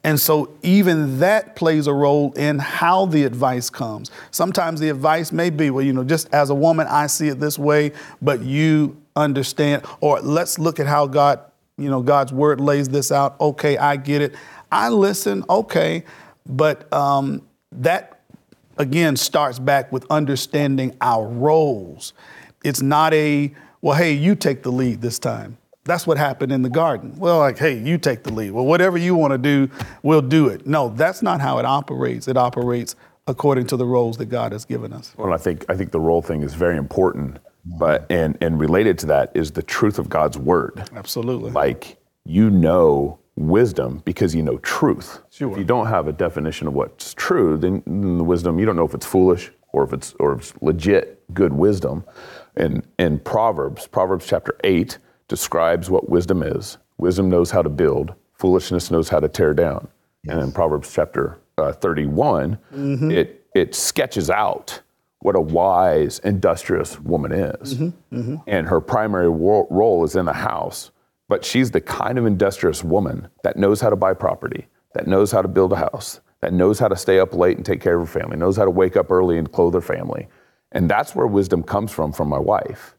And 0.07 0.17
so 0.17 0.55
even 0.63 1.19
that 1.19 1.57
plays 1.57 1.85
a 1.85 1.91
role 1.93 2.31
in 2.37 2.59
how 2.59 3.07
the 3.07 3.25
advice 3.25 3.69
comes. 3.69 4.09
Sometimes 4.31 4.79
the 4.79 4.87
advice 4.87 5.33
may 5.33 5.49
be, 5.49 5.69
well, 5.69 5.83
you 5.83 5.91
know, 5.91 6.05
just 6.05 6.33
as 6.33 6.49
a 6.49 6.55
woman, 6.55 6.87
I 6.89 7.07
see 7.07 7.27
it 7.27 7.41
this 7.41 7.59
way, 7.59 7.91
but 8.21 8.41
you 8.41 8.95
understand, 9.17 9.83
or 9.99 10.21
let's 10.21 10.59
look 10.59 10.79
at 10.79 10.87
how 10.87 11.07
God, 11.07 11.41
you 11.77 11.89
know, 11.89 12.01
God's 12.01 12.31
word 12.31 12.61
lays 12.61 12.87
this 12.87 13.11
out. 13.11 13.37
Okay, 13.41 13.77
I 13.77 13.97
get 13.97 14.21
it. 14.21 14.33
I 14.71 14.87
listen, 14.87 15.43
okay, 15.49 16.05
but 16.45 16.91
um, 16.93 17.45
that 17.73 18.21
again 18.77 19.17
starts 19.17 19.59
back 19.59 19.91
with 19.91 20.05
understanding 20.09 20.95
our 21.01 21.27
roles. 21.27 22.13
It's 22.63 22.81
not 22.81 23.13
a, 23.13 23.53
well, 23.81 23.97
hey, 23.97 24.13
you 24.13 24.35
take 24.35 24.63
the 24.63 24.71
lead 24.71 25.01
this 25.01 25.19
time. 25.19 25.57
That's 25.87 26.05
what 26.05 26.17
happened 26.17 26.51
in 26.51 26.61
the 26.61 26.69
garden. 26.69 27.15
Well, 27.17 27.39
like, 27.39 27.57
hey, 27.57 27.79
you 27.79 27.97
take 27.97 28.23
the 28.23 28.31
lead. 28.31 28.51
Well, 28.51 28.65
whatever 28.65 28.97
you 28.97 29.15
want 29.15 29.31
to 29.31 29.37
do, 29.37 29.69
we'll 30.03 30.21
do 30.21 30.49
it. 30.49 30.67
No, 30.67 30.89
that's 30.89 31.21
not 31.21 31.41
how 31.41 31.57
it 31.57 31.65
operates. 31.65 32.27
It 32.27 32.37
operates 32.37 32.95
according 33.25 33.67
to 33.67 33.77
the 33.77 33.85
roles 33.85 34.17
that 34.17 34.27
God 34.27 34.51
has 34.51 34.65
given 34.65 34.93
us. 34.93 35.13
Well, 35.17 35.33
I 35.33 35.37
think 35.37 35.65
I 35.69 35.75
think 35.75 35.91
the 35.91 35.99
role 35.99 36.21
thing 36.21 36.43
is 36.43 36.53
very 36.53 36.77
important, 36.77 37.39
but 37.65 38.05
and 38.09 38.37
and 38.41 38.59
related 38.59 38.97
to 38.99 39.05
that 39.07 39.31
is 39.33 39.51
the 39.51 39.63
truth 39.63 39.97
of 39.99 40.09
God's 40.09 40.37
word. 40.37 40.83
Absolutely. 40.95 41.51
Like 41.51 41.97
you 42.25 42.49
know 42.49 43.19
wisdom 43.35 44.01
because 44.05 44.33
you 44.33 44.41
know 44.41 44.57
truth. 44.59 45.21
Sure. 45.29 45.51
If 45.51 45.57
you 45.57 45.63
don't 45.63 45.87
have 45.87 46.07
a 46.07 46.13
definition 46.13 46.67
of 46.67 46.73
what's 46.73 47.13
true, 47.13 47.57
then, 47.57 47.83
then 47.85 48.17
the 48.17 48.23
wisdom 48.23 48.59
you 48.59 48.65
don't 48.65 48.75
know 48.75 48.85
if 48.85 48.93
it's 48.93 49.05
foolish 49.05 49.51
or 49.73 49.83
if 49.83 49.93
it's 49.93 50.13
or 50.19 50.33
if 50.33 50.39
it's 50.39 50.53
legit 50.61 51.33
good 51.33 51.53
wisdom. 51.53 52.03
And 52.55 52.85
in 52.97 53.19
Proverbs, 53.19 53.87
Proverbs 53.87 54.25
chapter 54.25 54.57
eight 54.63 54.97
describes 55.27 55.89
what 55.89 56.09
wisdom 56.09 56.43
is. 56.43 56.77
Wisdom 56.97 57.29
knows 57.29 57.51
how 57.51 57.61
to 57.61 57.69
build, 57.69 58.13
foolishness 58.33 58.91
knows 58.91 59.09
how 59.09 59.19
to 59.19 59.27
tear 59.27 59.53
down. 59.53 59.87
Yes. 60.23 60.33
And 60.33 60.43
in 60.43 60.51
Proverbs 60.51 60.91
chapter 60.93 61.39
uh, 61.57 61.73
31, 61.73 62.57
mm-hmm. 62.73 63.11
it, 63.11 63.45
it 63.53 63.75
sketches 63.75 64.29
out 64.29 64.81
what 65.19 65.35
a 65.35 65.41
wise, 65.41 66.19
industrious 66.19 66.99
woman 66.99 67.31
is. 67.31 67.75
Mm-hmm. 67.75 68.17
Mm-hmm. 68.17 68.35
And 68.47 68.67
her 68.67 68.79
primary 68.79 69.29
wo- 69.29 69.67
role 69.69 70.03
is 70.03 70.15
in 70.15 70.25
the 70.25 70.33
house, 70.33 70.91
but 71.27 71.43
she's 71.43 71.71
the 71.71 71.81
kind 71.81 72.17
of 72.17 72.25
industrious 72.25 72.83
woman 72.83 73.27
that 73.43 73.57
knows 73.57 73.81
how 73.81 73.89
to 73.89 73.95
buy 73.95 74.13
property, 74.13 74.67
that 74.93 75.07
knows 75.07 75.31
how 75.31 75.41
to 75.41 75.47
build 75.47 75.73
a 75.73 75.77
house, 75.77 76.21
that 76.41 76.53
knows 76.53 76.79
how 76.79 76.87
to 76.87 76.95
stay 76.95 77.19
up 77.19 77.33
late 77.33 77.57
and 77.57 77.65
take 77.65 77.81
care 77.81 77.99
of 77.99 78.07
her 78.07 78.19
family, 78.19 78.37
knows 78.37 78.57
how 78.57 78.65
to 78.65 78.71
wake 78.71 78.95
up 78.95 79.11
early 79.11 79.37
and 79.37 79.51
clothe 79.51 79.73
her 79.73 79.81
family. 79.81 80.27
And 80.71 80.89
that's 80.89 81.15
where 81.15 81.27
wisdom 81.27 81.63
comes 81.63 81.91
from, 81.91 82.11
from 82.11 82.29
my 82.29 82.39
wife 82.39 82.96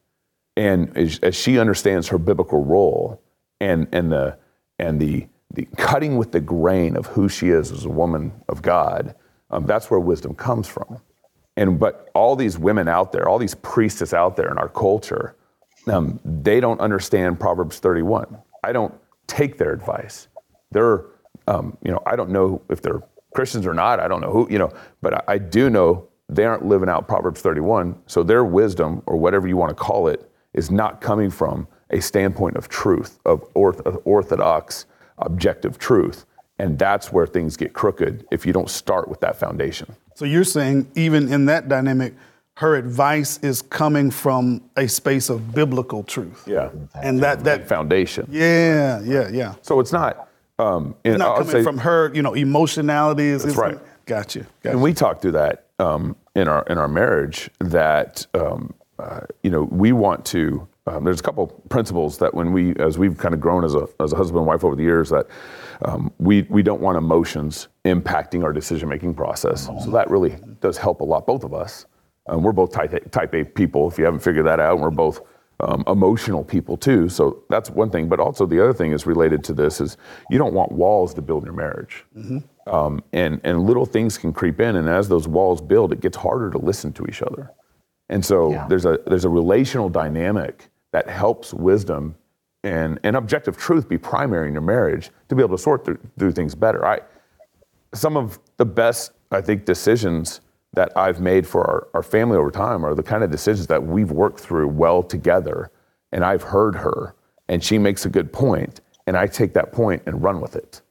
and 0.59 0.95
as, 0.97 1.21
as, 1.21 1.37
she 1.37 1.59
understands 1.59 2.09
her 2.09 2.19
biblical 2.19 2.65
role 2.65 3.23
and 3.61 3.87
and 3.93 4.11
the 4.11 4.37
and 4.79 5.01
the 5.01 5.27
the 5.55 5.67
cutting 5.77 6.17
with 6.17 6.33
the 6.33 6.41
grain 6.41 6.97
of 6.97 7.07
who 7.07 7.29
she 7.29 7.49
is 7.49 7.71
as 7.73 7.85
a 7.85 7.89
woman 7.89 8.33
of 8.49 8.61
God, 8.61 9.15
um, 9.51 9.65
that's 9.65 9.91
where 9.91 10.01
wisdom 10.01 10.35
comes 10.35 10.67
from. 10.67 11.01
And 11.57 11.79
but 11.79 12.11
all 12.15 12.37
these 12.37 12.59
women 12.59 12.89
out 12.89 13.13
there, 13.13 13.29
all 13.29 13.39
these 13.39 13.55
priestesses 13.55 14.13
out 14.13 14.37
there 14.37 14.51
in 14.51 14.59
our 14.59 14.69
culture, 14.69 15.37
um, 15.87 16.21
they 16.25 16.61
don't 16.61 16.81
understand 16.81 17.39
Proverbs 17.41 17.79
31. 17.79 18.39
I 18.65 18.73
don't 18.73 18.95
take 19.27 19.59
their 19.59 19.73
advice. 19.73 20.29
They're, 20.73 21.05
um, 21.47 21.77
you 21.83 21.93
know, 21.93 22.03
I 22.05 22.17
don't 22.17 22.31
know 22.31 22.61
if 22.69 22.83
they're 22.83 23.03
Christians 23.33 23.67
or 23.67 23.75
not. 23.75 24.01
I 24.01 24.09
don't 24.09 24.21
know 24.21 24.31
who, 24.31 24.49
you 24.51 24.59
know, 24.59 24.73
but 25.03 25.15
I, 25.15 25.35
I 25.35 25.39
do 25.39 25.71
know 25.71 26.09
they 26.29 26.45
aren't 26.45 26.67
living 26.67 26.89
out 26.89 27.09
Proverbs 27.09 27.41
31. 27.41 27.97
So 28.07 28.23
their 28.23 28.45
wisdom, 28.45 29.03
or 29.07 29.17
whatever 29.17 29.49
you 29.49 29.57
want 29.57 29.71
to 29.71 29.75
call 29.75 30.09
it, 30.09 30.31
is 30.59 30.71
not 30.71 31.01
coming 31.01 31.31
from 31.31 31.67
a 31.91 32.01
standpoint 32.01 32.57
of 32.57 32.69
truth, 32.69 33.19
of 33.25 33.43
orthodox, 33.55 34.85
objective 35.19 35.79
truth. 35.79 36.27
And 36.59 36.79
that's 36.79 37.13
where 37.13 37.27
things 37.27 37.57
get 37.57 37.73
crooked 37.73 38.27
if 38.31 38.45
you 38.45 38.53
don't 38.53 38.69
start 38.69 39.09
with 39.09 39.21
that 39.21 39.37
foundation. 39.37 39.95
So 40.17 40.25
you're 40.25 40.45
saying, 40.45 40.91
even 40.97 41.33
in 41.33 41.47
that 41.47 41.69
dynamic, 41.69 42.15
her 42.55 42.75
advice 42.75 43.39
is 43.39 43.63
coming 43.63 44.11
from 44.11 44.61
a 44.77 44.89
space 44.89 45.31
of 45.31 45.55
biblical 45.55 46.03
truth. 46.03 46.43
Yeah. 46.45 46.71
And 47.01 47.21
that, 47.21 47.45
that 47.45 47.69
foundation. 47.69 48.27
Yeah, 48.29 49.01
yeah, 49.03 49.29
yeah. 49.29 49.55
So 49.63 49.79
it's 49.79 49.93
not, 49.93 50.29
um, 50.59 50.97
it's 51.05 51.19
not 51.19 51.39
coming 51.39 51.53
say, 51.53 51.63
from 51.63 51.79
her, 51.79 52.13
you 52.13 52.23
know, 52.23 52.35
emotionalities. 52.35 53.45
That's 53.45 53.57
right. 53.57 53.79
Gotcha. 54.07 54.41
gotcha. 54.41 54.73
And 54.73 54.83
we 54.83 54.93
talked 54.93 55.23
through 55.23 55.33
that 55.33 55.67
um, 55.79 56.17
in 56.35 56.49
our 56.49 56.65
in 56.65 56.79
our 56.79 56.89
marriage 56.89 57.51
that 57.61 58.27
um, 58.35 58.75
uh, 58.99 59.21
you 59.43 59.51
know, 59.51 59.63
we 59.65 59.93
want 59.93 60.25
to 60.27 60.67
um, 60.89 61.05
there's 61.05 61.21
a 61.21 61.23
couple 61.23 61.49
principles 61.69 62.19
that 62.19 62.33
when 62.33 62.53
we, 62.53 62.75
as 62.77 62.99
we've 62.99 63.17
kind 63.19 63.35
of 63.35 63.41
grown 63.41 63.65
as 63.65 63.75
a, 63.75 63.87
as 64.01 64.13
a 64.13 64.17
husband 64.17 64.39
and 64.39 64.47
wife 64.47 64.65
over 64.65 64.75
the 64.75 64.83
years, 64.83 65.11
that 65.11 65.27
um, 65.83 66.13
we, 66.19 66.43
we 66.43 66.63
don't 66.63 66.81
want 66.81 66.97
emotions 66.97 67.69
impacting 67.85 68.43
our 68.43 68.53
decision 68.53 68.89
making 68.89 69.15
process. 69.15 69.67
So 69.85 69.91
that 69.91 70.09
really 70.09 70.37
does 70.61 70.79
help 70.79 71.01
a 71.01 71.05
lot, 71.05 71.27
both 71.27 71.45
of 71.45 71.53
us. 71.53 71.87
Um, 72.27 72.43
we're 72.43 72.53
both 72.53 72.73
type 72.73 72.93
A, 72.95 73.01
type 73.01 73.35
A 73.35 73.45
people, 73.45 73.89
if 73.89 73.99
you 73.99 74.05
haven't 74.05 74.21
figured 74.21 74.47
that 74.47 74.61
out. 74.61 74.81
We're 74.81 74.91
both 74.91 75.21
um, 75.61 75.85
emotional 75.87 76.45
people 76.45 76.77
too. 76.77 77.09
So 77.09 77.43
that's 77.51 77.71
one 77.71 77.91
thing. 77.91 78.09
But 78.09 78.21
also 78.21 78.47
the 78.47 78.63
other 78.63 78.73
thing 78.73 78.93
is 78.93 79.07
related 79.07 79.45
to 79.45 79.53
this 79.53 79.81
is 79.81 79.97
you 80.31 80.39
don't 80.39 80.55
want 80.55 80.73
walls 80.73 81.13
to 81.15 81.23
build 81.23 81.43
in 81.43 81.47
your 81.47 81.55
marriage. 81.55 82.05
Um, 82.67 83.03
and, 83.13 83.41
and 83.45 83.65
little 83.65 83.87
things 83.87 84.19
can 84.19 84.33
creep 84.33 84.61
in. 84.61 84.77
And 84.77 84.89
as 84.89 85.09
those 85.09 85.27
walls 85.27 85.61
build, 85.61 85.93
it 85.93 86.01
gets 86.01 86.17
harder 86.17 86.51
to 86.51 86.59
listen 86.59 86.93
to 86.95 87.07
each 87.07 87.23
other. 87.23 87.51
And 88.09 88.25
so 88.25 88.53
Yeah. 88.53 88.67
there's 88.69 88.85
a 88.87 88.99
there's 89.07 89.25
a 89.25 89.29
relational 89.29 89.89
dynamic 89.89 90.69
that 90.93 91.09
helps 91.09 91.53
wisdom 91.53 92.15
and, 92.65 92.99
and 93.05 93.15
objective 93.17 93.57
truth 93.57 93.89
be 93.89 93.99
primary 93.99 94.49
in 94.49 94.55
your 94.55 94.63
marriage 94.63 95.11
to 95.29 95.35
be 95.35 95.43
able 95.43 95.57
to 95.57 95.63
sort 95.63 95.85
through, 95.85 95.99
through 96.19 96.33
things 96.33 96.55
better. 96.55 96.85
I 96.85 97.01
some 97.95 98.17
of 98.17 98.39
the 98.57 98.65
best 98.67 99.13
I 99.31 99.41
think 99.41 99.65
decisions 99.65 100.41
that 100.75 100.93
I've 100.97 101.21
made 101.21 101.47
for 101.47 101.65
our, 101.67 101.89
our 101.95 102.03
family 102.03 102.37
over 102.37 102.51
time 102.51 102.85
are 102.85 102.95
the 102.95 103.03
kind 103.03 103.23
of 103.25 103.31
decisions 103.31 103.67
that 103.69 103.83
we've 103.83 104.11
worked 104.11 104.41
through 104.41 104.69
well 104.69 105.03
together. 105.03 105.71
And 106.13 106.25
I've 106.25 106.43
heard 106.43 106.75
her 106.77 107.15
and 107.49 107.65
she 107.65 107.79
makes 107.79 108.05
a 108.05 108.11
good 108.11 108.31
point, 108.31 108.83
and 109.07 109.17
I 109.17 109.27
take 109.27 109.55
that 109.55 109.73
point 109.73 110.03
and 110.05 110.23
run 110.23 110.39
with 110.41 110.55
it. 110.55 110.83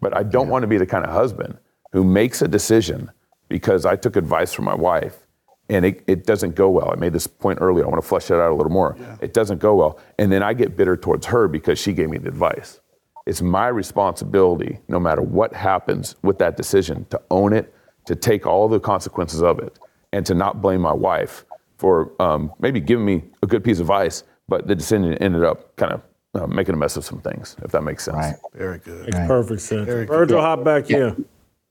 But 0.00 0.16
I 0.16 0.22
don't 0.22 0.48
want 0.48 0.62
to 0.62 0.66
be 0.66 0.78
the 0.78 0.86
kind 0.86 1.04
of 1.04 1.10
husband 1.12 1.58
who 1.92 2.02
makes 2.02 2.40
a 2.40 2.48
decision 2.48 3.10
because 3.50 3.84
I 3.84 3.94
took 3.96 4.16
advice 4.16 4.54
from 4.54 4.64
my 4.64 4.74
wife 4.74 5.26
and 5.68 5.84
it, 5.84 6.02
it 6.06 6.24
doesn't 6.24 6.54
go 6.54 6.70
well. 6.70 6.90
I 6.90 6.96
made 6.96 7.12
this 7.12 7.26
point 7.26 7.58
earlier. 7.60 7.84
I 7.84 7.88
want 7.88 8.02
to 8.02 8.08
flesh 8.08 8.26
that 8.26 8.40
out 8.40 8.50
a 8.50 8.54
little 8.54 8.72
more. 8.72 8.96
It 9.20 9.34
doesn't 9.34 9.58
go 9.58 9.74
well. 9.74 10.00
And 10.18 10.32
then 10.32 10.42
I 10.42 10.54
get 10.54 10.76
bitter 10.76 10.96
towards 10.96 11.26
her 11.26 11.46
because 11.48 11.78
she 11.78 11.92
gave 11.92 12.08
me 12.08 12.18
the 12.18 12.28
advice. 12.28 12.80
It's 13.26 13.42
my 13.42 13.68
responsibility, 13.68 14.78
no 14.88 14.98
matter 14.98 15.20
what 15.20 15.52
happens 15.52 16.16
with 16.22 16.38
that 16.38 16.56
decision, 16.56 17.04
to 17.10 17.20
own 17.30 17.52
it, 17.52 17.74
to 18.06 18.16
take 18.16 18.46
all 18.46 18.68
the 18.68 18.80
consequences 18.80 19.42
of 19.42 19.58
it, 19.58 19.78
and 20.14 20.24
to 20.24 20.34
not 20.34 20.62
blame 20.62 20.80
my 20.80 20.94
wife 20.94 21.44
for 21.76 22.12
um, 22.20 22.50
maybe 22.58 22.80
giving 22.80 23.04
me 23.04 23.22
a 23.42 23.46
good 23.46 23.62
piece 23.62 23.78
of 23.78 23.82
advice, 23.82 24.24
but 24.48 24.66
the 24.66 24.74
decision 24.74 25.12
ended 25.18 25.44
up 25.44 25.76
kind 25.76 25.92
of 25.92 26.02
uh, 26.34 26.46
making 26.46 26.74
a 26.74 26.78
mess 26.78 26.96
of 26.96 27.04
some 27.04 27.20
things, 27.20 27.56
if 27.62 27.70
that 27.72 27.82
makes 27.82 28.04
sense. 28.04 28.16
Right. 28.16 28.36
Very 28.54 28.78
good. 28.78 29.04
Makes 29.12 29.26
perfect 29.26 29.60
sense. 29.60 29.86
Very 29.86 30.06
good. 30.06 30.14
Virgil, 30.14 30.40
hop 30.40 30.64
back 30.64 30.90
in. 30.90 31.26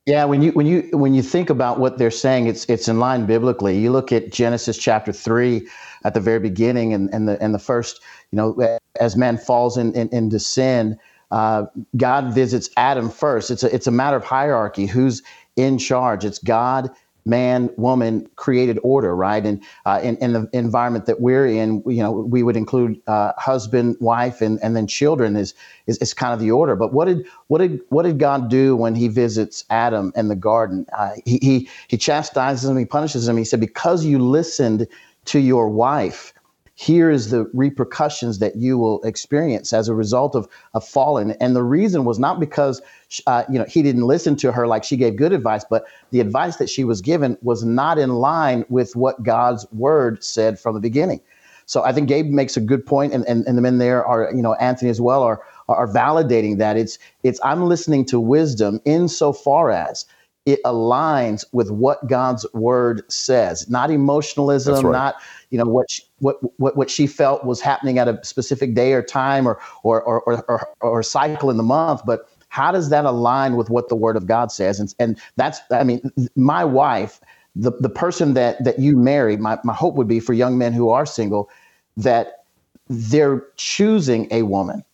Yeah, 0.08 0.26
when 0.26 0.44
you 0.44 0.52
when 0.54 0.68
you 0.68 0.90
when 0.94 1.16
you 1.16 1.24
think 1.24 1.50
about 1.50 1.80
what 1.80 1.98
they're 2.00 2.12
saying, 2.12 2.50
it's 2.50 2.66
it's 2.70 2.90
in 2.90 3.00
line 3.00 3.26
biblically. 3.28 3.80
You 3.80 3.92
look 3.94 4.12
at 4.14 4.34
Genesis 4.34 4.78
chapter 4.78 5.14
three 5.14 5.70
at 6.06 6.14
the 6.16 6.22
very 6.22 6.42
beginning, 6.42 6.94
and, 6.94 7.10
and 7.16 7.30
the 7.30 7.42
and 7.44 7.56
the 7.56 7.60
first, 7.60 8.02
you 8.32 8.38
know, 8.38 8.80
as 9.02 9.18
man 9.18 9.40
falls 9.40 9.78
in, 9.80 9.96
in, 9.96 10.10
into 10.14 10.40
sin, 10.42 11.00
uh, 11.32 11.68
God 11.98 12.36
visits 12.36 12.70
Adam 12.78 13.12
first. 13.12 13.52
It's 13.52 13.64
a 13.64 13.76
it's 13.76 13.88
a 13.88 13.94
matter 13.94 14.18
of 14.18 14.26
hierarchy. 14.26 14.88
Who's 14.88 15.24
in 15.58 15.80
charge? 15.80 16.26
It's 16.26 16.40
God, 16.40 16.92
man, 17.28 17.70
woman, 17.78 18.28
created 18.38 18.80
order, 18.84 19.16
right? 19.16 19.46
And 19.46 19.64
uh, 19.86 20.00
in, 20.04 20.18
in 20.18 20.34
the 20.34 20.50
environment 20.54 21.06
that 21.08 21.22
we're 21.22 21.48
in, 21.48 21.84
you 21.86 22.02
know, 22.02 22.12
we 22.12 22.44
would 22.44 22.56
include 22.58 23.02
uh, 23.08 23.34
husband, 23.38 23.98
wife, 24.00 24.42
and, 24.42 24.60
and 24.64 24.76
then 24.76 24.88
children 24.88 25.36
is, 25.36 25.54
is 25.88 25.98
is 26.00 26.14
kind 26.14 26.34
of 26.34 26.40
the 26.40 26.52
order. 26.52 26.76
But 26.76 26.94
what 26.94 27.06
did 27.06 27.26
what 27.48 27.60
did 27.60 27.82
what 27.90 28.04
did 28.04 28.20
God 28.20 28.50
do 28.50 28.76
when 28.76 28.96
He 28.96 29.08
visits 29.10 29.66
Adam 29.70 30.14
in 30.16 30.30
the 30.30 30.36
garden? 30.36 30.86
Uh, 30.98 31.12
he, 31.26 31.40
he 31.42 31.70
he 31.88 31.98
chastises 31.98 32.70
him, 32.70 32.78
he 32.78 32.86
punishes 32.86 33.28
him. 33.28 33.38
He 33.38 33.46
said, 33.46 33.60
"Because 33.60 34.06
you 34.06 34.20
listened 34.20 34.88
to 35.26 35.40
your 35.40 35.70
wife." 35.70 36.34
Here 36.80 37.10
is 37.10 37.32
the 37.32 37.50
repercussions 37.56 38.38
that 38.38 38.56
you 38.56 38.78
will 38.78 39.02
experience 39.02 39.74
as 39.74 39.90
a 39.90 39.96
result 39.96 40.36
of, 40.36 40.48
of 40.76 40.88
falling. 40.88 41.32
And 41.42 41.56
the 41.56 41.64
reason 41.64 42.06
was 42.06 42.20
not 42.20 42.40
because 42.40 42.84
uh, 43.26 43.46
you 43.50 43.58
know 43.58 43.66
he 43.68 43.82
didn't 43.82 44.04
listen 44.04 44.36
to 44.38 44.52
her 44.52 44.68
like 44.68 44.84
she 44.84 44.96
gave 44.96 45.16
good 45.16 45.34
advice, 45.34 45.66
but 45.68 45.86
the 46.12 46.20
advice 46.20 46.58
that 46.58 46.70
she 46.70 46.84
was 46.84 47.02
given 47.02 47.36
was 47.42 47.64
not 47.64 47.98
in 47.98 48.12
line 48.12 48.64
with 48.70 48.96
what 48.96 49.24
God's 49.24 49.66
word 49.72 50.24
said 50.24 50.60
from 50.60 50.76
the 50.76 50.80
beginning. 50.80 51.20
So 51.66 51.84
I 51.84 51.94
think 51.94 52.10
Gabe 52.10 52.28
makes 52.28 52.56
a 52.56 52.62
good 52.62 52.86
point, 52.86 53.12
and, 53.12 53.26
and, 53.28 53.46
and 53.48 53.58
the 53.58 53.62
men 53.62 53.80
there 53.80 54.06
are, 54.06 54.32
you 54.32 54.44
know, 54.44 54.54
Anthony 54.54 54.92
as 54.92 55.02
well 55.02 55.24
are 55.24 55.42
are 55.68 55.88
validating 55.88 56.60
that 56.60 56.78
it's 56.78 57.00
it's 57.24 57.40
I'm 57.44 57.64
listening 57.64 58.06
to 58.06 58.20
wisdom 58.20 58.80
insofar 58.86 59.72
as 59.72 60.06
it 60.48 60.64
aligns 60.64 61.44
with 61.52 61.70
what 61.70 62.08
God's 62.08 62.46
word 62.54 63.04
says, 63.12 63.70
not 63.70 63.92
emotionalism, 63.92 64.86
right. 64.86 64.92
not 64.94 65.16
you 65.50 65.58
know 65.58 65.66
what 65.66 65.92
she, 65.92 66.04
what 66.20 66.38
what 66.58 66.78
what 66.78 66.90
she 66.90 67.06
felt 67.06 67.44
was 67.44 67.60
happening 67.60 68.00
at 68.00 68.08
a 68.08 68.18
specific 68.24 68.74
day 68.74 68.94
or 68.94 69.04
time 69.04 69.46
or 69.46 69.60
or 69.84 70.02
or 70.02 70.22
or, 70.22 70.46
or, 70.48 70.70
or 70.80 71.04
cycle 71.04 71.50
in 71.50 71.58
the 71.58 71.64
month, 71.64 72.02
but 72.06 72.30
how 72.48 72.72
does 72.72 72.90
that 72.90 73.04
align 73.04 73.58
with 73.58 73.70
what 73.70 73.90
the 73.90 73.96
word 73.96 74.16
of 74.16 74.26
God 74.26 74.50
says? 74.50 74.80
And 74.80 74.96
and 75.00 75.20
that's 75.36 75.60
I 75.70 75.84
mean, 75.84 76.10
my 76.38 76.64
wife, 76.64 77.20
the 77.54 77.72
the 77.82 77.90
person 77.90 78.34
that 78.36 78.64
that 78.64 78.80
you 78.80 78.96
marry, 78.96 79.36
my 79.36 79.60
my 79.66 79.74
hope 79.74 79.96
would 79.96 80.08
be 80.08 80.22
for 80.22 80.32
young 80.32 80.58
men 80.58 80.72
who 80.72 80.90
are 80.90 81.06
single, 81.06 81.50
that 81.98 82.46
they're 82.88 83.44
choosing 83.58 84.30
a 84.32 84.44
woman 84.44 84.86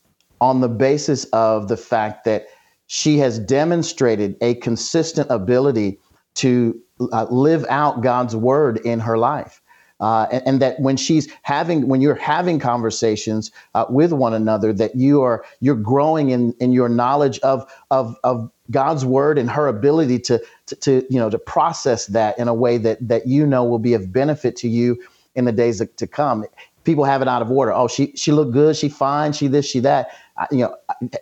on 0.41 0.61
the 0.61 0.67
basis 0.67 1.25
of 1.25 1.67
the 1.67 1.77
fact 1.77 2.25
that 2.25 2.47
she 2.87 3.17
has 3.19 3.39
demonstrated 3.39 4.35
a 4.41 4.55
consistent 4.55 5.29
ability 5.29 5.99
to 6.35 6.79
uh, 7.11 7.25
live 7.29 7.65
out 7.69 8.01
God's 8.01 8.35
word 8.35 8.77
in 8.85 8.99
her 8.99 9.17
life. 9.17 9.61
Uh, 9.99 10.27
and, 10.31 10.43
and 10.45 10.61
that 10.61 10.79
when 10.79 10.97
she's 10.97 11.31
having, 11.43 11.87
when 11.87 12.01
you're 12.01 12.15
having 12.15 12.59
conversations 12.59 13.51
uh, 13.73 13.85
with 13.89 14.11
one 14.11 14.33
another, 14.33 14.73
that 14.73 14.95
you 14.95 15.21
are 15.21 15.45
you're 15.61 15.75
growing 15.75 16.31
in 16.31 16.53
in 16.59 16.73
your 16.73 16.89
knowledge 16.89 17.39
of 17.39 17.71
of 17.89 18.17
of 18.23 18.51
God's 18.71 19.05
word 19.05 19.37
and 19.37 19.49
her 19.49 19.67
ability 19.67 20.19
to, 20.19 20.43
to 20.65 20.75
to 20.77 21.05
you 21.09 21.19
know 21.19 21.29
to 21.29 21.39
process 21.39 22.07
that 22.07 22.37
in 22.37 22.47
a 22.49 22.53
way 22.53 22.77
that 22.79 23.07
that 23.07 23.27
you 23.27 23.45
know 23.45 23.63
will 23.63 23.79
be 23.79 23.93
of 23.93 24.11
benefit 24.11 24.55
to 24.57 24.67
you 24.67 25.01
in 25.35 25.45
the 25.45 25.51
days 25.53 25.81
to 25.95 26.07
come. 26.07 26.45
People 26.83 27.05
have 27.05 27.21
it 27.21 27.29
out 27.29 27.41
of 27.41 27.49
order. 27.49 27.71
Oh, 27.71 27.87
she 27.87 28.11
she 28.15 28.33
looked 28.33 28.51
good. 28.51 28.75
She 28.75 28.89
fine. 28.89 29.31
She 29.31 29.47
this. 29.47 29.65
She 29.65 29.79
that. 29.81 30.09
I- 30.37 30.47
You 30.51 30.57
know, 30.59 30.75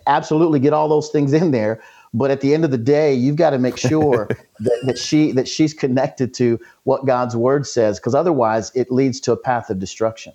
absolutely 0.06 0.58
get 0.60 0.72
all 0.72 0.88
those 0.88 1.10
things 1.10 1.32
in 1.32 1.50
there. 1.50 1.80
But 2.14 2.30
at 2.30 2.42
the 2.42 2.52
end 2.52 2.64
of 2.66 2.70
the 2.70 2.78
day, 2.78 3.14
you've 3.14 3.36
got 3.36 3.50
to 3.50 3.58
make 3.58 3.78
sure 3.78 4.28
that, 4.60 4.80
that 4.86 4.98
she 4.98 5.32
that 5.32 5.48
she's 5.48 5.72
connected 5.74 6.34
to 6.34 6.60
what 6.84 7.06
God's 7.06 7.34
word 7.36 7.66
says, 7.66 7.98
because 7.98 8.14
otherwise 8.14 8.70
it 8.74 8.90
leads 8.90 9.18
to 9.20 9.32
a 9.32 9.36
path 9.36 9.70
of 9.70 9.78
destruction. 9.78 10.32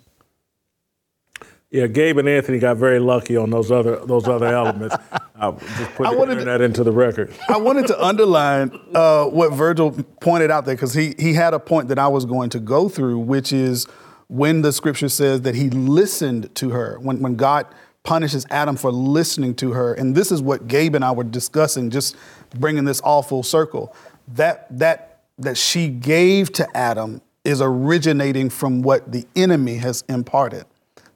Yeah, 1.70 1.86
Gabe 1.86 2.16
and 2.16 2.26
Anthony 2.28 2.58
got 2.58 2.78
very 2.78 2.98
lucky 2.98 3.36
on 3.36 3.50
those 3.50 3.70
other 3.70 3.96
those 4.06 4.26
other 4.26 4.46
elements. 4.62 4.96
I'll 5.36 5.52
just 5.52 5.94
put 5.96 6.06
I 6.06 6.14
wanted 6.14 6.38
to- 6.38 6.44
that 6.46 6.60
into 6.62 6.82
the 6.82 6.92
record. 6.92 7.32
I 7.48 7.58
wanted 7.58 7.86
to 7.88 8.04
underline 8.04 8.72
uh, 8.94 9.26
what 9.26 9.52
Virgil 9.52 9.92
pointed 10.20 10.50
out 10.50 10.64
there 10.64 10.74
because 10.74 10.94
he 10.94 11.14
he 11.18 11.34
had 11.34 11.52
a 11.54 11.60
point 11.60 11.88
that 11.88 11.98
I 11.98 12.08
was 12.08 12.24
going 12.24 12.48
to 12.50 12.58
go 12.58 12.88
through, 12.88 13.18
which 13.18 13.52
is 13.52 13.86
when 14.28 14.62
the 14.62 14.72
scripture 14.72 15.08
says 15.10 15.42
that 15.42 15.54
he 15.54 15.68
listened 15.70 16.54
to 16.56 16.70
her. 16.70 16.98
When 17.00 17.20
when 17.20 17.36
God 17.36 17.66
punishes 18.04 18.46
Adam 18.50 18.76
for 18.76 18.90
listening 18.90 19.54
to 19.56 19.72
her, 19.72 19.94
and 19.94 20.14
this 20.14 20.32
is 20.32 20.40
what 20.40 20.68
Gabe 20.68 20.94
and 20.94 21.04
I 21.04 21.12
were 21.12 21.24
discussing, 21.24 21.90
just 21.90 22.16
bringing 22.54 22.84
this 22.84 23.00
all 23.00 23.22
full 23.22 23.42
circle. 23.42 23.94
That 24.28 24.66
that 24.78 25.20
that 25.38 25.56
she 25.56 25.88
gave 25.88 26.52
to 26.52 26.76
Adam 26.76 27.20
is 27.44 27.62
originating 27.62 28.50
from 28.50 28.82
what 28.82 29.10
the 29.10 29.26
enemy 29.36 29.76
has 29.76 30.04
imparted. 30.08 30.64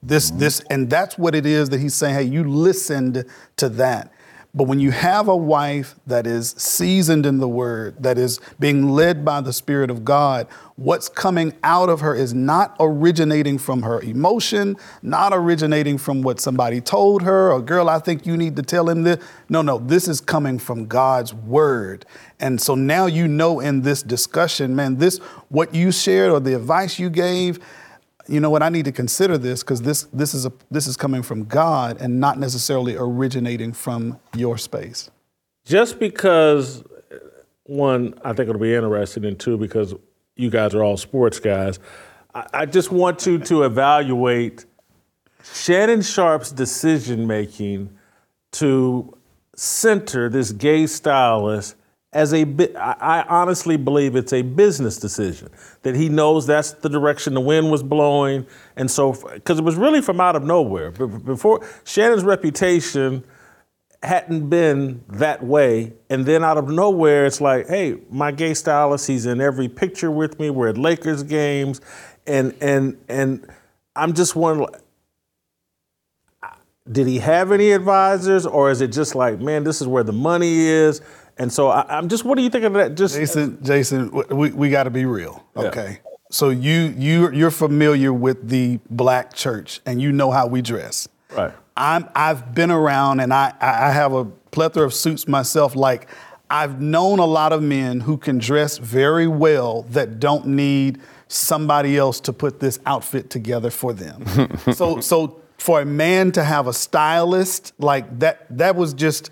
This, 0.03 0.31
this, 0.31 0.61
and 0.71 0.91
that's 0.91 1.17
what 1.17 1.35
it 1.35 1.47
is 1.47 1.69
that 1.71 1.81
he's 1.81 1.95
saying. 1.95 2.15
Hey, 2.15 2.23
you 2.23 2.45
listened 2.45 3.25
to 3.57 3.69
that. 3.71 4.13
But 4.55 4.65
when 4.65 4.81
you 4.81 4.91
have 4.91 5.29
a 5.29 5.37
wife 5.37 5.95
that 6.07 6.27
is 6.27 6.51
seasoned 6.59 7.25
in 7.25 7.39
the 7.39 7.49
word, 7.49 8.03
that 8.03 8.19
is 8.19 8.39
being 8.61 8.91
led 8.91 9.25
by 9.25 9.41
the 9.41 9.53
Spirit 9.53 9.91
of 9.91 10.05
God, 10.05 10.47
what's 10.77 11.09
coming 11.09 11.55
out 11.65 11.89
of 11.89 12.01
her 12.01 12.15
is 12.15 12.35
not 12.35 12.77
originating 12.79 13.57
from 13.57 13.81
her 13.81 14.03
emotion, 14.03 14.77
not 15.01 15.33
originating 15.33 15.97
from 15.97 16.21
what 16.21 16.39
somebody 16.39 16.83
told 16.83 17.23
her, 17.23 17.51
or 17.51 17.63
girl, 17.63 17.89
I 17.89 17.99
think 17.99 18.27
you 18.27 18.37
need 18.37 18.57
to 18.57 18.63
tell 18.63 18.91
him 18.91 19.05
this. 19.05 19.25
No, 19.49 19.63
no, 19.63 19.79
this 19.79 20.07
is 20.07 20.21
coming 20.21 20.59
from 20.59 20.87
God's 20.87 21.33
word. 21.33 22.05
And 22.39 22.61
so 22.61 22.75
now 22.75 23.07
you 23.07 23.29
know 23.29 23.59
in 23.59 23.81
this 23.81 24.03
discussion, 24.03 24.77
man, 24.77 24.99
this, 24.99 25.17
what 25.49 25.75
you 25.75 25.91
shared 25.91 26.31
or 26.31 26.41
the 26.41 26.55
advice 26.55 26.99
you 26.99 27.09
gave, 27.09 27.59
you 28.29 28.41
know 28.41 28.51
what? 28.51 28.63
I 28.63 28.69
need 28.69 28.85
to 28.85 28.93
consider 28.93 29.39
this 29.39 29.63
because 29.63 29.83
this 29.83 30.05
this 30.13 30.35
is 30.35 30.47
a 30.47 30.53
this 30.71 30.87
is 30.87 30.97
coming 30.97 31.23
from 31.23 31.45
God 31.45 32.01
and 32.01 32.21
not 32.21 32.39
necessarily 32.39 32.97
originating 32.97 33.73
from 33.73 34.19
your 34.35 34.59
space. 34.59 35.11
Just 35.65 35.99
because 35.99 36.83
uh, 36.83 37.19
one, 37.65 38.15
I 38.25 38.33
think 38.33 38.49
it'll 38.49 38.61
be 38.61 38.75
interesting, 38.75 39.25
and 39.25 39.39
two, 39.39 39.57
because 39.57 39.95
you 40.37 40.51
guys 40.51 40.75
are 40.75 40.83
all 40.83 40.97
sports 40.97 41.39
guys, 41.39 41.79
I, 42.35 42.47
I 42.53 42.67
just 42.67 42.91
want 42.91 43.27
you 43.27 43.39
to 43.39 43.63
evaluate 43.63 44.65
Shannon 45.43 46.03
Sharpe's 46.03 46.53
decision 46.53 47.27
making 47.27 47.91
to 48.53 49.17
center 49.57 50.29
this 50.29 50.53
gay 50.53 50.87
stylist 50.87 51.77
as 52.13 52.35
a 52.35 52.43
I 52.77 53.25
honestly 53.29 53.77
believe 53.77 54.17
it's 54.17 54.33
a 54.33 54.43
business 54.43 54.99
decision 54.99 55.49
that 55.83 55.95
he 55.95 56.09
knows 56.09 56.47
that's 56.47 56.73
the 56.73 56.89
direction 56.89 57.35
the 57.35 57.41
wind 57.41 57.71
was 57.71 57.83
blowing, 57.83 58.47
and 58.77 58.91
so 58.91 59.13
because 59.35 59.59
it 59.59 59.65
was 59.65 59.77
really 59.77 60.03
from 60.03 60.21
out 60.21 60.37
of 60.37 60.45
nowhere. 60.45 60.91
Before 60.91 61.67
Shannon's 61.85 62.23
reputation 62.23 63.25
hadn't 64.03 64.51
been 64.51 65.03
that 65.09 65.43
way, 65.43 65.95
and 66.11 66.27
then 66.27 66.45
out 66.45 66.59
of 66.59 66.69
nowhere, 66.69 67.25
it's 67.25 67.41
like, 67.41 67.69
hey, 67.69 67.99
my 68.11 68.31
gay 68.31 68.53
stylist, 68.53 69.07
he's 69.07 69.25
in 69.25 69.41
every 69.41 69.69
picture 69.69 70.11
with 70.11 70.39
me. 70.39 70.51
We're 70.51 70.69
at 70.69 70.79
Lakers 70.79 71.23
games, 71.23 71.81
and 72.27 72.55
and 72.61 72.99
and 73.09 73.47
I'm 73.97 74.13
just 74.13 74.37
wondering. 74.37 74.69
Did 76.91 77.07
he 77.07 77.21
have 77.21 77.53
any 77.53 77.71
advisors, 77.71 78.45
or 78.45 78.69
is 78.69 78.81
it 78.81 78.89
just 78.89 79.15
like, 79.15 79.39
man, 79.39 79.63
this 79.63 79.81
is 79.81 79.87
where 79.87 80.03
the 80.03 80.13
money 80.13 80.67
is? 80.67 81.01
And 81.39 81.53
so 81.53 81.69
I, 81.69 81.99
am 81.99 82.09
just, 82.09 82.25
what 82.25 82.37
do 82.37 82.43
you 82.43 82.51
think 82.51 82.65
of 82.65 82.75
that? 82.75 82.95
Just 82.95 83.15
Jason, 83.15 83.59
Jason, 83.63 84.11
we, 84.31 84.51
we 84.51 84.71
got 84.71 84.85
to 84.85 84.91
be 84.91 85.05
real, 85.05 85.45
okay? 85.57 86.01
Yeah. 86.03 86.11
So 86.33 86.49
you 86.49 86.95
you 86.97 87.31
you're 87.31 87.51
familiar 87.51 88.11
with 88.11 88.49
the 88.49 88.81
black 88.89 89.35
church, 89.35 89.83
and 89.85 90.01
you 90.01 90.13
know 90.13 90.31
how 90.31 90.47
we 90.47 90.63
dress. 90.63 91.07
Right. 91.37 91.53
I'm 91.77 92.09
I've 92.15 92.55
been 92.55 92.71
around, 92.71 93.21
and 93.21 93.35
I 93.35 93.53
I 93.61 93.91
have 93.91 94.15
a 94.15 94.25
plethora 94.25 94.87
of 94.87 94.95
suits 94.95 95.29
myself. 95.29 95.77
Like 95.77 96.09
I've 96.49 96.81
known 96.81 97.19
a 97.19 97.27
lot 97.27 97.53
of 97.53 97.63
men 97.63 98.01
who 98.01 98.17
can 98.17 98.39
dress 98.39 98.79
very 98.79 99.27
well 99.27 99.83
that 99.91 100.21
don't 100.21 100.47
need 100.47 101.01
somebody 101.29 101.99
else 101.99 102.19
to 102.21 102.33
put 102.33 102.61
this 102.61 102.79
outfit 102.87 103.29
together 103.29 103.71
for 103.71 103.93
them. 103.93 104.25
so 104.73 105.01
so 105.01 105.43
for 105.59 105.83
a 105.83 105.85
man 105.85 106.33
to 106.33 106.43
have 106.43 106.67
a 106.67 106.73
stylist 106.73 107.75
like 107.79 108.19
that 108.21 108.47
that 108.51 108.75
was 108.75 108.95
just 108.95 109.29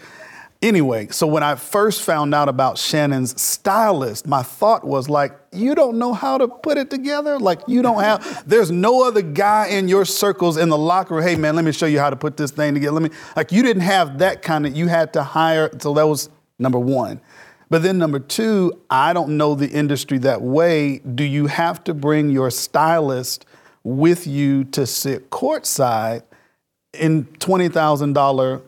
Anyway, 0.63 1.09
so 1.11 1.27
when 1.27 1.43
I 1.43 1.55
first 1.55 2.03
found 2.03 2.35
out 2.35 2.51
about 2.51 2.77
Shannon's 2.77 3.41
stylist, 3.41 4.27
my 4.27 4.43
thought 4.43 4.85
was 4.85 5.09
like, 5.09 5.33
you 5.53 5.75
don't 5.75 5.99
know 5.99 6.13
how 6.13 6.37
to 6.37 6.49
put 6.49 6.77
it 6.77 6.91
together? 6.91 7.39
Like, 7.39 7.61
you 7.67 7.81
don't 7.81 8.03
have, 8.03 8.43
there's 8.47 8.71
no 8.71 9.03
other 9.03 9.23
guy 9.23 9.69
in 9.69 9.89
your 9.89 10.05
circles 10.05 10.59
in 10.59 10.69
the 10.69 10.77
locker 10.77 11.15
room, 11.15 11.25
hey 11.25 11.35
man, 11.37 11.57
let 11.57 11.65
me 11.65 11.73
show 11.73 11.87
you 11.87 11.99
how 11.99 12.11
to 12.11 12.17
put 12.17 12.37
this 12.37 12.51
thing 12.51 12.75
together. 12.75 12.93
Let 12.93 13.11
me, 13.11 13.17
like, 13.37 13.53
you 13.53 13.63
didn't 13.63 13.83
have 13.83 14.19
that 14.19 14.43
kind 14.43 14.67
of, 14.67 14.77
you 14.77 14.89
had 14.89 15.15
to 15.15 15.23
hire, 15.23 15.71
so 15.79 15.95
that 15.95 16.07
was 16.07 16.29
number 16.59 16.79
one. 16.79 17.23
But 17.71 17.83
then 17.83 17.97
number 17.97 18.19
two, 18.19 18.83
I 18.91 19.15
don't 19.15 19.39
know 19.39 19.55
the 19.55 19.71
industry 19.71 20.19
that 20.19 20.43
way. 20.43 20.99
Do 20.99 21.25
you 21.25 21.47
have 21.47 21.83
to 21.85 21.95
bring 21.95 22.29
your 22.29 22.51
stylist 22.51 23.47
with 23.83 24.27
you 24.27 24.65
to 24.65 24.87
sit 24.87 25.31
courtside 25.31 26.23
in 26.93 27.25
$20,000 27.25 28.63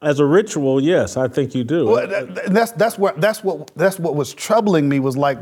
as 0.00 0.20
a 0.20 0.24
ritual, 0.24 0.80
yes, 0.80 1.16
I 1.16 1.28
think 1.28 1.54
you 1.54 1.64
do. 1.64 1.86
Well, 1.86 2.06
that, 2.06 2.52
that's 2.52 2.72
that's 2.72 2.98
what 2.98 3.20
that's 3.20 3.42
what 3.42 3.70
that's 3.74 3.98
what 3.98 4.14
was 4.14 4.32
troubling 4.32 4.88
me 4.88 5.00
was 5.00 5.16
like, 5.16 5.38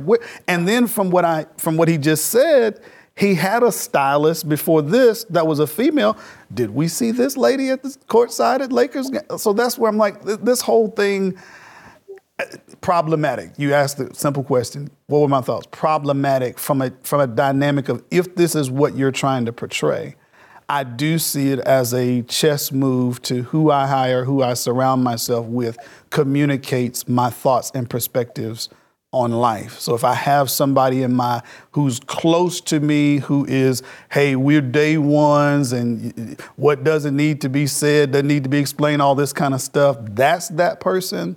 and 0.49 0.67
then 0.67 0.87
from 0.87 1.11
what 1.11 1.25
I 1.25 1.47
from 1.59 1.77
what 1.77 1.89
he 1.89 1.99
just 1.99 2.27
said, 2.27 2.81
he 3.17 3.35
had 3.35 3.63
a 3.63 3.71
stylist 3.71 4.49
before 4.49 4.81
this 4.81 5.25
that 5.25 5.47
was 5.47 5.59
a 5.59 5.67
female. 5.67 6.17
Did 6.53 6.71
we 6.71 6.89
see 6.89 7.11
this 7.11 7.37
lady 7.37 7.69
at 7.69 7.83
the 7.83 7.91
courtside 8.09 8.61
at 8.61 8.73
Lakers? 8.73 9.11
So 9.39 9.53
that's 9.53 9.79
where 9.79 9.91
I'm 9.91 9.99
like, 9.99 10.23
this 10.23 10.63
whole 10.63 10.89
thing 10.89 11.37
uh, 12.39 12.45
problematic. 12.81 13.51
You 13.59 13.75
asked 13.75 13.99
the 13.99 14.15
simple 14.15 14.43
question. 14.43 14.91
What 15.07 15.21
were 15.21 15.29
my 15.29 15.43
thoughts? 15.43 15.67
Problematic 15.71 16.59
from 16.59 16.81
a 16.81 16.93
from 17.03 17.21
a 17.21 17.27
dynamic 17.27 17.91
of 17.91 18.03
if 18.11 18.35
this 18.37 18.55
is 18.55 18.71
what 18.71 18.97
you're 18.97 19.13
trying 19.13 19.45
to 19.45 19.53
portray 19.53 20.17
I 20.69 20.83
do 20.83 21.19
see 21.19 21.51
it 21.51 21.61
as 21.61 21.95
a 21.95 22.23
chess 22.23 22.73
move 22.73 23.23
to 23.23 23.43
who 23.43 23.71
I 23.71 23.87
hire, 23.87 24.25
who 24.25 24.43
I 24.43 24.55
surround 24.55 25.05
myself 25.05 25.47
with, 25.47 25.79
communicates 26.11 27.09
my 27.09 27.31
thoughts 27.31 27.71
and 27.75 27.89
perspectives 27.89 28.69
on 29.13 29.31
life. 29.33 29.79
So 29.79 29.95
if 29.95 30.03
I 30.03 30.15
have 30.15 30.51
somebody 30.51 31.03
in 31.03 31.15
my 31.15 31.43
who's 31.71 32.01
close 32.01 32.61
to 32.63 32.81
me, 32.81 33.19
who 33.19 33.47
is, 33.47 33.83
hey, 34.11 34.35
we're 34.35 34.61
day 34.61 34.99
ones, 34.99 35.73
and 35.73 36.39
what 36.57 36.83
doesn't 36.85 37.17
need 37.17 37.41
to 37.43 37.49
be 37.49 37.67
said, 37.67 38.13
doesn't 38.13 38.27
need 38.27 38.43
to 38.43 38.51
be 38.51 38.59
explained, 38.59 39.01
all 39.01 39.15
this 39.15 39.33
kind 39.33 39.55
of 39.55 39.61
stuff. 39.61 39.97
That's 40.01 40.49
that 40.49 40.81
person. 40.81 41.37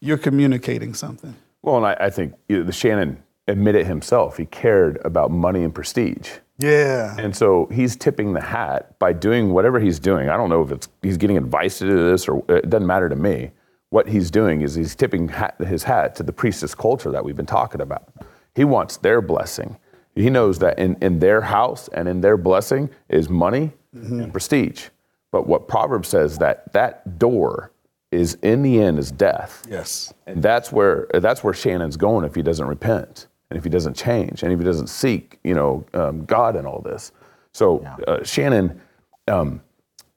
You're 0.00 0.18
communicating 0.18 0.94
something. 0.94 1.34
Well, 1.62 1.76
and 1.76 1.86
I, 1.86 1.96
I 2.00 2.10
think 2.10 2.34
you 2.48 2.58
know, 2.58 2.64
the 2.64 2.72
Shannon 2.72 3.22
admitted 3.48 3.86
himself. 3.86 4.36
He 4.36 4.46
cared 4.46 4.98
about 5.04 5.30
money 5.30 5.62
and 5.62 5.74
prestige. 5.74 6.30
Yeah. 6.60 7.16
And 7.18 7.34
so 7.34 7.68
he's 7.72 7.96
tipping 7.96 8.32
the 8.32 8.40
hat 8.40 8.98
by 8.98 9.12
doing 9.12 9.52
whatever 9.52 9.80
he's 9.80 9.98
doing. 9.98 10.28
I 10.28 10.36
don't 10.36 10.50
know 10.50 10.62
if 10.62 10.70
it's 10.70 10.88
he's 11.02 11.16
getting 11.16 11.36
advice 11.36 11.78
to 11.78 11.86
do 11.86 12.10
this 12.10 12.28
or 12.28 12.44
it 12.48 12.68
doesn't 12.68 12.86
matter 12.86 13.08
to 13.08 13.16
me. 13.16 13.52
What 13.88 14.08
he's 14.08 14.30
doing 14.30 14.62
is 14.62 14.74
he's 14.74 14.94
tipping 14.94 15.28
hat, 15.28 15.56
his 15.58 15.82
hat 15.82 16.14
to 16.16 16.22
the 16.22 16.32
priestess 16.32 16.74
culture 16.74 17.10
that 17.10 17.24
we've 17.24 17.36
been 17.36 17.46
talking 17.46 17.80
about. 17.80 18.12
He 18.54 18.64
wants 18.64 18.98
their 18.98 19.20
blessing. 19.20 19.78
He 20.14 20.30
knows 20.30 20.58
that 20.58 20.78
in, 20.78 20.96
in 21.00 21.18
their 21.18 21.40
house 21.40 21.88
and 21.88 22.08
in 22.08 22.20
their 22.20 22.36
blessing 22.36 22.90
is 23.08 23.28
money 23.28 23.72
mm-hmm. 23.96 24.20
and 24.20 24.32
prestige. 24.32 24.88
But 25.32 25.46
what 25.46 25.66
Proverbs 25.66 26.08
says 26.08 26.38
that 26.38 26.72
that 26.72 27.18
door 27.18 27.72
is 28.10 28.34
in 28.42 28.62
the 28.62 28.82
end 28.82 28.98
is 28.98 29.10
death. 29.10 29.64
Yes. 29.68 30.12
And 30.26 30.42
that's 30.42 30.72
where 30.72 31.08
that's 31.14 31.42
where 31.42 31.54
Shannon's 31.54 31.96
going 31.96 32.24
if 32.24 32.34
he 32.34 32.42
doesn't 32.42 32.66
repent 32.66 33.28
and 33.50 33.58
if 33.58 33.64
he 33.64 33.70
doesn't 33.70 33.94
change, 33.94 34.42
and 34.42 34.52
if 34.52 34.58
he 34.58 34.64
doesn't 34.64 34.86
seek, 34.88 35.38
you 35.44 35.54
know, 35.54 35.84
um, 35.94 36.24
God 36.24 36.56
and 36.56 36.66
all 36.66 36.80
this. 36.80 37.12
So 37.52 37.82
yeah. 37.82 37.96
uh, 38.06 38.24
Shannon, 38.24 38.80
um, 39.28 39.60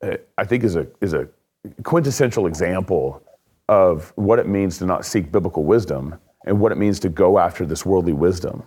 uh, 0.02 0.16
I 0.38 0.44
think 0.44 0.64
is 0.64 0.76
a 0.76 0.86
is 1.00 1.12
a 1.12 1.28
quintessential 1.82 2.46
example 2.46 3.22
of 3.68 4.12
what 4.16 4.38
it 4.38 4.46
means 4.46 4.78
to 4.78 4.86
not 4.86 5.04
seek 5.04 5.32
biblical 5.32 5.64
wisdom 5.64 6.18
and 6.46 6.60
what 6.60 6.70
it 6.72 6.76
means 6.76 7.00
to 7.00 7.08
go 7.08 7.38
after 7.38 7.64
this 7.64 7.86
worldly 7.86 8.12
wisdom. 8.12 8.62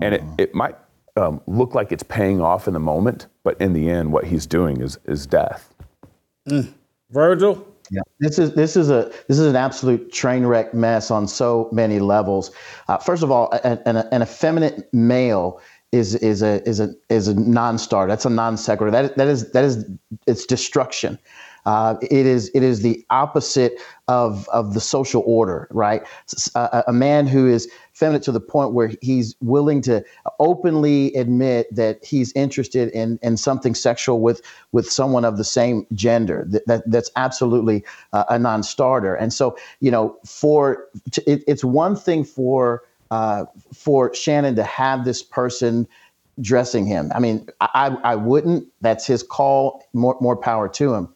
And 0.00 0.14
it, 0.14 0.20
mm-hmm. 0.20 0.34
it 0.38 0.54
might 0.54 0.76
um, 1.16 1.40
look 1.46 1.74
like 1.74 1.92
it's 1.92 2.02
paying 2.02 2.40
off 2.40 2.68
in 2.68 2.74
the 2.74 2.80
moment, 2.80 3.26
but 3.42 3.60
in 3.60 3.72
the 3.72 3.90
end, 3.90 4.12
what 4.12 4.24
he's 4.24 4.46
doing 4.46 4.80
is 4.80 4.98
is 5.04 5.26
death. 5.26 5.74
Mm. 6.48 6.72
Virgil. 7.10 7.66
Yeah, 7.92 8.00
this 8.20 8.38
is 8.38 8.54
this 8.54 8.74
is 8.74 8.88
a 8.88 9.12
this 9.28 9.38
is 9.38 9.46
an 9.46 9.54
absolute 9.54 10.10
train 10.10 10.46
wreck 10.46 10.72
mess 10.72 11.10
on 11.10 11.28
so 11.28 11.68
many 11.72 12.00
levels. 12.00 12.50
Uh, 12.88 12.96
first 12.96 13.22
of 13.22 13.30
all, 13.30 13.52
an, 13.64 13.78
an, 13.84 13.96
an 13.96 14.22
effeminate 14.22 14.88
male 14.94 15.60
is 15.92 16.14
is 16.14 16.40
a 16.40 16.66
is 16.66 16.80
a 16.80 16.94
is 17.10 17.28
a 17.28 17.34
non-starter. 17.34 18.10
That's 18.10 18.24
a 18.24 18.30
non 18.30 18.56
sequitur. 18.56 18.90
That 18.90 19.18
that 19.18 19.28
is 19.28 19.52
that 19.52 19.62
is 19.62 19.84
it's 20.26 20.46
destruction. 20.46 21.18
Uh, 21.66 21.96
it 22.00 22.24
is 22.24 22.50
it 22.54 22.62
is 22.62 22.80
the 22.80 23.04
opposite 23.10 23.74
of 24.08 24.48
of 24.48 24.72
the 24.72 24.80
social 24.80 25.22
order, 25.26 25.68
right? 25.70 26.02
A, 26.54 26.84
a, 26.88 26.92
man 26.94 27.26
who 27.26 27.46
is 27.46 27.70
feminine 27.92 28.22
to 28.22 28.32
the 28.32 28.40
point 28.40 28.72
where 28.72 28.92
he's 29.00 29.36
willing 29.40 29.80
to 29.82 30.04
openly 30.40 31.14
admit 31.14 31.74
that 31.74 32.04
he's 32.04 32.32
interested 32.32 32.88
in 32.90 33.18
in 33.22 33.36
something 33.36 33.74
sexual 33.74 34.20
with 34.20 34.42
with 34.72 34.90
someone 34.90 35.24
of 35.24 35.36
the 35.36 35.44
same 35.44 35.86
gender. 35.92 36.44
That, 36.48 36.66
that 36.66 36.90
that's 36.90 37.10
absolutely 37.16 37.84
uh, 38.12 38.24
a 38.28 38.38
non-starter. 38.38 39.14
And 39.14 39.32
so 39.32 39.56
you 39.80 39.90
know, 39.90 40.16
for 40.24 40.86
it, 41.26 41.44
it's 41.46 41.64
one 41.64 41.96
thing 41.96 42.24
for 42.24 42.82
uh, 43.10 43.44
for 43.74 44.14
Shannon 44.14 44.56
to 44.56 44.64
have 44.64 45.04
this 45.04 45.22
person 45.22 45.86
dressing 46.40 46.86
him. 46.86 47.12
I 47.14 47.18
mean, 47.20 47.46
I, 47.60 47.96
I 48.02 48.16
wouldn't. 48.16 48.66
That's 48.80 49.06
his 49.06 49.22
call. 49.22 49.84
More 49.92 50.16
more 50.20 50.36
power 50.36 50.68
to 50.70 50.94
him 50.94 51.08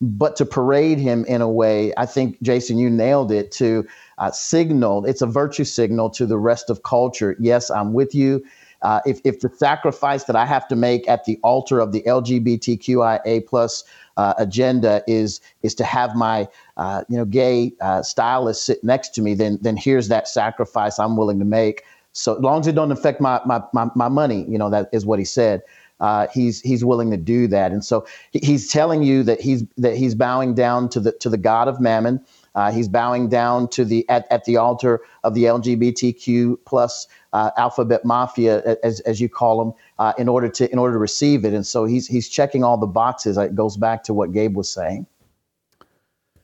but 0.00 0.36
to 0.36 0.46
parade 0.46 0.98
him 0.98 1.24
in 1.24 1.40
a 1.40 1.48
way, 1.48 1.92
I 1.96 2.06
think, 2.06 2.40
Jason, 2.42 2.78
you 2.78 2.88
nailed 2.88 3.32
it 3.32 3.50
to 3.52 3.86
uh, 4.18 4.30
signal, 4.30 5.04
it's 5.04 5.22
a 5.22 5.26
virtue 5.26 5.64
signal 5.64 6.10
to 6.10 6.26
the 6.26 6.38
rest 6.38 6.70
of 6.70 6.82
culture. 6.82 7.36
Yes, 7.40 7.70
I'm 7.70 7.92
with 7.92 8.14
you. 8.14 8.44
Uh, 8.82 9.00
if, 9.06 9.20
if 9.24 9.40
the 9.40 9.50
sacrifice 9.56 10.24
that 10.24 10.36
I 10.36 10.46
have 10.46 10.68
to 10.68 10.76
make 10.76 11.08
at 11.08 11.24
the 11.24 11.38
altar 11.42 11.80
of 11.80 11.90
the 11.90 12.02
LGBTQIA 12.02 13.44
plus 13.46 13.82
uh, 14.16 14.34
agenda 14.38 15.02
is 15.06 15.40
is 15.62 15.74
to 15.76 15.84
have 15.84 16.14
my 16.14 16.48
uh, 16.76 17.02
you 17.08 17.16
know 17.16 17.24
gay 17.24 17.72
uh, 17.80 18.02
stylist 18.02 18.64
sit 18.64 18.82
next 18.84 19.10
to 19.10 19.22
me, 19.22 19.34
then 19.34 19.58
then 19.62 19.76
here's 19.76 20.08
that 20.08 20.28
sacrifice 20.28 20.98
I'm 20.98 21.16
willing 21.16 21.40
to 21.40 21.44
make. 21.44 21.84
So 22.12 22.34
long 22.34 22.60
as 22.60 22.68
it 22.68 22.74
don't 22.76 22.92
affect 22.92 23.20
my 23.20 23.40
my 23.46 23.62
my, 23.72 23.90
my 23.96 24.08
money, 24.08 24.44
you 24.48 24.58
know 24.58 24.70
that 24.70 24.88
is 24.92 25.04
what 25.04 25.18
he 25.18 25.24
said 25.24 25.62
uh, 26.00 26.26
he's 26.32 26.60
he's 26.60 26.84
willing 26.84 27.10
to 27.10 27.16
do 27.16 27.46
that. 27.48 27.72
And 27.72 27.84
so 27.84 28.06
he's 28.32 28.70
telling 28.70 29.02
you 29.02 29.22
that 29.24 29.40
he's 29.40 29.64
that 29.76 29.96
he's 29.96 30.14
bowing 30.14 30.54
down 30.54 30.88
to 30.90 31.00
the 31.00 31.12
to 31.12 31.28
the 31.28 31.38
god 31.38 31.68
of 31.68 31.80
Mammon. 31.80 32.24
Uh, 32.54 32.72
he's 32.72 32.88
bowing 32.88 33.28
down 33.28 33.68
to 33.68 33.84
the 33.84 34.08
at, 34.08 34.26
at 34.30 34.44
the 34.44 34.56
altar 34.56 35.00
of 35.22 35.34
the 35.34 35.44
LGBTQ 35.44 36.58
plus 36.64 37.06
uh, 37.32 37.50
alphabet 37.56 38.04
mafia, 38.04 38.76
as, 38.82 39.00
as 39.00 39.20
you 39.20 39.28
call 39.28 39.58
them, 39.58 39.72
uh, 39.98 40.12
in 40.18 40.28
order 40.28 40.48
to 40.48 40.70
in 40.72 40.78
order 40.78 40.94
to 40.94 40.98
receive 40.98 41.44
it. 41.44 41.52
And 41.52 41.66
so 41.66 41.84
he's 41.84 42.06
he's 42.06 42.28
checking 42.28 42.64
all 42.64 42.76
the 42.76 42.86
boxes. 42.86 43.36
It 43.36 43.54
goes 43.54 43.76
back 43.76 44.02
to 44.04 44.14
what 44.14 44.32
Gabe 44.32 44.56
was 44.56 44.68
saying. 44.68 45.06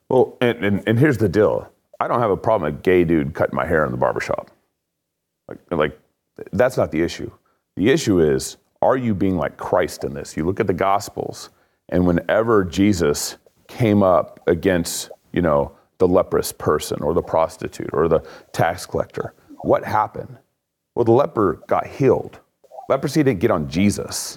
Well, 0.08 0.36
and, 0.40 0.64
and, 0.64 0.82
and 0.86 0.98
here's 0.98 1.18
the 1.18 1.28
deal. 1.28 1.68
I 2.00 2.08
don't 2.08 2.20
have 2.20 2.30
a 2.30 2.36
problem 2.36 2.70
with 2.70 2.80
a 2.80 2.82
gay 2.82 3.04
dude 3.04 3.34
cutting 3.34 3.56
my 3.56 3.66
hair 3.66 3.84
in 3.84 3.90
the 3.90 3.96
barbershop. 3.96 4.50
Like, 5.48 5.58
like 5.70 5.98
that's 6.52 6.76
not 6.76 6.90
the 6.90 7.02
issue. 7.02 7.30
The 7.76 7.90
issue 7.90 8.20
is 8.20 8.56
are 8.84 8.96
you 8.96 9.14
being 9.14 9.36
like 9.36 9.56
Christ 9.56 10.04
in 10.04 10.14
this? 10.14 10.36
You 10.36 10.44
look 10.44 10.60
at 10.60 10.66
the 10.66 10.74
Gospels, 10.74 11.50
and 11.88 12.06
whenever 12.06 12.64
Jesus 12.64 13.36
came 13.68 14.02
up 14.02 14.40
against, 14.46 15.10
you 15.32 15.42
know, 15.42 15.72
the 15.98 16.08
leprous 16.08 16.52
person 16.52 17.02
or 17.02 17.14
the 17.14 17.22
prostitute 17.22 17.90
or 17.92 18.08
the 18.08 18.20
tax 18.52 18.86
collector. 18.86 19.34
What 19.62 19.84
happened? 19.84 20.38
Well, 20.94 21.04
the 21.04 21.12
leper 21.12 21.62
got 21.66 21.86
healed. 21.86 22.40
Leprosy 22.88 23.22
didn't 23.22 23.40
get 23.40 23.50
on 23.50 23.68
Jesus. 23.68 24.36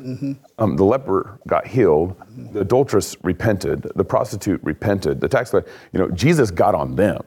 Um, 0.58 0.78
the 0.78 0.86
leper 0.86 1.40
got 1.48 1.68
healed. 1.68 2.16
The 2.54 2.62
adulteress 2.62 3.18
repented. 3.24 3.88
The 3.96 4.06
prostitute 4.06 4.62
repented. 4.64 5.20
The 5.20 5.28
tax 5.28 5.50
collector, 5.50 5.72
you 5.92 6.00
know, 6.00 6.10
Jesus 6.12 6.50
got 6.52 6.74
on 6.74 6.96
them. 6.96 7.22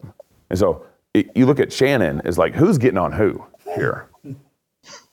And 0.49 0.59
so 0.59 0.87
it, 1.13 1.31
you 1.35 1.45
look 1.45 1.61
at 1.61 1.73
Shannon 1.73 2.23
as 2.25 2.39
like, 2.39 2.55
who's 2.55 2.79
getting 2.79 2.99
on 2.99 3.13
who 3.13 3.45
here? 3.75 4.09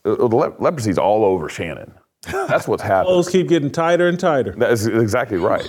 The, 0.04 0.16
the 0.16 0.26
le- 0.36 0.52
leprosy's 0.54 0.98
all 0.98 1.26
over 1.26 1.50
Shannon. 1.50 1.94
That's 2.24 2.68
what's 2.68 2.84
happening. 2.84 3.06
Clothes 3.14 3.30
keep 3.30 3.48
getting 3.48 3.72
tighter 3.72 4.08
and 4.08 4.20
tighter. 4.20 4.54
That's 4.58 4.86
exactly 4.86 5.38
right. 5.38 5.66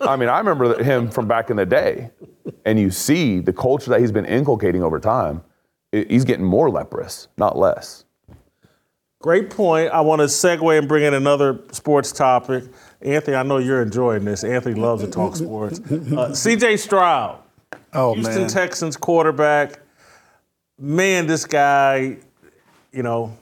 I 0.00 0.16
mean, 0.16 0.28
I 0.28 0.38
remember 0.38 0.82
him 0.82 1.10
from 1.10 1.26
back 1.28 1.50
in 1.50 1.56
the 1.56 1.66
day, 1.66 2.10
and 2.64 2.78
you 2.78 2.90
see 2.90 3.40
the 3.40 3.52
culture 3.52 3.90
that 3.90 4.00
he's 4.00 4.12
been 4.12 4.24
inculcating 4.26 4.82
over 4.82 4.98
time. 5.00 5.42
i- 5.94 6.06
He's 6.08 6.24
getting 6.24 6.44
more 6.46 6.70
leprous, 6.70 7.28
not 7.36 7.58
less. 7.58 8.04
Great 9.20 9.50
point. 9.50 9.90
I 9.90 10.00
want 10.02 10.20
to 10.20 10.26
segue 10.26 10.78
and 10.78 10.86
bring 10.86 11.02
in 11.02 11.12
another 11.12 11.58
sports 11.72 12.12
topic. 12.12 12.64
Anthony, 13.02 13.36
I 13.36 13.42
know 13.42 13.58
you're 13.58 13.82
enjoying 13.82 14.24
this. 14.24 14.44
Anthony 14.44 14.76
loves 14.80 15.02
to 15.04 15.10
talk 15.10 15.34
sports. 15.34 15.80
Uh, 15.80 16.30
CJ 16.30 16.78
Stroud, 16.78 17.40
Oh 17.92 18.14
Houston 18.14 18.42
man. 18.42 18.48
Texans 18.48 18.96
quarterback. 18.96 19.80
Man, 20.78 21.26
this 21.26 21.44
guy, 21.46 22.18
you 22.92 23.02
know, 23.02 23.36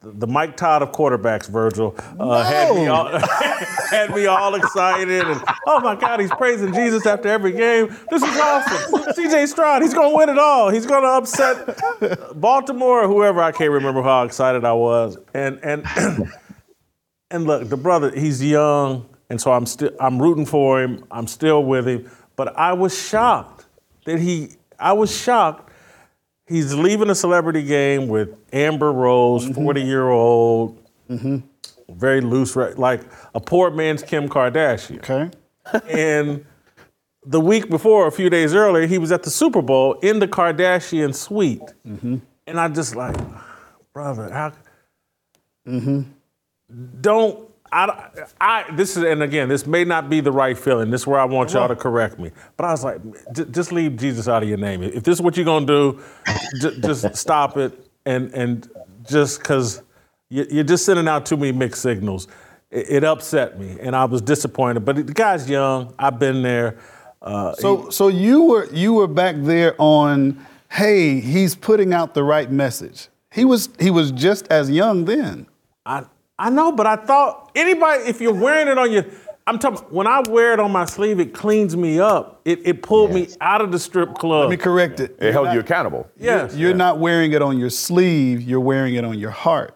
the, 0.00 0.26
Mike 0.26 0.56
Todd 0.56 0.82
of 0.82 0.92
quarterbacks, 0.92 1.48
Virgil, 1.48 1.94
uh, 2.20 2.44
had, 2.44 2.74
me 2.74 2.86
all, 2.86 3.08
had 3.90 4.14
me 4.14 4.26
all 4.26 4.54
excited. 4.54 5.26
And 5.26 5.42
oh 5.66 5.80
my 5.80 5.96
God, 5.96 6.20
he's 6.20 6.30
praising 6.30 6.72
Jesus 6.72 7.04
after 7.06 7.28
every 7.28 7.52
game. 7.52 7.88
This 8.10 8.22
is 8.22 8.38
awesome. 8.38 9.02
CJ 9.12 9.48
Stroud, 9.48 9.82
he's 9.82 9.94
going 9.94 10.10
to 10.10 10.16
win 10.16 10.28
it 10.28 10.38
all. 10.38 10.70
He's 10.70 10.86
going 10.86 11.02
to 11.02 11.08
upset 11.08 12.40
Baltimore 12.40 13.04
or 13.04 13.08
whoever. 13.08 13.42
I 13.42 13.52
can't 13.52 13.70
remember 13.70 14.02
how 14.02 14.24
excited 14.24 14.64
I 14.64 14.72
was. 14.72 15.18
And 15.34 15.58
and 15.62 15.84
and 17.30 17.44
look, 17.44 17.68
the 17.68 17.76
brother, 17.76 18.10
he's 18.10 18.42
young, 18.44 19.08
and 19.30 19.40
so 19.40 19.52
I'm 19.52 19.66
still 19.66 19.90
I'm 20.00 20.20
rooting 20.20 20.46
for 20.46 20.80
him. 20.80 21.04
I'm 21.10 21.26
still 21.26 21.64
with 21.64 21.88
him. 21.88 22.10
But 22.36 22.56
I 22.56 22.72
was 22.72 22.96
shocked 22.96 23.66
that 24.06 24.20
he. 24.20 24.50
I 24.78 24.92
was 24.92 25.14
shocked. 25.14 25.67
He's 26.48 26.74
leaving 26.74 27.10
a 27.10 27.14
celebrity 27.14 27.62
game 27.62 28.08
with 28.08 28.34
Amber 28.52 28.92
Rose, 28.92 29.44
mm-hmm. 29.44 29.54
40 29.54 29.82
year 29.82 30.08
old, 30.08 30.82
mm-hmm. 31.08 31.38
very 31.90 32.20
loose, 32.20 32.56
like 32.56 33.02
a 33.34 33.40
poor 33.40 33.70
man's 33.70 34.02
Kim 34.02 34.28
Kardashian. 34.28 34.98
Okay. 34.98 35.30
and 35.90 36.44
the 37.26 37.40
week 37.40 37.68
before, 37.68 38.06
a 38.06 38.12
few 38.12 38.30
days 38.30 38.54
earlier, 38.54 38.86
he 38.86 38.96
was 38.96 39.12
at 39.12 39.22
the 39.22 39.30
Super 39.30 39.60
Bowl 39.60 39.94
in 40.00 40.18
the 40.18 40.28
Kardashian 40.28 41.14
suite. 41.14 41.60
Mm-hmm. 41.86 42.16
And 42.46 42.60
I 42.60 42.68
just 42.68 42.96
like, 42.96 43.16
brother, 43.92 44.30
how? 44.30 44.52
Don't 47.00 47.47
I, 47.72 48.10
I? 48.40 48.64
This 48.72 48.96
is 48.96 49.02
and 49.04 49.22
again, 49.22 49.48
this 49.48 49.66
may 49.66 49.84
not 49.84 50.08
be 50.10 50.20
the 50.20 50.32
right 50.32 50.56
feeling. 50.58 50.90
This 50.90 51.02
is 51.02 51.06
where 51.06 51.20
I 51.20 51.24
want 51.24 51.52
y'all 51.52 51.68
to 51.68 51.76
correct 51.76 52.18
me. 52.18 52.30
But 52.56 52.64
I 52.66 52.70
was 52.70 52.84
like, 52.84 53.00
just 53.52 53.72
leave 53.72 53.96
Jesus 53.96 54.28
out 54.28 54.42
of 54.42 54.48
your 54.48 54.58
name. 54.58 54.82
If 54.82 55.04
this 55.04 55.16
is 55.18 55.22
what 55.22 55.36
you're 55.36 55.44
gonna 55.44 55.66
do, 55.66 56.02
j- 56.60 56.80
just 56.80 57.14
stop 57.24 57.56
it 57.56 57.72
and 58.06 58.32
and 58.34 58.68
just 59.08 59.40
because 59.40 59.82
you're 60.30 60.64
just 60.64 60.84
sending 60.84 61.08
out 61.08 61.24
too 61.26 61.36
many 61.36 61.52
mixed 61.52 61.82
signals. 61.82 62.28
It, 62.70 62.86
it 62.90 63.04
upset 63.04 63.58
me, 63.58 63.78
and 63.80 63.96
I 63.96 64.04
was 64.04 64.20
disappointed. 64.20 64.84
But 64.84 64.96
the 64.96 65.14
guy's 65.14 65.48
young. 65.48 65.94
I've 65.98 66.18
been 66.18 66.42
there. 66.42 66.78
Uh, 67.22 67.54
So 67.54 67.90
so 67.90 68.08
you 68.08 68.42
were 68.44 68.66
you 68.72 68.92
were 68.94 69.06
back 69.08 69.36
there 69.38 69.74
on, 69.78 70.44
hey, 70.70 71.20
he's 71.20 71.54
putting 71.54 71.92
out 71.94 72.14
the 72.14 72.22
right 72.22 72.50
message. 72.50 73.08
He 73.32 73.44
was 73.44 73.68
he 73.80 73.90
was 73.90 74.10
just 74.12 74.46
as 74.48 74.70
young 74.70 75.04
then. 75.04 75.46
I 75.86 76.04
I 76.38 76.50
know, 76.50 76.72
but 76.72 76.86
I 76.86 76.96
thought 76.96 77.50
anybody, 77.54 78.04
if 78.04 78.20
you're 78.20 78.34
wearing 78.34 78.68
it 78.68 78.78
on 78.78 78.92
your, 78.92 79.04
I'm 79.46 79.58
talking. 79.58 79.78
When 79.88 80.06
I 80.06 80.22
wear 80.28 80.52
it 80.52 80.60
on 80.60 80.70
my 80.70 80.84
sleeve, 80.84 81.18
it 81.20 81.32
cleans 81.34 81.76
me 81.76 81.98
up. 81.98 82.40
It, 82.44 82.60
it 82.64 82.82
pulled 82.82 83.12
me 83.12 83.28
out 83.40 83.60
of 83.60 83.72
the 83.72 83.78
strip 83.78 84.14
club. 84.14 84.42
Let 84.42 84.50
me 84.50 84.56
correct 84.56 85.00
it. 85.00 85.16
It 85.18 85.32
held 85.32 85.52
you 85.52 85.60
accountable. 85.60 86.06
Yes. 86.18 86.54
You're 86.54 86.74
not 86.74 86.98
wearing 86.98 87.32
it 87.32 87.42
on 87.42 87.58
your 87.58 87.70
sleeve, 87.70 88.42
you're 88.42 88.60
wearing 88.60 88.94
it 88.94 89.04
on 89.04 89.18
your 89.18 89.30
heart. 89.30 89.74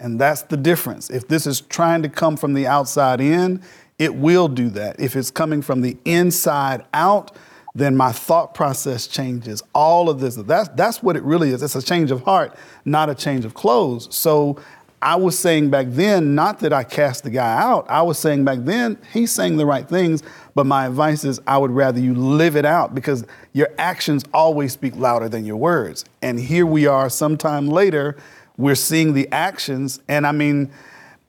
And 0.00 0.20
that's 0.20 0.42
the 0.42 0.56
difference. 0.56 1.10
If 1.10 1.28
this 1.28 1.46
is 1.46 1.60
trying 1.60 2.02
to 2.02 2.08
come 2.08 2.36
from 2.36 2.54
the 2.54 2.66
outside 2.66 3.20
in, 3.20 3.62
it 4.00 4.16
will 4.16 4.48
do 4.48 4.68
that. 4.70 4.98
If 4.98 5.14
it's 5.14 5.30
coming 5.30 5.62
from 5.62 5.80
the 5.80 5.96
inside 6.04 6.84
out, 6.92 7.30
then 7.74 7.96
my 7.96 8.10
thought 8.10 8.52
process 8.52 9.06
changes. 9.06 9.62
All 9.72 10.10
of 10.10 10.18
this. 10.20 10.34
That's 10.34 10.68
that's 10.70 11.02
what 11.02 11.16
it 11.16 11.22
really 11.22 11.50
is. 11.50 11.62
It's 11.62 11.76
a 11.76 11.82
change 11.82 12.10
of 12.10 12.22
heart, 12.22 12.54
not 12.84 13.08
a 13.08 13.14
change 13.14 13.44
of 13.44 13.54
clothes. 13.54 14.14
So 14.14 14.60
I 15.02 15.16
was 15.16 15.36
saying 15.36 15.70
back 15.70 15.86
then, 15.90 16.36
not 16.36 16.60
that 16.60 16.72
I 16.72 16.84
cast 16.84 17.24
the 17.24 17.30
guy 17.30 17.60
out. 17.60 17.84
I 17.90 18.02
was 18.02 18.18
saying 18.18 18.44
back 18.44 18.60
then, 18.60 18.96
he's 19.12 19.32
saying 19.32 19.56
the 19.56 19.66
right 19.66 19.86
things, 19.88 20.22
but 20.54 20.64
my 20.64 20.86
advice 20.86 21.24
is 21.24 21.40
I 21.44 21.58
would 21.58 21.72
rather 21.72 21.98
you 21.98 22.14
live 22.14 22.56
it 22.56 22.64
out 22.64 22.94
because 22.94 23.26
your 23.52 23.68
actions 23.78 24.22
always 24.32 24.72
speak 24.72 24.94
louder 24.94 25.28
than 25.28 25.44
your 25.44 25.56
words. 25.56 26.04
And 26.22 26.38
here 26.38 26.64
we 26.64 26.86
are, 26.86 27.10
sometime 27.10 27.66
later, 27.66 28.16
we're 28.56 28.76
seeing 28.76 29.12
the 29.12 29.28
actions. 29.32 30.00
And 30.06 30.24
I 30.24 30.30
mean, 30.30 30.70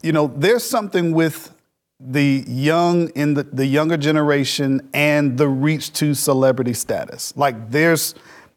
you 0.04 0.12
know, 0.12 0.28
there's 0.28 0.64
something 0.64 1.12
with 1.12 1.52
the 2.00 2.44
young 2.48 3.10
in 3.10 3.34
the, 3.34 3.44
the 3.44 3.66
younger 3.66 3.98
generation 3.98 4.88
and 4.94 5.38
the 5.38 5.48
reach 5.48 5.94
to 5.94 6.14
celebrity 6.14 6.74
status. 6.74 7.36
Like 7.36 7.72
there's 7.72 8.14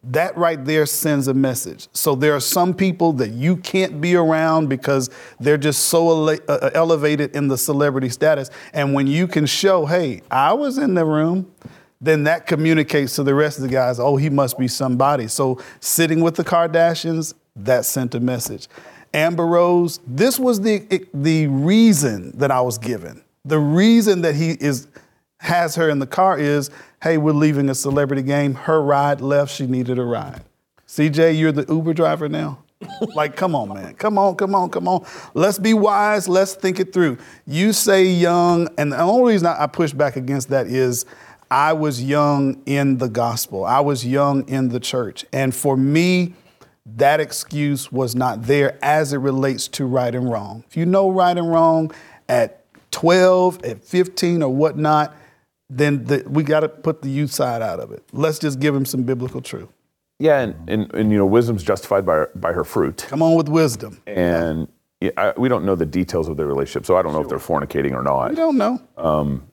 that 0.06 0.36
right 0.36 0.64
there 0.64 0.86
sends 0.86 1.28
a 1.28 1.34
message. 1.34 1.88
So 1.92 2.14
there 2.14 2.34
are 2.34 2.40
some 2.40 2.74
people 2.74 3.12
that 3.14 3.30
you 3.30 3.56
can't 3.56 4.00
be 4.00 4.14
around 4.14 4.68
because 4.68 5.10
they're 5.40 5.58
just 5.58 5.84
so 5.84 6.08
ele- 6.08 6.38
uh, 6.48 6.70
elevated 6.74 7.34
in 7.34 7.48
the 7.48 7.58
celebrity 7.58 8.08
status. 8.08 8.50
And 8.72 8.94
when 8.94 9.06
you 9.06 9.26
can 9.26 9.46
show, 9.46 9.86
hey, 9.86 10.22
I 10.30 10.52
was 10.52 10.78
in 10.78 10.94
the 10.94 11.04
room, 11.04 11.52
then 12.00 12.24
that 12.24 12.46
communicates 12.46 13.16
to 13.16 13.22
the 13.22 13.34
rest 13.34 13.58
of 13.58 13.62
the 13.64 13.70
guys, 13.70 13.98
oh, 13.98 14.16
he 14.16 14.30
must 14.30 14.58
be 14.58 14.68
somebody. 14.68 15.28
So 15.28 15.60
sitting 15.80 16.20
with 16.20 16.36
the 16.36 16.44
Kardashians, 16.44 17.34
that 17.56 17.86
sent 17.86 18.14
a 18.14 18.20
message. 18.20 18.68
Amber 19.14 19.46
Rose, 19.46 20.00
this 20.06 20.38
was 20.38 20.60
the 20.60 21.06
the 21.14 21.46
reason 21.46 22.36
that 22.36 22.50
I 22.50 22.60
was 22.60 22.76
given. 22.76 23.24
The 23.44 23.58
reason 23.58 24.22
that 24.22 24.34
he 24.34 24.50
is 24.50 24.88
has 25.38 25.74
her 25.76 25.88
in 25.88 25.98
the 25.98 26.06
car 26.06 26.38
is, 26.38 26.70
hey, 27.02 27.18
we're 27.18 27.32
leaving 27.32 27.68
a 27.68 27.74
celebrity 27.74 28.22
game. 28.22 28.54
Her 28.54 28.82
ride 28.82 29.20
left. 29.20 29.54
She 29.54 29.66
needed 29.66 29.98
a 29.98 30.04
ride. 30.04 30.42
CJ, 30.88 31.38
you're 31.38 31.52
the 31.52 31.66
Uber 31.72 31.94
driver 31.94 32.28
now. 32.28 32.58
like, 33.14 33.36
come 33.36 33.54
on, 33.54 33.68
man. 33.68 33.94
Come 33.94 34.18
on, 34.18 34.36
come 34.36 34.54
on, 34.54 34.70
come 34.70 34.86
on. 34.86 35.04
Let's 35.34 35.58
be 35.58 35.74
wise. 35.74 36.28
Let's 36.28 36.54
think 36.54 36.78
it 36.80 36.92
through. 36.92 37.18
You 37.46 37.72
say 37.72 38.04
young, 38.04 38.68
and 38.78 38.92
the 38.92 39.00
only 39.00 39.32
reason 39.32 39.46
I 39.48 39.66
push 39.66 39.92
back 39.92 40.16
against 40.16 40.50
that 40.50 40.66
is 40.66 41.06
I 41.50 41.72
was 41.72 42.02
young 42.02 42.62
in 42.66 42.98
the 42.98 43.08
gospel. 43.08 43.64
I 43.64 43.80
was 43.80 44.04
young 44.06 44.48
in 44.48 44.68
the 44.68 44.80
church. 44.80 45.24
And 45.32 45.54
for 45.54 45.76
me, 45.76 46.34
that 46.84 47.20
excuse 47.20 47.90
was 47.90 48.14
not 48.14 48.42
there 48.42 48.78
as 48.82 49.12
it 49.12 49.18
relates 49.18 49.68
to 49.68 49.86
right 49.86 50.14
and 50.14 50.30
wrong. 50.30 50.64
If 50.68 50.76
you 50.76 50.86
know 50.86 51.10
right 51.10 51.36
and 51.36 51.50
wrong 51.50 51.92
at 52.28 52.62
12, 52.92 53.64
at 53.64 53.84
15, 53.84 54.42
or 54.42 54.54
whatnot, 54.54 55.14
then 55.68 56.04
the, 56.04 56.24
we 56.28 56.42
got 56.42 56.60
to 56.60 56.68
put 56.68 57.02
the 57.02 57.10
youth 57.10 57.32
side 57.32 57.62
out 57.62 57.80
of 57.80 57.92
it. 57.92 58.04
Let's 58.12 58.38
just 58.38 58.60
give 58.60 58.74
them 58.74 58.84
some 58.84 59.02
biblical 59.02 59.40
truth. 59.40 59.68
Yeah, 60.18 60.40
and, 60.40 60.70
and, 60.70 60.94
and 60.94 61.12
you 61.12 61.18
know, 61.18 61.26
wisdom's 61.26 61.62
justified 61.62 62.06
by, 62.06 62.26
by 62.34 62.52
her 62.52 62.64
fruit. 62.64 63.04
Come 63.08 63.22
on 63.22 63.34
with 63.34 63.48
wisdom. 63.48 64.00
And 64.06 64.68
yeah, 65.00 65.10
I, 65.16 65.34
we 65.36 65.48
don't 65.48 65.64
know 65.64 65.74
the 65.74 65.84
details 65.86 66.28
of 66.28 66.36
their 66.36 66.46
relationship, 66.46 66.86
so 66.86 66.96
I 66.96 67.02
don't 67.02 67.12
know 67.12 67.20
if 67.20 67.28
they're 67.28 67.38
fornicating 67.38 67.92
or 67.92 68.02
not. 68.02 68.30
We 68.30 68.36
don't 68.36 68.56
know. 68.56 68.80
Um, 68.96 69.48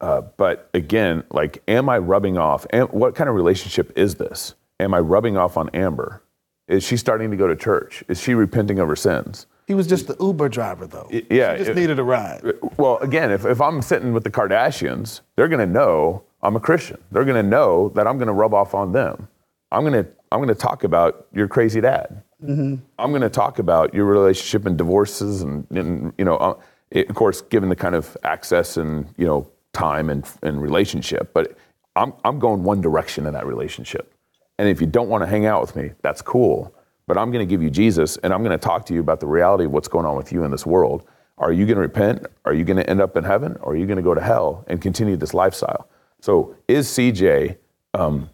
uh, 0.00 0.22
but 0.38 0.70
again, 0.72 1.22
like, 1.30 1.62
am 1.68 1.90
I 1.90 1.98
rubbing 1.98 2.38
off? 2.38 2.66
Am, 2.72 2.86
what 2.88 3.14
kind 3.14 3.28
of 3.28 3.36
relationship 3.36 3.92
is 3.96 4.14
this? 4.14 4.54
Am 4.78 4.94
I 4.94 5.00
rubbing 5.00 5.36
off 5.36 5.58
on 5.58 5.68
Amber? 5.74 6.22
Is 6.66 6.82
she 6.82 6.96
starting 6.96 7.30
to 7.30 7.36
go 7.36 7.46
to 7.46 7.56
church? 7.56 8.02
Is 8.08 8.18
she 8.18 8.32
repenting 8.32 8.78
of 8.78 8.88
her 8.88 8.96
sins? 8.96 9.46
He 9.70 9.74
was 9.74 9.86
just 9.86 10.08
the 10.08 10.16
Uber 10.18 10.48
driver, 10.48 10.88
though. 10.88 11.08
Yeah. 11.30 11.52
She 11.52 11.58
just 11.58 11.70
it- 11.70 11.76
needed 11.76 12.00
a 12.00 12.02
ride. 12.02 12.42
Well, 12.76 12.98
again, 12.98 13.30
if, 13.30 13.46
if 13.46 13.60
I'm 13.60 13.80
sitting 13.82 14.12
with 14.12 14.24
the 14.24 14.30
Kardashians, 14.30 15.20
they're 15.36 15.46
going 15.46 15.64
to 15.64 15.72
know 15.72 16.24
I'm 16.42 16.56
a 16.56 16.60
Christian. 16.60 16.98
They're 17.12 17.24
going 17.24 17.40
to 17.40 17.48
know 17.48 17.90
that 17.90 18.08
I'm 18.08 18.18
going 18.18 18.26
to 18.26 18.32
rub 18.32 18.52
off 18.52 18.74
on 18.74 18.90
them. 18.90 19.28
I'm 19.70 19.82
going 19.82 20.04
to 20.04 20.10
I'm 20.32 20.40
going 20.40 20.48
to 20.48 20.56
talk 20.56 20.82
about 20.82 21.28
your 21.32 21.46
crazy 21.46 21.80
dad. 21.80 22.20
Mm-hmm. 22.42 22.82
I'm 22.98 23.10
going 23.12 23.22
to 23.22 23.30
talk 23.30 23.60
about 23.60 23.94
your 23.94 24.06
relationship 24.06 24.66
and 24.66 24.76
divorces 24.76 25.42
and, 25.42 25.64
and 25.70 26.12
you 26.18 26.24
know, 26.24 26.36
uh, 26.38 26.54
it, 26.90 27.08
of 27.08 27.14
course, 27.14 27.40
given 27.42 27.68
the 27.68 27.76
kind 27.76 27.94
of 27.94 28.16
access 28.24 28.76
and 28.76 29.06
you 29.16 29.24
know 29.24 29.48
time 29.72 30.10
and, 30.10 30.28
and 30.42 30.60
relationship. 30.60 31.32
But 31.32 31.56
I'm 31.94 32.12
I'm 32.24 32.40
going 32.40 32.64
one 32.64 32.80
direction 32.80 33.24
in 33.24 33.34
that 33.34 33.46
relationship. 33.46 34.12
And 34.58 34.68
if 34.68 34.80
you 34.80 34.88
don't 34.88 35.08
want 35.08 35.22
to 35.22 35.28
hang 35.28 35.46
out 35.46 35.60
with 35.60 35.76
me, 35.76 35.92
that's 36.02 36.22
cool. 36.22 36.74
But 37.10 37.18
I'm 37.18 37.32
going 37.32 37.44
to 37.44 37.50
give 37.50 37.60
you 37.60 37.70
Jesus, 37.70 38.18
and 38.18 38.32
I'm 38.32 38.44
going 38.44 38.56
to 38.56 38.64
talk 38.64 38.86
to 38.86 38.94
you 38.94 39.00
about 39.00 39.18
the 39.18 39.26
reality 39.26 39.64
of 39.64 39.72
what's 39.72 39.88
going 39.88 40.06
on 40.06 40.16
with 40.16 40.30
you 40.30 40.44
in 40.44 40.52
this 40.52 40.64
world. 40.64 41.08
Are 41.38 41.50
you 41.50 41.66
going 41.66 41.74
to 41.74 41.80
repent? 41.80 42.24
Are 42.44 42.54
you 42.54 42.62
going 42.62 42.76
to 42.76 42.88
end 42.88 43.00
up 43.00 43.16
in 43.16 43.24
heaven? 43.24 43.56
Or 43.62 43.72
are 43.72 43.76
you 43.76 43.84
going 43.84 43.96
to 43.96 44.02
go 44.02 44.14
to 44.14 44.20
hell 44.20 44.64
and 44.68 44.80
continue 44.80 45.16
this 45.16 45.34
lifestyle? 45.34 45.88
So 46.20 46.54
is 46.68 46.86
CJ 46.86 47.56
um, 47.94 48.30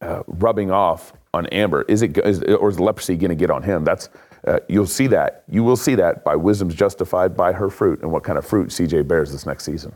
uh, 0.00 0.22
rubbing 0.28 0.70
off 0.70 1.12
on 1.34 1.48
Amber? 1.48 1.82
Is 1.88 2.02
it 2.02 2.18
is, 2.18 2.40
or 2.44 2.68
is 2.68 2.78
leprosy 2.78 3.16
going 3.16 3.30
to 3.30 3.34
get 3.34 3.50
on 3.50 3.64
him? 3.64 3.82
That's 3.82 4.08
uh, 4.46 4.60
you'll 4.68 4.86
see 4.86 5.08
that. 5.08 5.42
You 5.48 5.64
will 5.64 5.76
see 5.76 5.96
that 5.96 6.22
by 6.22 6.36
wisdom's 6.36 6.76
justified 6.76 7.36
by 7.36 7.52
her 7.52 7.68
fruit 7.68 8.00
and 8.00 8.12
what 8.12 8.22
kind 8.22 8.38
of 8.38 8.46
fruit 8.46 8.68
CJ 8.68 9.08
bears 9.08 9.32
this 9.32 9.44
next 9.44 9.64
season. 9.64 9.92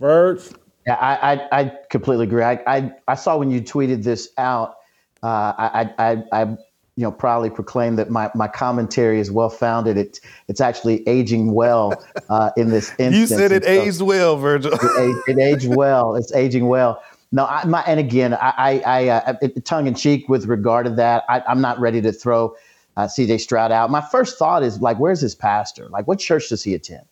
Birds. 0.00 0.52
Yeah, 0.84 0.94
I, 0.94 1.34
I, 1.34 1.60
I 1.60 1.78
completely 1.90 2.26
agree. 2.26 2.42
I, 2.42 2.60
I, 2.66 2.92
I 3.06 3.14
saw 3.14 3.36
when 3.36 3.52
you 3.52 3.62
tweeted 3.62 4.02
this 4.02 4.30
out, 4.36 4.78
uh, 5.22 5.52
I, 5.56 5.90
I, 5.98 6.24
I, 6.32 6.56
you 6.96 7.02
know, 7.02 7.10
proudly 7.10 7.50
proclaim 7.50 7.96
that 7.96 8.10
my, 8.10 8.30
my 8.34 8.46
commentary 8.46 9.18
is 9.18 9.30
well 9.30 9.50
founded. 9.50 9.96
It, 9.96 10.20
it's 10.46 10.60
actually 10.60 11.06
aging 11.08 11.52
well 11.52 11.92
uh, 12.28 12.50
in 12.56 12.70
this 12.70 12.90
instance. 12.98 13.16
You 13.16 13.26
said 13.26 13.52
it 13.52 13.64
so- 13.64 13.70
aged 13.70 14.02
well, 14.02 14.36
Virgil. 14.36 14.72
it, 14.72 15.22
it 15.26 15.38
aged 15.38 15.68
well. 15.74 16.14
It's 16.14 16.32
aging 16.34 16.68
well. 16.68 17.02
No, 17.32 17.46
I, 17.46 17.64
my, 17.64 17.82
and 17.82 17.98
again, 17.98 18.34
I, 18.34 18.52
I, 18.56 18.82
I 18.86 19.08
uh, 19.08 19.34
tongue 19.64 19.88
in 19.88 19.94
cheek 19.94 20.28
with 20.28 20.46
regard 20.46 20.86
to 20.86 20.92
that. 20.92 21.24
I, 21.28 21.42
I'm 21.48 21.60
not 21.60 21.80
ready 21.80 22.00
to 22.02 22.12
throw 22.12 22.54
uh, 22.96 23.06
CJ 23.06 23.40
Stroud 23.40 23.72
out. 23.72 23.90
My 23.90 24.00
first 24.00 24.38
thought 24.38 24.62
is 24.62 24.80
like, 24.80 24.98
where's 24.98 25.20
his 25.20 25.34
pastor? 25.34 25.88
Like, 25.88 26.06
what 26.06 26.20
church 26.20 26.48
does 26.48 26.62
he 26.62 26.74
attend? 26.74 27.04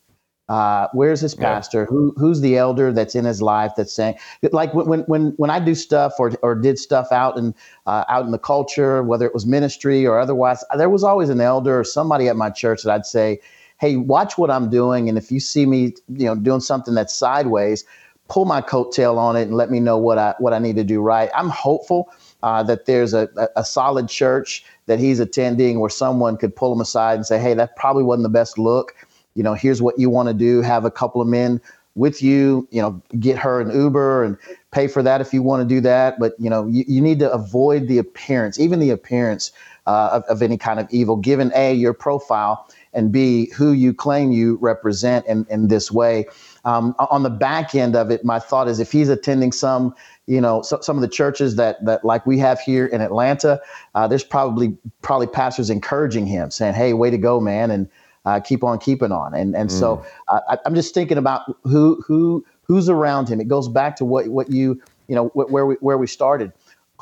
Uh, 0.53 0.87
where's 0.93 1.19
his 1.23 1.35
pastor? 1.35 1.87
Who 1.87 2.13
who's 2.19 2.43
the 2.43 2.59
elder 2.59 2.93
that's 2.93 3.15
in 3.15 3.25
his 3.25 3.41
life 3.41 3.73
that's 3.75 3.95
saying 3.95 4.17
like 4.53 4.75
when 4.75 5.01
when 5.05 5.33
when 5.39 5.49
I 5.49 5.59
do 5.59 5.75
stuff 5.75 6.13
or 6.19 6.33
or 6.43 6.55
did 6.55 6.79
stuff 6.79 7.11
out 7.11 7.39
in 7.39 7.55
uh, 7.87 8.05
out 8.11 8.27
in 8.27 8.33
the 8.33 8.39
culture, 8.39 9.03
whether 9.03 9.25
it 9.25 9.33
was 9.33 9.47
ministry 9.47 10.07
or 10.07 10.19
otherwise, 10.19 10.63
there 10.77 10.91
was 10.91 11.05
always 11.05 11.31
an 11.31 11.41
elder 11.41 11.81
or 11.81 11.85
somebody 11.85 12.29
at 12.29 12.37
my 12.37 12.51
church 12.51 12.83
that 12.83 12.93
I'd 12.93 13.07
say, 13.07 13.41
"Hey, 13.81 13.97
watch 13.97 14.37
what 14.37 14.51
I'm 14.51 14.69
doing, 14.69 15.09
and 15.09 15.17
if 15.17 15.33
you 15.33 15.41
see 15.41 15.65
me, 15.65 15.95
you 16.09 16.27
know, 16.27 16.35
doing 16.35 16.61
something 16.61 16.93
that's 16.93 17.15
sideways, 17.15 17.87
pull 18.29 18.45
my 18.45 18.61
coattail 18.61 19.17
on 19.17 19.37
it 19.37 19.49
and 19.49 19.57
let 19.57 19.71
me 19.71 19.81
know 19.81 19.97
what 19.97 20.19
I 20.19 20.35
what 20.39 20.53
I 20.53 20.59
need 20.59 20.77
to 20.77 20.85
do 20.85 21.01
right." 21.01 21.31
I'm 21.35 21.49
hopeful 21.49 22.13
uh, 22.43 22.63
that 22.65 22.85
there's 22.85 23.15
a, 23.15 23.27
a, 23.39 23.49
a 23.57 23.65
solid 23.65 24.07
church 24.11 24.67
that 24.85 24.99
he's 24.99 25.19
attending 25.19 25.81
where 25.81 25.89
someone 25.89 26.37
could 26.37 26.55
pull 26.55 26.75
him 26.75 26.81
aside 26.83 27.15
and 27.15 27.25
say, 27.25 27.39
"Hey, 27.39 27.55
that 27.55 27.75
probably 27.77 28.03
wasn't 28.03 28.25
the 28.25 28.37
best 28.41 28.59
look." 28.59 28.95
You 29.35 29.43
know, 29.43 29.55
here's 29.55 29.83
what 29.83 29.99
you 29.99 30.11
want 30.11 30.29
to 30.29 30.35
do. 30.35 30.63
Have 30.63 30.85
a 30.85 30.91
couple 30.91 31.21
of 31.21 31.29
men 31.29 31.61
with 31.95 32.23
you, 32.23 32.67
you 32.71 32.81
know, 32.81 33.03
get 33.19 33.37
her 33.39 33.61
an 33.61 33.71
Uber 33.71 34.25
and 34.25 34.39
pay 34.71 34.89
for 34.89 35.03
that 35.03 35.21
if 35.21 35.35
you 35.35 35.43
want 35.43 35.67
to 35.67 35.75
do 35.75 35.81
that. 35.83 36.19
But, 36.19 36.33
you 36.39 36.49
know, 36.49 36.67
you, 36.67 36.85
you 36.89 37.01
need 37.01 37.19
to 37.19 37.31
avoid 37.31 37.87
the 37.89 37.99
appearance, 37.99 38.59
even 38.59 38.79
the 38.81 38.91
appearance 38.91 39.53
uh, 39.87 40.11
of, 40.13 40.23
of 40.25 40.43
any 40.43 40.57
kind 40.57 40.81
of 40.81 40.87
evil, 40.91 41.17
given 41.17 41.53
A, 41.55 41.75
your 41.75 41.93
profile, 41.93 42.69
and 42.95 43.11
B, 43.11 43.51
who 43.57 43.73
you 43.73 43.93
claim 43.93 44.33
you 44.33 44.59
represent 44.61 45.27
in, 45.27 45.47
in 45.51 45.69
this 45.69 45.91
way. 45.91 46.27
Um, 46.65 46.95
on 46.99 47.23
the 47.23 47.31
back 47.31 47.75
end 47.75 47.97
of 47.97 48.11
it, 48.11 48.25
my 48.25 48.39
thought 48.39 48.69
is 48.69 48.81
if 48.81 48.93
he's 48.93 49.09
attending 49.09 49.51
some, 49.53 49.95
you 50.27 50.41
know, 50.41 50.63
so, 50.63 50.81
some 50.81 50.97
of 50.97 51.03
the 51.03 51.09
churches 51.09 51.57
that 51.57 51.85
that 51.85 52.05
like 52.05 52.25
we 52.27 52.39
have 52.39 52.61
here 52.61 52.87
in 52.87 53.01
Atlanta, 53.01 53.61
uh, 53.95 54.07
there's 54.07 54.23
probably 54.23 54.77
probably 55.01 55.27
pastors 55.27 55.69
encouraging 55.69 56.27
him, 56.27 56.51
saying, 56.51 56.75
"Hey, 56.75 56.93
way 56.93 57.11
to 57.11 57.19
go, 57.19 57.41
man!" 57.41 57.73
and 57.73 57.89
uh, 58.25 58.41
keep 58.41 58.65
on 58.65 58.79
keeping 58.79 59.13
on. 59.13 59.35
And 59.35 59.55
and 59.57 59.71
so 59.71 60.03
uh, 60.29 60.41
I, 60.49 60.59
I'm 60.65 60.75
just 60.75 60.95
thinking 60.95 61.19
about 61.19 61.43
who 61.65 62.03
who 62.07 62.45
who's 62.63 62.89
around 62.89 63.29
him. 63.29 63.41
It 63.41 63.49
goes 63.49 63.69
back 63.69 63.97
to 63.97 64.05
what 64.05 64.29
what 64.29 64.51
you 64.51 64.81
you 65.09 65.15
know 65.15 65.29
wh- 65.29 65.51
where 65.51 65.67
we 65.67 65.75
where 65.81 65.99
we 65.99 66.07
started. 66.07 66.53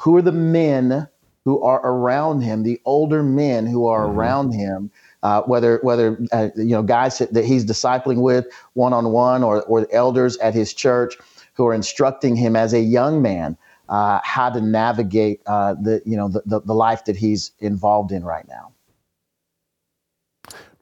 Who 0.00 0.16
are 0.16 0.22
the 0.22 0.32
men 0.32 1.08
who 1.44 1.62
are 1.62 1.80
around 1.84 2.42
him? 2.42 2.62
The 2.62 2.80
older 2.84 3.22
men 3.22 3.66
who 3.66 3.86
are 3.86 4.06
around 4.06 4.52
him. 4.52 4.90
Uh, 5.22 5.42
whether 5.42 5.80
whether 5.82 6.18
uh, 6.32 6.48
you 6.56 6.70
know 6.70 6.82
guys 6.82 7.18
that 7.18 7.34
that 7.34 7.44
he's 7.44 7.66
discipling 7.66 8.22
with 8.22 8.46
one 8.72 8.94
on 8.94 9.12
one, 9.12 9.42
or 9.44 9.62
or 9.64 9.86
elders 9.92 10.38
at 10.38 10.54
his 10.54 10.72
church 10.72 11.18
who 11.54 11.66
are 11.66 11.74
instructing 11.74 12.36
him 12.36 12.56
as 12.56 12.72
a 12.72 12.80
young 12.80 13.20
man 13.20 13.54
uh, 13.90 14.20
how 14.22 14.48
to 14.48 14.60
navigate 14.60 15.42
uh, 15.46 15.74
the 15.74 16.00
you 16.06 16.16
know 16.16 16.28
the, 16.28 16.42
the 16.46 16.60
the 16.60 16.74
life 16.74 17.04
that 17.04 17.16
he's 17.16 17.52
involved 17.60 18.12
in 18.12 18.24
right 18.24 18.46
now. 18.48 18.69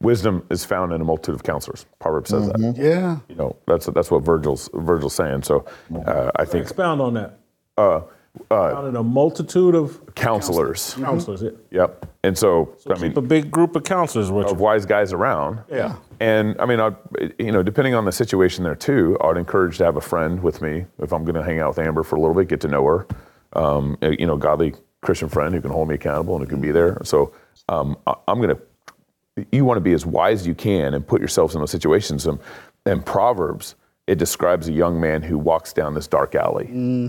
Wisdom 0.01 0.47
is 0.51 0.65
found 0.65 0.93
in 0.93 1.01
a 1.01 1.05
multitude 1.05 1.35
of 1.35 1.43
counselors. 1.43 1.85
Proverbs 1.99 2.31
says 2.31 2.49
that. 2.49 2.75
Yeah. 2.77 3.19
You 3.29 3.35
know, 3.35 3.57
that's 3.67 3.87
that's 3.87 4.11
what 4.11 4.23
Virgil's 4.23 4.71
Virgil's 4.73 5.15
saying. 5.15 5.43
So 5.43 5.65
uh, 6.07 6.31
I 6.37 6.45
think 6.45 6.63
Expound 6.63 7.01
on 7.01 7.15
that. 7.15 7.39
uh, 7.77 8.03
uh, 8.51 8.71
Found 8.75 8.89
in 8.89 8.97
a 8.97 9.03
multitude 9.03 9.75
of 9.75 10.15
counselors. 10.15 10.95
counselors. 10.95 11.43
Yeah. 11.43 11.51
Yep. 11.73 12.07
And 12.23 12.39
so, 12.39 12.77
I 12.89 12.97
mean, 13.01 13.17
a 13.19 13.21
big 13.21 13.51
group 13.51 13.75
of 13.75 13.83
counselors. 13.83 14.31
What 14.31 14.47
of 14.47 14.61
wise 14.61 14.87
guys 14.87 15.13
around. 15.13 15.61
Yeah. 15.69 15.97
And 16.21 16.55
I 16.61 16.67
mean, 16.67 16.79
I, 16.79 16.93
you 17.41 17.51
know, 17.51 17.65
depending 17.65 17.95
on 17.95 18.05
the 18.05 18.13
situation 18.13 18.63
there 18.63 18.77
too, 18.77 19.19
I'd 19.21 19.37
encourage 19.37 19.79
to 19.79 19.85
have 19.85 19.97
a 19.97 20.01
friend 20.01 20.41
with 20.43 20.63
me 20.63 20.85
if 21.01 21.13
I'm 21.13 21.25
going 21.25 21.35
to 21.35 21.43
hang 21.43 21.59
out 21.59 21.71
with 21.71 21.79
Amber 21.81 22.05
for 22.05 22.15
a 22.15 22.21
little 22.21 22.35
bit, 22.37 22.47
get 22.49 22.61
to 22.61 22.69
know 22.69 22.85
her. 22.87 23.07
Um, 23.55 23.97
you 24.03 24.27
know, 24.27 24.37
godly 24.37 24.75
Christian 25.01 25.29
friend 25.29 25.53
who 25.55 25.61
can 25.61 25.71
hold 25.73 25.89
me 25.89 25.97
accountable 25.97 26.37
and 26.37 26.45
who 26.45 26.49
can 26.49 26.61
be 26.61 26.71
there. 26.71 26.99
So 27.03 27.33
um, 27.69 27.97
I, 28.07 28.15
I'm 28.29 28.41
going 28.41 28.55
to. 28.55 28.63
You 29.53 29.65
want 29.65 29.77
to 29.77 29.83
be 29.83 29.93
as 29.93 30.07
wise 30.07 30.41
as 30.41 30.47
you 30.47 30.55
can 30.55 30.95
and 30.95 31.07
put 31.07 31.21
yourselves 31.21 31.55
in 31.55 31.61
those 31.61 31.71
situations. 31.71 32.27
And, 32.27 32.39
and 32.87 33.05
Proverbs, 33.05 33.75
it 34.07 34.19
describes 34.19 34.69
a 34.69 34.73
young 34.73 35.01
man 35.01 35.23
who 35.23 35.39
walks 35.39 35.73
down 35.73 35.95
this 35.95 36.07
dark 36.07 36.35
alley. 36.35 36.67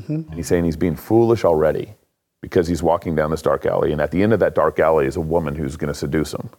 And 0.07 0.33
he's 0.33 0.47
saying 0.47 0.65
he's 0.65 0.75
being 0.75 0.95
foolish 0.95 1.45
already 1.45 1.93
because 2.41 2.67
he's 2.67 2.83
walking 2.83 3.15
down 3.15 3.31
this 3.31 3.41
dark 3.41 3.65
alley. 3.65 3.91
And 3.91 4.01
at 4.01 4.11
the 4.11 4.21
end 4.23 4.33
of 4.33 4.39
that 4.39 4.55
dark 4.55 4.79
alley 4.79 5.05
is 5.05 5.15
a 5.15 5.21
woman 5.21 5.55
who's 5.55 5.77
going 5.77 5.91
to 5.91 5.97
seduce 5.97 6.33
him. 6.33 6.49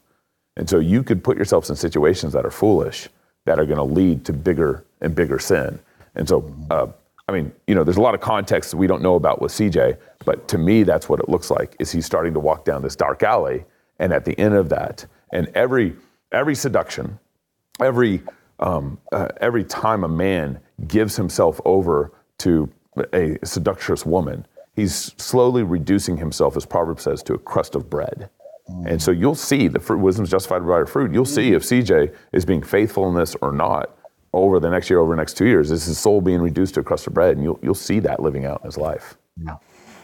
And 0.56 0.68
so 0.68 0.78
you 0.78 1.02
could 1.02 1.22
put 1.22 1.36
yourselves 1.36 1.70
in 1.70 1.76
situations 1.76 2.32
that 2.32 2.44
are 2.44 2.50
foolish, 2.50 3.08
that 3.46 3.58
are 3.58 3.64
going 3.64 3.78
to 3.78 3.84
lead 3.84 4.24
to 4.26 4.32
bigger 4.32 4.84
and 5.00 5.14
bigger 5.14 5.38
sin. 5.38 5.78
And 6.14 6.28
so, 6.28 6.52
uh, 6.70 6.88
I 7.28 7.32
mean, 7.32 7.52
you 7.66 7.74
know, 7.74 7.84
there's 7.84 7.96
a 7.96 8.02
lot 8.02 8.14
of 8.14 8.20
context 8.20 8.72
that 8.72 8.76
we 8.76 8.86
don't 8.86 9.02
know 9.02 9.14
about 9.14 9.40
with 9.40 9.52
CJ, 9.52 9.96
but 10.24 10.48
to 10.48 10.58
me, 10.58 10.82
that's 10.82 11.08
what 11.08 11.20
it 11.20 11.28
looks 11.28 11.50
like. 11.50 11.76
Is 11.78 11.92
he's 11.92 12.04
starting 12.04 12.34
to 12.34 12.40
walk 12.40 12.64
down 12.64 12.82
this 12.82 12.96
dark 12.96 13.22
alley, 13.22 13.64
and 13.98 14.12
at 14.12 14.24
the 14.24 14.38
end 14.38 14.54
of 14.54 14.68
that, 14.70 15.06
and 15.32 15.48
every 15.54 15.96
every 16.32 16.54
seduction, 16.54 17.18
every 17.80 18.22
um, 18.58 18.98
uh, 19.12 19.28
every 19.40 19.64
time 19.64 20.04
a 20.04 20.08
man 20.08 20.60
gives 20.86 21.16
himself 21.16 21.60
over 21.64 22.12
to 22.38 22.70
a 23.12 23.38
seductress 23.44 24.04
woman, 24.04 24.46
he's 24.74 25.14
slowly 25.16 25.62
reducing 25.62 26.16
himself, 26.16 26.56
as 26.56 26.66
Proverbs 26.66 27.02
says, 27.02 27.22
to 27.24 27.34
a 27.34 27.38
crust 27.38 27.74
of 27.74 27.88
bread. 27.88 28.28
And 28.86 29.02
so 29.02 29.10
you'll 29.10 29.34
see 29.34 29.68
the 29.68 29.80
fruit, 29.80 29.98
wisdom's 29.98 30.30
justified 30.30 30.60
by 30.60 30.78
her 30.78 30.86
fruit. 30.86 31.12
You'll 31.12 31.24
see 31.24 31.52
if 31.52 31.62
CJ 31.62 32.14
is 32.32 32.44
being 32.44 32.62
faithful 32.62 33.08
in 33.08 33.14
this 33.14 33.34
or 33.42 33.52
not 33.52 33.96
over 34.32 34.60
the 34.60 34.70
next 34.70 34.88
year, 34.88 35.00
over 35.00 35.10
the 35.10 35.16
next 35.16 35.36
two 35.36 35.46
years. 35.46 35.70
Is 35.70 35.84
his 35.84 35.98
soul 35.98 36.20
being 36.20 36.40
reduced 36.40 36.74
to 36.74 36.80
a 36.80 36.84
crust 36.84 37.06
of 37.06 37.14
bread? 37.14 37.36
And 37.36 37.42
you'll, 37.42 37.58
you'll 37.62 37.74
see 37.74 37.98
that 38.00 38.20
living 38.20 38.44
out 38.44 38.60
in 38.60 38.66
his 38.66 38.76
life. 38.76 39.16
Yeah. 39.44 39.56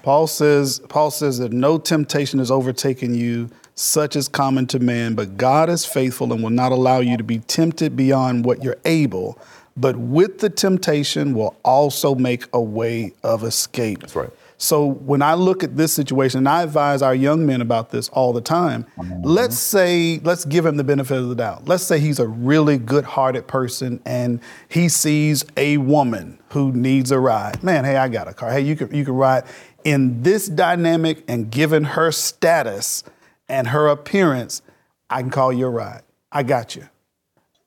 Paul 0.02 0.26
says, 0.26 0.80
Paul 0.88 1.10
says 1.10 1.38
that 1.38 1.52
no 1.52 1.78
temptation 1.78 2.38
has 2.38 2.50
overtaken 2.50 3.14
you, 3.14 3.50
such 3.76 4.16
as 4.16 4.26
common 4.26 4.66
to 4.66 4.78
man, 4.78 5.14
but 5.14 5.36
God 5.36 5.68
is 5.68 5.84
faithful 5.84 6.32
and 6.32 6.42
will 6.42 6.50
not 6.50 6.72
allow 6.72 6.98
you 7.00 7.16
to 7.18 7.22
be 7.22 7.38
tempted 7.40 7.94
beyond 7.94 8.44
what 8.44 8.64
you're 8.64 8.78
able, 8.86 9.38
but 9.76 9.96
with 9.96 10.38
the 10.38 10.48
temptation 10.48 11.34
will 11.34 11.54
also 11.62 12.14
make 12.14 12.44
a 12.54 12.60
way 12.60 13.12
of 13.22 13.44
escape. 13.44 14.00
That's 14.00 14.16
right. 14.16 14.30
So 14.58 14.86
when 14.86 15.20
I 15.20 15.34
look 15.34 15.62
at 15.62 15.76
this 15.76 15.92
situation, 15.92 16.38
and 16.38 16.48
I 16.48 16.62
advise 16.62 17.02
our 17.02 17.14
young 17.14 17.44
men 17.44 17.60
about 17.60 17.90
this 17.90 18.08
all 18.08 18.32
the 18.32 18.40
time, 18.40 18.86
mm-hmm. 18.96 19.20
let's 19.22 19.58
say, 19.58 20.18
let's 20.24 20.46
give 20.46 20.64
him 20.64 20.78
the 20.78 20.84
benefit 20.84 21.18
of 21.18 21.28
the 21.28 21.34
doubt. 21.34 21.68
Let's 21.68 21.84
say 21.84 22.00
he's 22.00 22.18
a 22.18 22.26
really 22.26 22.78
good 22.78 23.04
hearted 23.04 23.46
person 23.46 24.00
and 24.06 24.40
he 24.70 24.88
sees 24.88 25.44
a 25.58 25.76
woman 25.76 26.38
who 26.50 26.72
needs 26.72 27.10
a 27.10 27.18
ride. 27.18 27.62
Man, 27.62 27.84
hey, 27.84 27.96
I 27.96 28.08
got 28.08 28.28
a 28.28 28.32
car. 28.32 28.50
Hey, 28.50 28.62
you 28.62 28.76
can 28.76 28.94
you 28.94 29.04
can 29.04 29.14
ride. 29.14 29.44
In 29.84 30.22
this 30.22 30.48
dynamic 30.48 31.22
and 31.28 31.50
given 31.50 31.84
her 31.84 32.10
status 32.10 33.04
and 33.48 33.68
her 33.68 33.88
appearance, 33.88 34.62
I 35.10 35.20
can 35.22 35.30
call 35.30 35.52
you 35.52 35.66
a 35.66 35.70
ride. 35.70 36.02
I 36.32 36.42
got 36.42 36.76
you. 36.76 36.88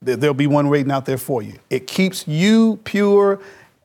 There- 0.02 0.16
There'll 0.16 0.34
be 0.34 0.48
one 0.48 0.70
waiting 0.70 0.92
out 0.92 1.06
there 1.06 1.18
for 1.18 1.42
you. 1.42 1.54
It 1.70 1.88
keeps 1.88 2.28
you 2.28 2.80
pure. 2.84 3.40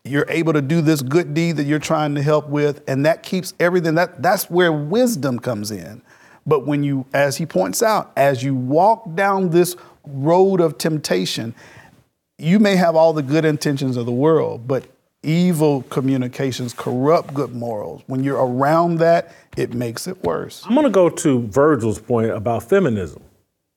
You're 0.05 0.27
able 0.29 0.53
to 0.53 0.61
do 0.63 0.81
this 0.83 1.01
good 1.03 1.33
deed 1.35 1.57
that 1.57 1.65
you're 1.65 1.79
trying 1.79 2.15
to 2.17 2.23
help 2.23 2.49
with, 2.49 2.83
and 2.87 3.07
that 3.07 3.23
keeps 3.23 3.55
everything. 3.59 3.95
That 3.95 4.23
that's 4.23 4.51
where 4.51 4.71
wisdom 4.73 5.39
comes 5.39 5.71
in. 5.71 6.03
But 6.47 6.67
when 6.67 6.83
you, 6.85 7.07
as 7.15 7.39
he 7.39 7.47
points 7.47 7.83
out, 7.83 8.13
as 8.17 8.43
you 8.43 8.55
walk 8.55 9.15
down 9.15 9.49
this 9.49 9.77
road 10.07 10.61
of 10.61 10.77
temptation, 10.77 11.55
you 12.37 12.59
may 12.59 12.77
have 12.77 12.95
all 12.97 13.15
the 13.15 13.23
good 13.23 13.47
intentions 13.47 13.97
of 13.97 14.05
the 14.05 14.13
world, 14.13 14.69
but 14.69 14.85
evil 15.25 15.83
communications 15.85 16.73
corrupt 16.73 17.35
good 17.35 17.55
morals. 17.55 18.03
When 18.07 18.23
you're 18.23 18.45
around 18.45 18.99
that, 18.99 19.35
it 19.57 19.75
makes 19.75 20.07
it 20.07 20.23
worse. 20.23 20.63
I'm 20.67 20.75
going 20.75 20.85
to 20.85 20.91
go 20.91 21.09
to 21.09 21.43
Virgil's 21.49 22.01
point 22.01 22.31
about 22.31 22.63
feminism, 22.63 23.23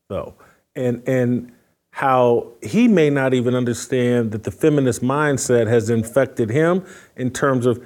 though, 0.10 0.36
and 0.76 1.02
and 1.08 1.52
how 1.91 2.48
he 2.62 2.88
may 2.88 3.10
not 3.10 3.34
even 3.34 3.56
understand 3.56 4.32
that 4.32 4.43
the 4.43 4.52
feminist 4.52 5.02
mindset 5.02 5.66
has 5.66 5.89
infected 5.89 6.50
him 6.50 6.86
in 7.16 7.32
terms 7.32 7.66
of 7.66 7.84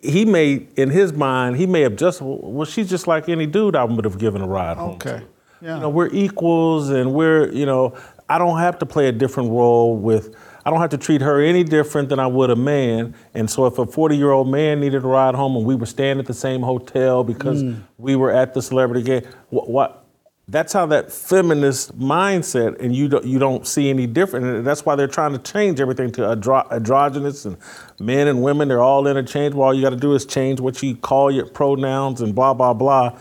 he 0.00 0.24
may, 0.24 0.66
in 0.76 0.88
his 0.88 1.12
mind, 1.12 1.56
he 1.56 1.66
may 1.66 1.82
have 1.82 1.96
just 1.96 2.22
well, 2.22 2.64
she's 2.64 2.88
just 2.88 3.06
like 3.06 3.28
any 3.28 3.46
dude 3.46 3.76
I 3.76 3.84
would 3.84 4.04
have 4.04 4.18
given 4.18 4.40
a 4.40 4.46
ride 4.46 4.76
home. 4.76 4.94
Okay. 4.94 5.22
Yeah. 5.60 5.74
You 5.76 5.80
know, 5.82 5.88
we're 5.90 6.08
equals, 6.08 6.90
and 6.90 7.12
we're 7.12 7.50
you 7.52 7.66
know, 7.66 7.96
I 8.28 8.38
don't 8.38 8.58
have 8.58 8.78
to 8.78 8.86
play 8.86 9.08
a 9.08 9.12
different 9.12 9.50
role 9.50 9.96
with 9.96 10.34
I 10.66 10.70
don't 10.70 10.80
have 10.80 10.90
to 10.90 10.98
treat 10.98 11.20
her 11.20 11.40
any 11.42 11.62
different 11.64 12.08
than 12.08 12.18
I 12.18 12.26
would 12.26 12.50
a 12.50 12.56
man. 12.56 13.14
And 13.34 13.50
so 13.50 13.66
if 13.66 13.78
a 13.78 13.86
40 13.86 14.16
year 14.16 14.30
old 14.30 14.48
man 14.48 14.80
needed 14.80 15.04
a 15.04 15.06
ride 15.06 15.34
home 15.34 15.56
and 15.56 15.64
we 15.66 15.74
were 15.74 15.86
staying 15.86 16.18
at 16.18 16.26
the 16.26 16.34
same 16.34 16.62
hotel 16.62 17.22
because 17.24 17.62
Mm. 17.62 17.82
we 17.98 18.16
were 18.16 18.30
at 18.30 18.54
the 18.54 18.62
celebrity 18.62 19.02
game, 19.02 19.22
what, 19.50 19.68
what? 19.68 20.00
That's 20.46 20.74
how 20.74 20.84
that 20.86 21.10
feminist 21.10 21.98
mindset, 21.98 22.78
and 22.78 22.94
you 22.94 23.08
don't 23.08 23.24
you 23.24 23.38
don't 23.38 23.66
see 23.66 23.88
any 23.88 24.06
different. 24.06 24.44
And 24.44 24.66
that's 24.66 24.84
why 24.84 24.94
they're 24.94 25.06
trying 25.08 25.32
to 25.32 25.38
change 25.38 25.80
everything 25.80 26.12
to 26.12 26.20
andro- 26.20 26.70
androgynous 26.70 27.46
and 27.46 27.56
men 27.98 28.28
and 28.28 28.42
women. 28.42 28.68
They're 28.68 28.82
all 28.82 29.06
interchangeable. 29.06 29.62
All 29.62 29.72
you 29.72 29.80
got 29.80 29.90
to 29.90 29.96
do 29.96 30.12
is 30.12 30.26
change 30.26 30.60
what 30.60 30.82
you 30.82 30.96
call 30.96 31.30
your 31.30 31.46
pronouns 31.46 32.20
and 32.20 32.34
blah 32.34 32.52
blah 32.52 32.74
blah. 32.74 33.18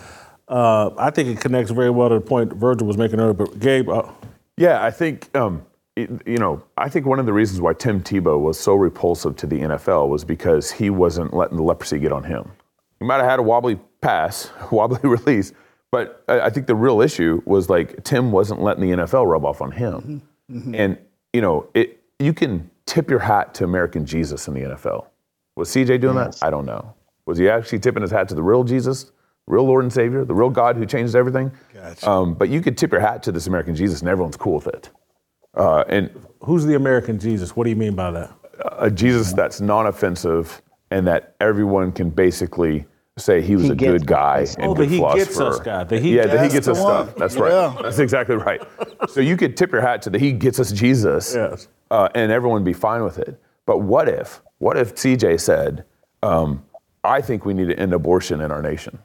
Uh, 0.50 0.90
I 0.98 1.12
think 1.12 1.30
it 1.30 1.40
connects 1.40 1.72
very 1.72 1.90
well 1.90 2.10
to 2.10 2.16
the 2.16 2.22
point 2.22 2.52
Virgil 2.52 2.86
was 2.88 2.98
making 2.98 3.22
earlier. 3.22 3.34
But 3.34 3.58
Gabe, 3.58 3.88
uh, 3.90 4.04
Yeah, 4.58 4.84
I 4.84 4.92
think 4.92 5.34
um, 5.34 5.56
it- 5.56 5.64
you 5.96 6.38
know. 6.38 6.64
I 6.78 6.90
think 6.90 7.06
one 7.06 7.20
of 7.20 7.26
the 7.26 7.34
reasons 7.34 7.62
why 7.62 7.74
Tim 7.74 8.02
Tebow 8.02 8.40
was 8.40 8.60
so 8.60 8.76
repulsive 8.76 9.36
to 9.38 9.48
the 9.48 9.60
NFL 9.60 10.10
was 10.10 10.24
because 10.24 10.72
he 10.72 10.90
wasn't 10.90 11.34
letting 11.34 11.58
the 11.58 11.64
leprosy 11.64 12.00
get 12.00 12.12
on 12.12 12.24
him. 12.24 12.52
He 13.00 13.06
might 13.06 13.18
have 13.18 13.26
had 13.26 13.40
a 13.40 13.44
wobbly 13.44 13.80
pass, 14.02 14.52
wobbly 14.72 15.00
release, 15.04 15.54
but 15.92 16.24
I, 16.28 16.50
think 16.50 16.66
the 16.66 16.76
real 16.76 17.02
issue 17.02 17.42
was 17.46 17.70
like 17.70 18.04
Tim 18.04 18.32
wasn't 18.32 18.62
letting 18.62 18.90
the 18.90 19.04
NFL 19.04 19.30
rub 19.30 19.46
off 19.46 19.62
on 19.62 19.72
him. 19.72 20.24
And 20.76 20.98
you 21.34 21.42
know, 21.42 21.70
it 21.76 22.02
you 22.20 22.34
can 22.34 22.70
tip 22.86 23.10
your 23.10 23.20
hat 23.20 23.54
to 23.56 23.64
American 23.64 24.06
Jesus 24.06 24.48
in 24.48 24.56
the 24.56 24.62
NFL. 24.62 25.06
Was 25.56 25.70
CJ 25.70 26.02
doing 26.02 26.16
that? 26.16 26.40
I 26.42 26.50
don't 26.50 26.66
know. 26.66 26.96
Was 27.26 27.38
he 27.38 27.48
actually 27.48 27.80
tipping 27.80 28.02
his 28.02 28.12
hat 28.12 28.28
to 28.30 28.36
the 28.36 28.42
real 28.42 28.64
Jesus, 28.64 29.12
real 29.48 29.66
Lord 29.66 29.84
and 29.84 29.94
Savior, 29.94 30.26
the 30.26 30.34
real 30.34 30.50
God 30.50 30.76
who 30.76 30.86
changed 30.86 31.16
everything? 31.16 31.52
Um, 32.08 32.34
but 32.34 32.50
you 32.50 32.62
could 32.62 32.78
tip 32.78 32.92
your 32.92 33.02
hat 33.02 33.22
to 33.24 33.32
this 33.32 33.48
American 33.48 33.76
Jesus, 33.76 34.02
and 34.02 34.10
everyone's 34.10 34.36
cool 34.36 34.56
with 34.56 34.68
it. 34.68 34.90
Uh, 35.56 35.84
and 35.88 36.10
who's 36.42 36.66
the 36.66 36.76
American 36.76 37.20
Jesus? 37.20 37.56
What 37.56 37.64
do 37.66 37.70
you 37.70 37.76
mean 37.76 37.96
by 37.96 38.12
that? 38.12 38.32
a 38.78 38.90
Jesus 38.90 39.34
that's 39.34 39.60
non-offensive 39.62 40.62
and 40.92 41.08
that 41.08 41.36
everyone 41.42 41.92
can 41.92 42.10
basically 42.10 42.86
say 43.18 43.42
he 43.42 43.56
was 43.56 43.66
He 43.66 43.72
a 43.72 43.76
gets 43.76 43.92
good 43.92 44.06
guy 44.08 44.46
and 44.60 44.68
Oh, 44.68 44.74
good 44.76 44.88
the 44.90 44.92
he 44.92 44.98
philosopher. 44.98 45.26
gets 45.26 45.40
us 45.40 45.60
guy. 45.60 45.84
The 45.84 46.00
he 46.00 46.16
yeah, 46.16 46.28
the 46.28 46.42
he 46.44 46.50
gets 46.50 46.68
us 46.68 46.80
one. 46.80 47.06
stuff. 47.08 47.16
That's 47.16 47.36
Yeah. 47.36 47.42
right. 47.74 47.84
That's 47.84 48.00
exactly 48.00 48.36
right. 48.36 48.62
So 49.10 49.22
you 49.22 49.36
could 49.38 49.58
tip 49.58 49.72
your 49.72 49.82
hat 49.82 50.02
to 50.04 50.10
the 50.10 50.20
he 50.20 50.32
gets 50.32 50.60
us 50.60 50.72
Jesus, 50.72 51.34
yes. 51.36 51.68
uh, 51.92 52.10
and 52.16 52.32
everyone 52.32 52.62
would 52.62 52.66
be 52.66 52.74
fine 52.74 53.04
with 53.04 53.18
it. 53.20 53.40
But 53.66 53.80
what 53.80 54.08
if, 54.08 54.42
what 54.60 54.78
if 54.78 54.96
CJ 54.96 55.40
said, 55.40 55.84
um, 56.22 56.64
"I 57.04 57.22
think 57.22 57.46
we 57.46 57.54
need 57.54 57.68
to 57.70 57.80
end 57.80 57.94
abortion 57.94 58.40
in 58.42 58.52
our 58.52 58.62
nation"? 58.62 59.00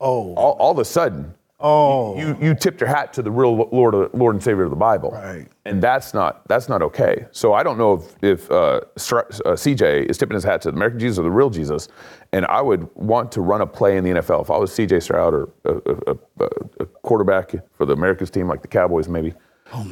Oh, 0.00 0.34
all, 0.34 0.52
all 0.58 0.72
of 0.72 0.78
a 0.78 0.84
sudden, 0.84 1.34
oh, 1.60 2.18
you 2.18 2.36
you 2.40 2.54
tipped 2.54 2.80
your 2.80 2.88
hat 2.88 3.12
to 3.14 3.22
the 3.22 3.30
real 3.30 3.56
Lord, 3.70 3.94
Lord 4.14 4.34
and 4.34 4.42
Savior 4.42 4.64
of 4.64 4.70
the 4.70 4.76
Bible, 4.76 5.10
right? 5.10 5.46
And 5.64 5.82
that's 5.82 6.14
not 6.14 6.46
that's 6.48 6.68
not 6.68 6.82
okay. 6.82 7.26
So 7.30 7.52
I 7.52 7.62
don't 7.62 7.78
know 7.78 7.94
if 7.94 8.22
if 8.22 8.50
uh, 8.50 8.54
uh, 8.54 8.80
CJ 8.96 10.10
is 10.10 10.18
tipping 10.18 10.34
his 10.34 10.44
hat 10.44 10.62
to 10.62 10.70
the 10.70 10.76
American 10.76 11.00
Jesus 11.00 11.18
or 11.18 11.22
the 11.22 11.30
real 11.30 11.50
Jesus, 11.50 11.88
and 12.32 12.46
I 12.46 12.60
would 12.60 12.88
want 12.94 13.32
to 13.32 13.40
run 13.40 13.60
a 13.60 13.66
play 13.66 13.96
in 13.96 14.04
the 14.04 14.10
NFL 14.10 14.42
if 14.42 14.50
I 14.50 14.56
was 14.56 14.70
CJ 14.70 15.02
Stroud 15.02 15.34
or 15.34 15.48
a, 15.64 15.72
a, 15.72 16.16
a, 16.40 16.48
a 16.80 16.86
quarterback 16.86 17.54
for 17.74 17.86
the 17.86 17.92
Americans 17.92 18.30
team 18.30 18.48
like 18.48 18.62
the 18.62 18.68
Cowboys 18.68 19.08
maybe. 19.08 19.34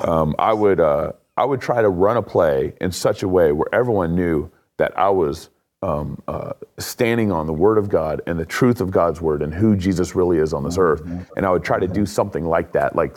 um, 0.02 0.34
I 0.38 0.52
would 0.52 0.80
uh, 0.80 1.12
I 1.36 1.44
would 1.44 1.60
try 1.60 1.82
to 1.82 1.88
run 1.88 2.16
a 2.16 2.22
play 2.22 2.74
in 2.80 2.90
such 2.90 3.22
a 3.22 3.28
way 3.28 3.52
where 3.52 3.68
everyone 3.72 4.16
knew 4.16 4.50
that 4.78 4.98
I 4.98 5.08
was 5.10 5.50
um, 5.82 6.20
uh, 6.26 6.52
standing 6.78 7.30
on 7.30 7.46
the 7.46 7.52
Word 7.52 7.78
of 7.78 7.88
God 7.88 8.20
and 8.26 8.38
the 8.38 8.44
truth 8.46 8.80
of 8.80 8.90
God's 8.90 9.20
Word 9.20 9.42
and 9.42 9.54
who 9.54 9.76
Jesus 9.76 10.14
really 10.14 10.38
is 10.38 10.52
on 10.52 10.64
this 10.64 10.76
earth. 10.78 11.02
And 11.36 11.46
I 11.46 11.50
would 11.50 11.64
try 11.64 11.78
to 11.78 11.86
do 11.88 12.04
something 12.04 12.44
like 12.44 12.72
that, 12.72 12.96
like, 12.96 13.16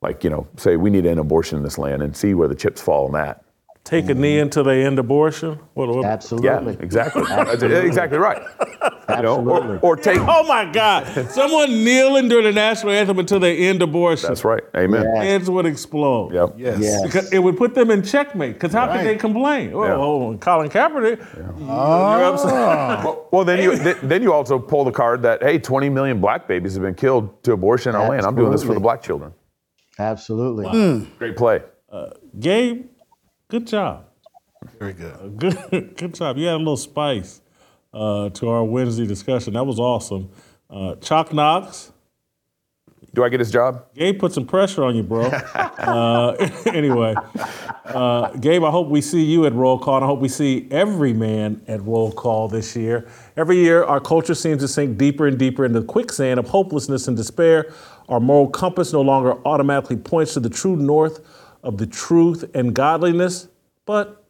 like 0.00 0.24
you 0.24 0.30
know, 0.30 0.46
say 0.56 0.76
we 0.76 0.90
need 0.90 1.06
an 1.06 1.18
abortion 1.18 1.58
in 1.58 1.64
this 1.64 1.78
land 1.78 2.02
and 2.02 2.16
see 2.16 2.34
where 2.34 2.48
the 2.48 2.54
chips 2.54 2.80
fall 2.80 3.06
on 3.06 3.12
that. 3.12 3.44
Take 3.88 4.10
a 4.10 4.14
knee 4.14 4.38
until 4.38 4.64
they 4.64 4.84
end 4.84 4.98
abortion. 4.98 5.58
What, 5.72 5.88
what? 5.88 6.42
Yeah, 6.42 6.68
exactly. 6.78 7.22
That's 7.28 7.62
exactly 7.62 8.18
right. 8.18 8.42
You 9.08 9.22
know, 9.22 9.48
or, 9.48 9.78
or 9.78 9.96
take. 9.96 10.18
Oh 10.20 10.46
my 10.46 10.70
God! 10.70 11.06
Someone 11.30 11.70
kneeling 11.70 12.28
during 12.28 12.44
the 12.44 12.52
national 12.52 12.92
anthem 12.92 13.18
until 13.18 13.40
they 13.40 13.66
end 13.66 13.80
abortion. 13.80 14.28
That's 14.28 14.44
right. 14.44 14.62
Amen. 14.76 15.04
Their 15.04 15.22
Heads 15.22 15.48
would 15.48 15.64
explode. 15.64 16.34
Yep. 16.34 16.54
Yes. 16.58 16.78
Yes. 16.82 17.02
Because 17.02 17.32
it 17.32 17.38
would 17.38 17.56
put 17.56 17.74
them 17.74 17.90
in 17.90 18.02
checkmate. 18.02 18.52
Because 18.54 18.74
how 18.74 18.88
Right. 18.88 18.98
could 18.98 19.06
they 19.06 19.16
complain? 19.16 19.72
Oh, 19.72 19.84
Yeah. 19.84 19.94
oh, 19.94 20.36
Colin 20.36 20.68
Kaepernick. 20.68 21.26
Oh. 21.62 22.18
You're 22.18 22.24
upset. 22.26 22.52
Ah. 22.52 23.02
Well, 23.04 23.28
well, 23.32 23.44
then 23.46 23.62
you 23.62 23.78
then 24.02 24.22
you 24.22 24.34
also 24.34 24.58
pull 24.58 24.84
the 24.84 24.90
card 24.92 25.22
that 25.22 25.42
hey, 25.42 25.58
20 25.58 25.88
million 25.88 26.20
black 26.20 26.46
babies 26.46 26.74
have 26.74 26.82
been 26.82 26.94
killed 26.94 27.42
to 27.44 27.52
abortion 27.52 27.94
in 27.94 27.96
our 27.96 28.10
land. 28.10 28.26
I'm 28.26 28.34
doing 28.36 28.50
this 28.52 28.62
for 28.62 28.74
the 28.74 28.80
black 28.80 29.00
children. 29.00 29.32
Absolutely. 29.98 30.66
Hmm. 30.68 31.04
Great 31.18 31.36
play. 31.38 31.62
Uh, 31.90 32.10
Gabe, 32.38 32.84
good 33.48 33.66
job. 33.66 34.04
Very 34.78 34.92
good. 34.92 35.12
Uh, 35.12 35.28
Good, 35.28 35.96
good 35.96 36.14
job. 36.14 36.36
You 36.36 36.46
had 36.46 36.56
a 36.56 36.58
little 36.58 36.76
spice 36.76 37.40
uh, 37.92 38.30
to 38.30 38.48
our 38.48 38.64
Wednesday 38.64 39.06
discussion. 39.06 39.54
That 39.54 39.64
was 39.64 39.78
awesome. 39.78 40.30
Uh, 40.70 40.96
Chalk 40.96 41.32
Knox. 41.32 41.92
Do 43.14 43.24
I 43.24 43.30
get 43.30 43.40
his 43.40 43.50
job? 43.50 43.86
Gabe 43.94 44.18
put 44.18 44.32
some 44.32 44.46
pressure 44.46 44.84
on 44.84 44.94
you, 44.94 45.02
bro. 45.02 45.24
uh, 45.54 46.32
anyway, 46.66 47.14
uh, 47.86 48.30
Gabe, 48.32 48.62
I 48.62 48.70
hope 48.70 48.88
we 48.88 49.00
see 49.00 49.24
you 49.24 49.46
at 49.46 49.54
Roll 49.54 49.78
Call, 49.78 49.96
and 49.96 50.04
I 50.04 50.06
hope 50.06 50.20
we 50.20 50.28
see 50.28 50.68
every 50.70 51.14
man 51.14 51.62
at 51.66 51.82
Roll 51.82 52.12
Call 52.12 52.48
this 52.48 52.76
year. 52.76 53.08
Every 53.36 53.56
year, 53.56 53.82
our 53.82 53.98
culture 53.98 54.34
seems 54.34 54.60
to 54.62 54.68
sink 54.68 54.98
deeper 54.98 55.26
and 55.26 55.38
deeper 55.38 55.64
into 55.64 55.80
the 55.80 55.86
quicksand 55.86 56.38
of 56.38 56.48
hopelessness 56.48 57.08
and 57.08 57.16
despair. 57.16 57.72
Our 58.08 58.20
moral 58.20 58.48
compass 58.48 58.92
no 58.92 59.00
longer 59.00 59.34
automatically 59.46 59.96
points 59.96 60.34
to 60.34 60.40
the 60.40 60.50
true 60.50 60.76
north 60.76 61.20
of 61.68 61.76
the 61.76 61.86
truth 61.86 62.50
and 62.54 62.74
godliness, 62.74 63.48
but 63.84 64.24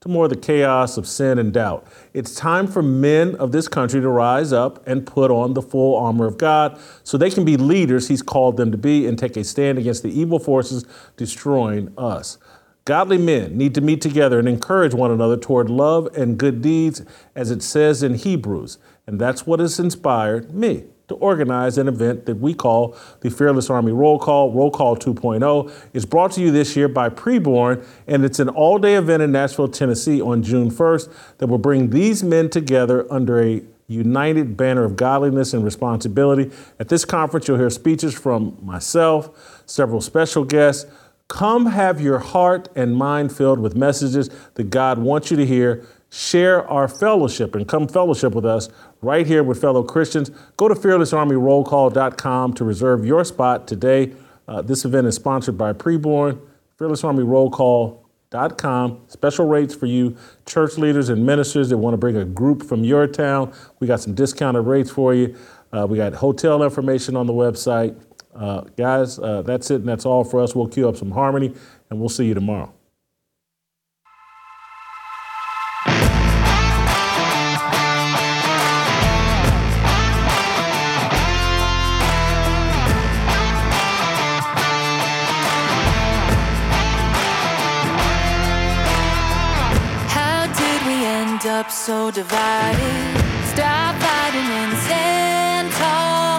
to 0.00 0.08
more 0.08 0.28
the 0.28 0.36
chaos 0.36 0.96
of 0.96 1.06
sin 1.06 1.38
and 1.38 1.52
doubt. 1.52 1.86
It's 2.14 2.34
time 2.34 2.66
for 2.66 2.82
men 2.82 3.34
of 3.34 3.52
this 3.52 3.68
country 3.68 4.00
to 4.00 4.08
rise 4.08 4.50
up 4.50 4.82
and 4.88 5.06
put 5.06 5.30
on 5.30 5.52
the 5.52 5.60
full 5.60 5.94
armor 5.94 6.26
of 6.26 6.38
God 6.38 6.80
so 7.04 7.18
they 7.18 7.28
can 7.30 7.44
be 7.44 7.58
leaders 7.58 8.08
He's 8.08 8.22
called 8.22 8.56
them 8.56 8.72
to 8.72 8.78
be 8.78 9.06
and 9.06 9.18
take 9.18 9.36
a 9.36 9.44
stand 9.44 9.76
against 9.76 10.02
the 10.02 10.08
evil 10.08 10.38
forces 10.38 10.86
destroying 11.18 11.92
us. 11.98 12.38
Godly 12.86 13.18
men 13.18 13.58
need 13.58 13.74
to 13.74 13.82
meet 13.82 14.00
together 14.00 14.38
and 14.38 14.48
encourage 14.48 14.94
one 14.94 15.10
another 15.10 15.36
toward 15.36 15.68
love 15.68 16.06
and 16.16 16.38
good 16.38 16.62
deeds, 16.62 17.02
as 17.34 17.50
it 17.50 17.62
says 17.62 18.02
in 18.02 18.14
Hebrews. 18.14 18.78
And 19.06 19.20
that's 19.20 19.46
what 19.46 19.60
has 19.60 19.78
inspired 19.78 20.54
me 20.54 20.84
to 21.10 21.16
organize 21.16 21.76
an 21.76 21.88
event 21.88 22.24
that 22.26 22.36
we 22.36 22.54
call 22.54 22.96
the 23.20 23.28
Fearless 23.28 23.68
Army 23.68 23.90
Roll 23.90 24.16
Call, 24.16 24.52
Roll 24.52 24.70
Call 24.70 24.96
2.0. 24.96 25.72
It's 25.92 26.04
brought 26.04 26.30
to 26.32 26.40
you 26.40 26.52
this 26.52 26.76
year 26.76 26.86
by 26.86 27.08
Preborn, 27.08 27.84
and 28.06 28.24
it's 28.24 28.38
an 28.38 28.48
all 28.48 28.78
day 28.78 28.94
event 28.94 29.20
in 29.20 29.32
Nashville, 29.32 29.66
Tennessee 29.66 30.22
on 30.22 30.44
June 30.44 30.70
1st 30.70 31.12
that 31.38 31.48
will 31.48 31.58
bring 31.58 31.90
these 31.90 32.22
men 32.22 32.48
together 32.48 33.12
under 33.12 33.42
a 33.42 33.60
united 33.88 34.56
banner 34.56 34.84
of 34.84 34.94
godliness 34.94 35.52
and 35.52 35.64
responsibility. 35.64 36.52
At 36.78 36.88
this 36.88 37.04
conference, 37.04 37.48
you'll 37.48 37.58
hear 37.58 37.70
speeches 37.70 38.14
from 38.14 38.56
myself, 38.62 39.62
several 39.66 40.00
special 40.00 40.44
guests. 40.44 40.88
Come 41.26 41.66
have 41.66 42.00
your 42.00 42.20
heart 42.20 42.68
and 42.76 42.94
mind 42.94 43.36
filled 43.36 43.58
with 43.58 43.74
messages 43.74 44.30
that 44.54 44.70
God 44.70 44.98
wants 44.98 45.32
you 45.32 45.36
to 45.38 45.44
hear. 45.44 45.84
Share 46.08 46.64
our 46.68 46.86
fellowship 46.86 47.56
and 47.56 47.66
come 47.66 47.88
fellowship 47.88 48.32
with 48.32 48.46
us 48.46 48.68
right 49.02 49.26
here 49.26 49.42
with 49.42 49.60
fellow 49.60 49.82
Christians. 49.82 50.30
Go 50.56 50.68
to 50.68 50.74
fearlessarmyrollcall.com 50.74 52.52
to 52.54 52.64
reserve 52.64 53.04
your 53.04 53.24
spot 53.24 53.66
today. 53.66 54.12
Uh, 54.46 54.62
this 54.62 54.84
event 54.84 55.06
is 55.06 55.14
sponsored 55.14 55.56
by 55.56 55.72
Preborn, 55.72 56.40
fearlessarmyrollcall.com. 56.78 59.00
Special 59.08 59.46
rates 59.46 59.74
for 59.74 59.86
you 59.86 60.16
church 60.46 60.78
leaders 60.78 61.08
and 61.08 61.24
ministers 61.24 61.68
that 61.70 61.78
want 61.78 61.94
to 61.94 61.98
bring 61.98 62.16
a 62.16 62.24
group 62.24 62.62
from 62.62 62.84
your 62.84 63.06
town. 63.06 63.52
We 63.78 63.86
got 63.86 64.00
some 64.00 64.14
discounted 64.14 64.66
rates 64.66 64.90
for 64.90 65.14
you. 65.14 65.36
Uh, 65.72 65.86
we 65.88 65.96
got 65.96 66.14
hotel 66.14 66.62
information 66.62 67.16
on 67.16 67.26
the 67.26 67.32
website. 67.32 67.98
Uh, 68.34 68.62
guys, 68.76 69.18
uh, 69.18 69.42
that's 69.42 69.70
it 69.70 69.76
and 69.76 69.88
that's 69.88 70.06
all 70.06 70.24
for 70.24 70.40
us. 70.40 70.54
We'll 70.54 70.68
queue 70.68 70.88
up 70.88 70.96
some 70.96 71.10
harmony 71.10 71.54
and 71.90 72.00
we'll 72.00 72.08
see 72.08 72.26
you 72.26 72.34
tomorrow. 72.34 72.72
So 91.90 92.08
divided? 92.08 93.02
Stop 93.52 93.92
fighting 93.98 94.48
and 94.62 94.72
stand 94.86 95.66
tall. 95.82 96.38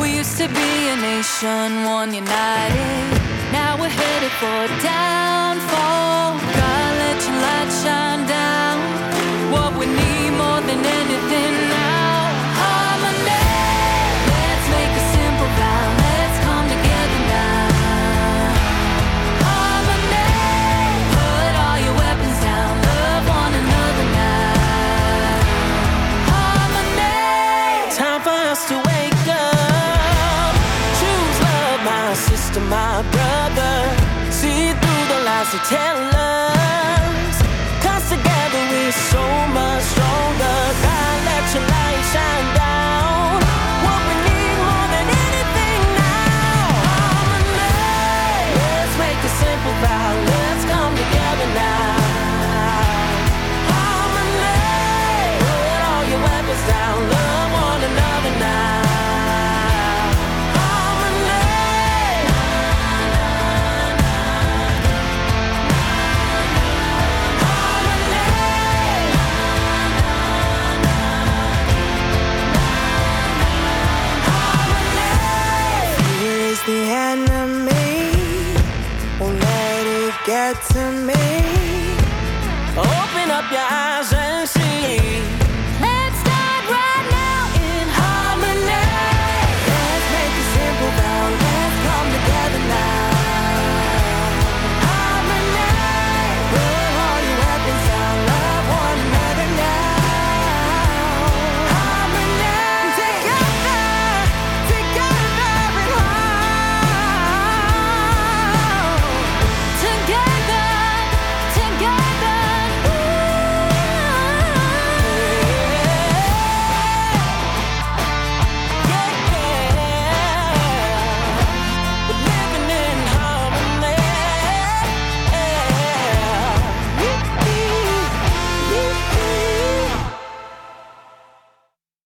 We 0.00 0.08
used 0.20 0.36
to 0.38 0.46
be 0.46 0.70
a 0.94 0.96
nation, 1.10 1.66
one 1.98 2.14
united. 2.14 3.06
Now 3.50 3.72
we're 3.80 3.96
headed 4.02 4.34
for 4.42 4.60
downfall. 4.94 6.38
God, 6.58 6.92
let 7.02 7.18
your 7.26 7.38
light 7.46 7.70
shine 7.82 8.22
down. 8.38 8.76
What 9.54 9.70
we 9.80 9.86
need 9.86 10.30
more 10.42 10.60
than 10.68 10.80
anything 11.00 11.71
to 35.52 35.58
tell 35.58 35.98
us. 36.16 37.42
Cause 37.82 38.08
together 38.08 38.62
we're 38.70 38.90
so 38.90 39.20
much 39.48 39.82
stronger. 39.82 40.58
God, 40.82 41.24
let 41.26 41.54
your 41.54 41.62
light 41.68 42.04
shine 42.10 42.56
down. 42.56 42.61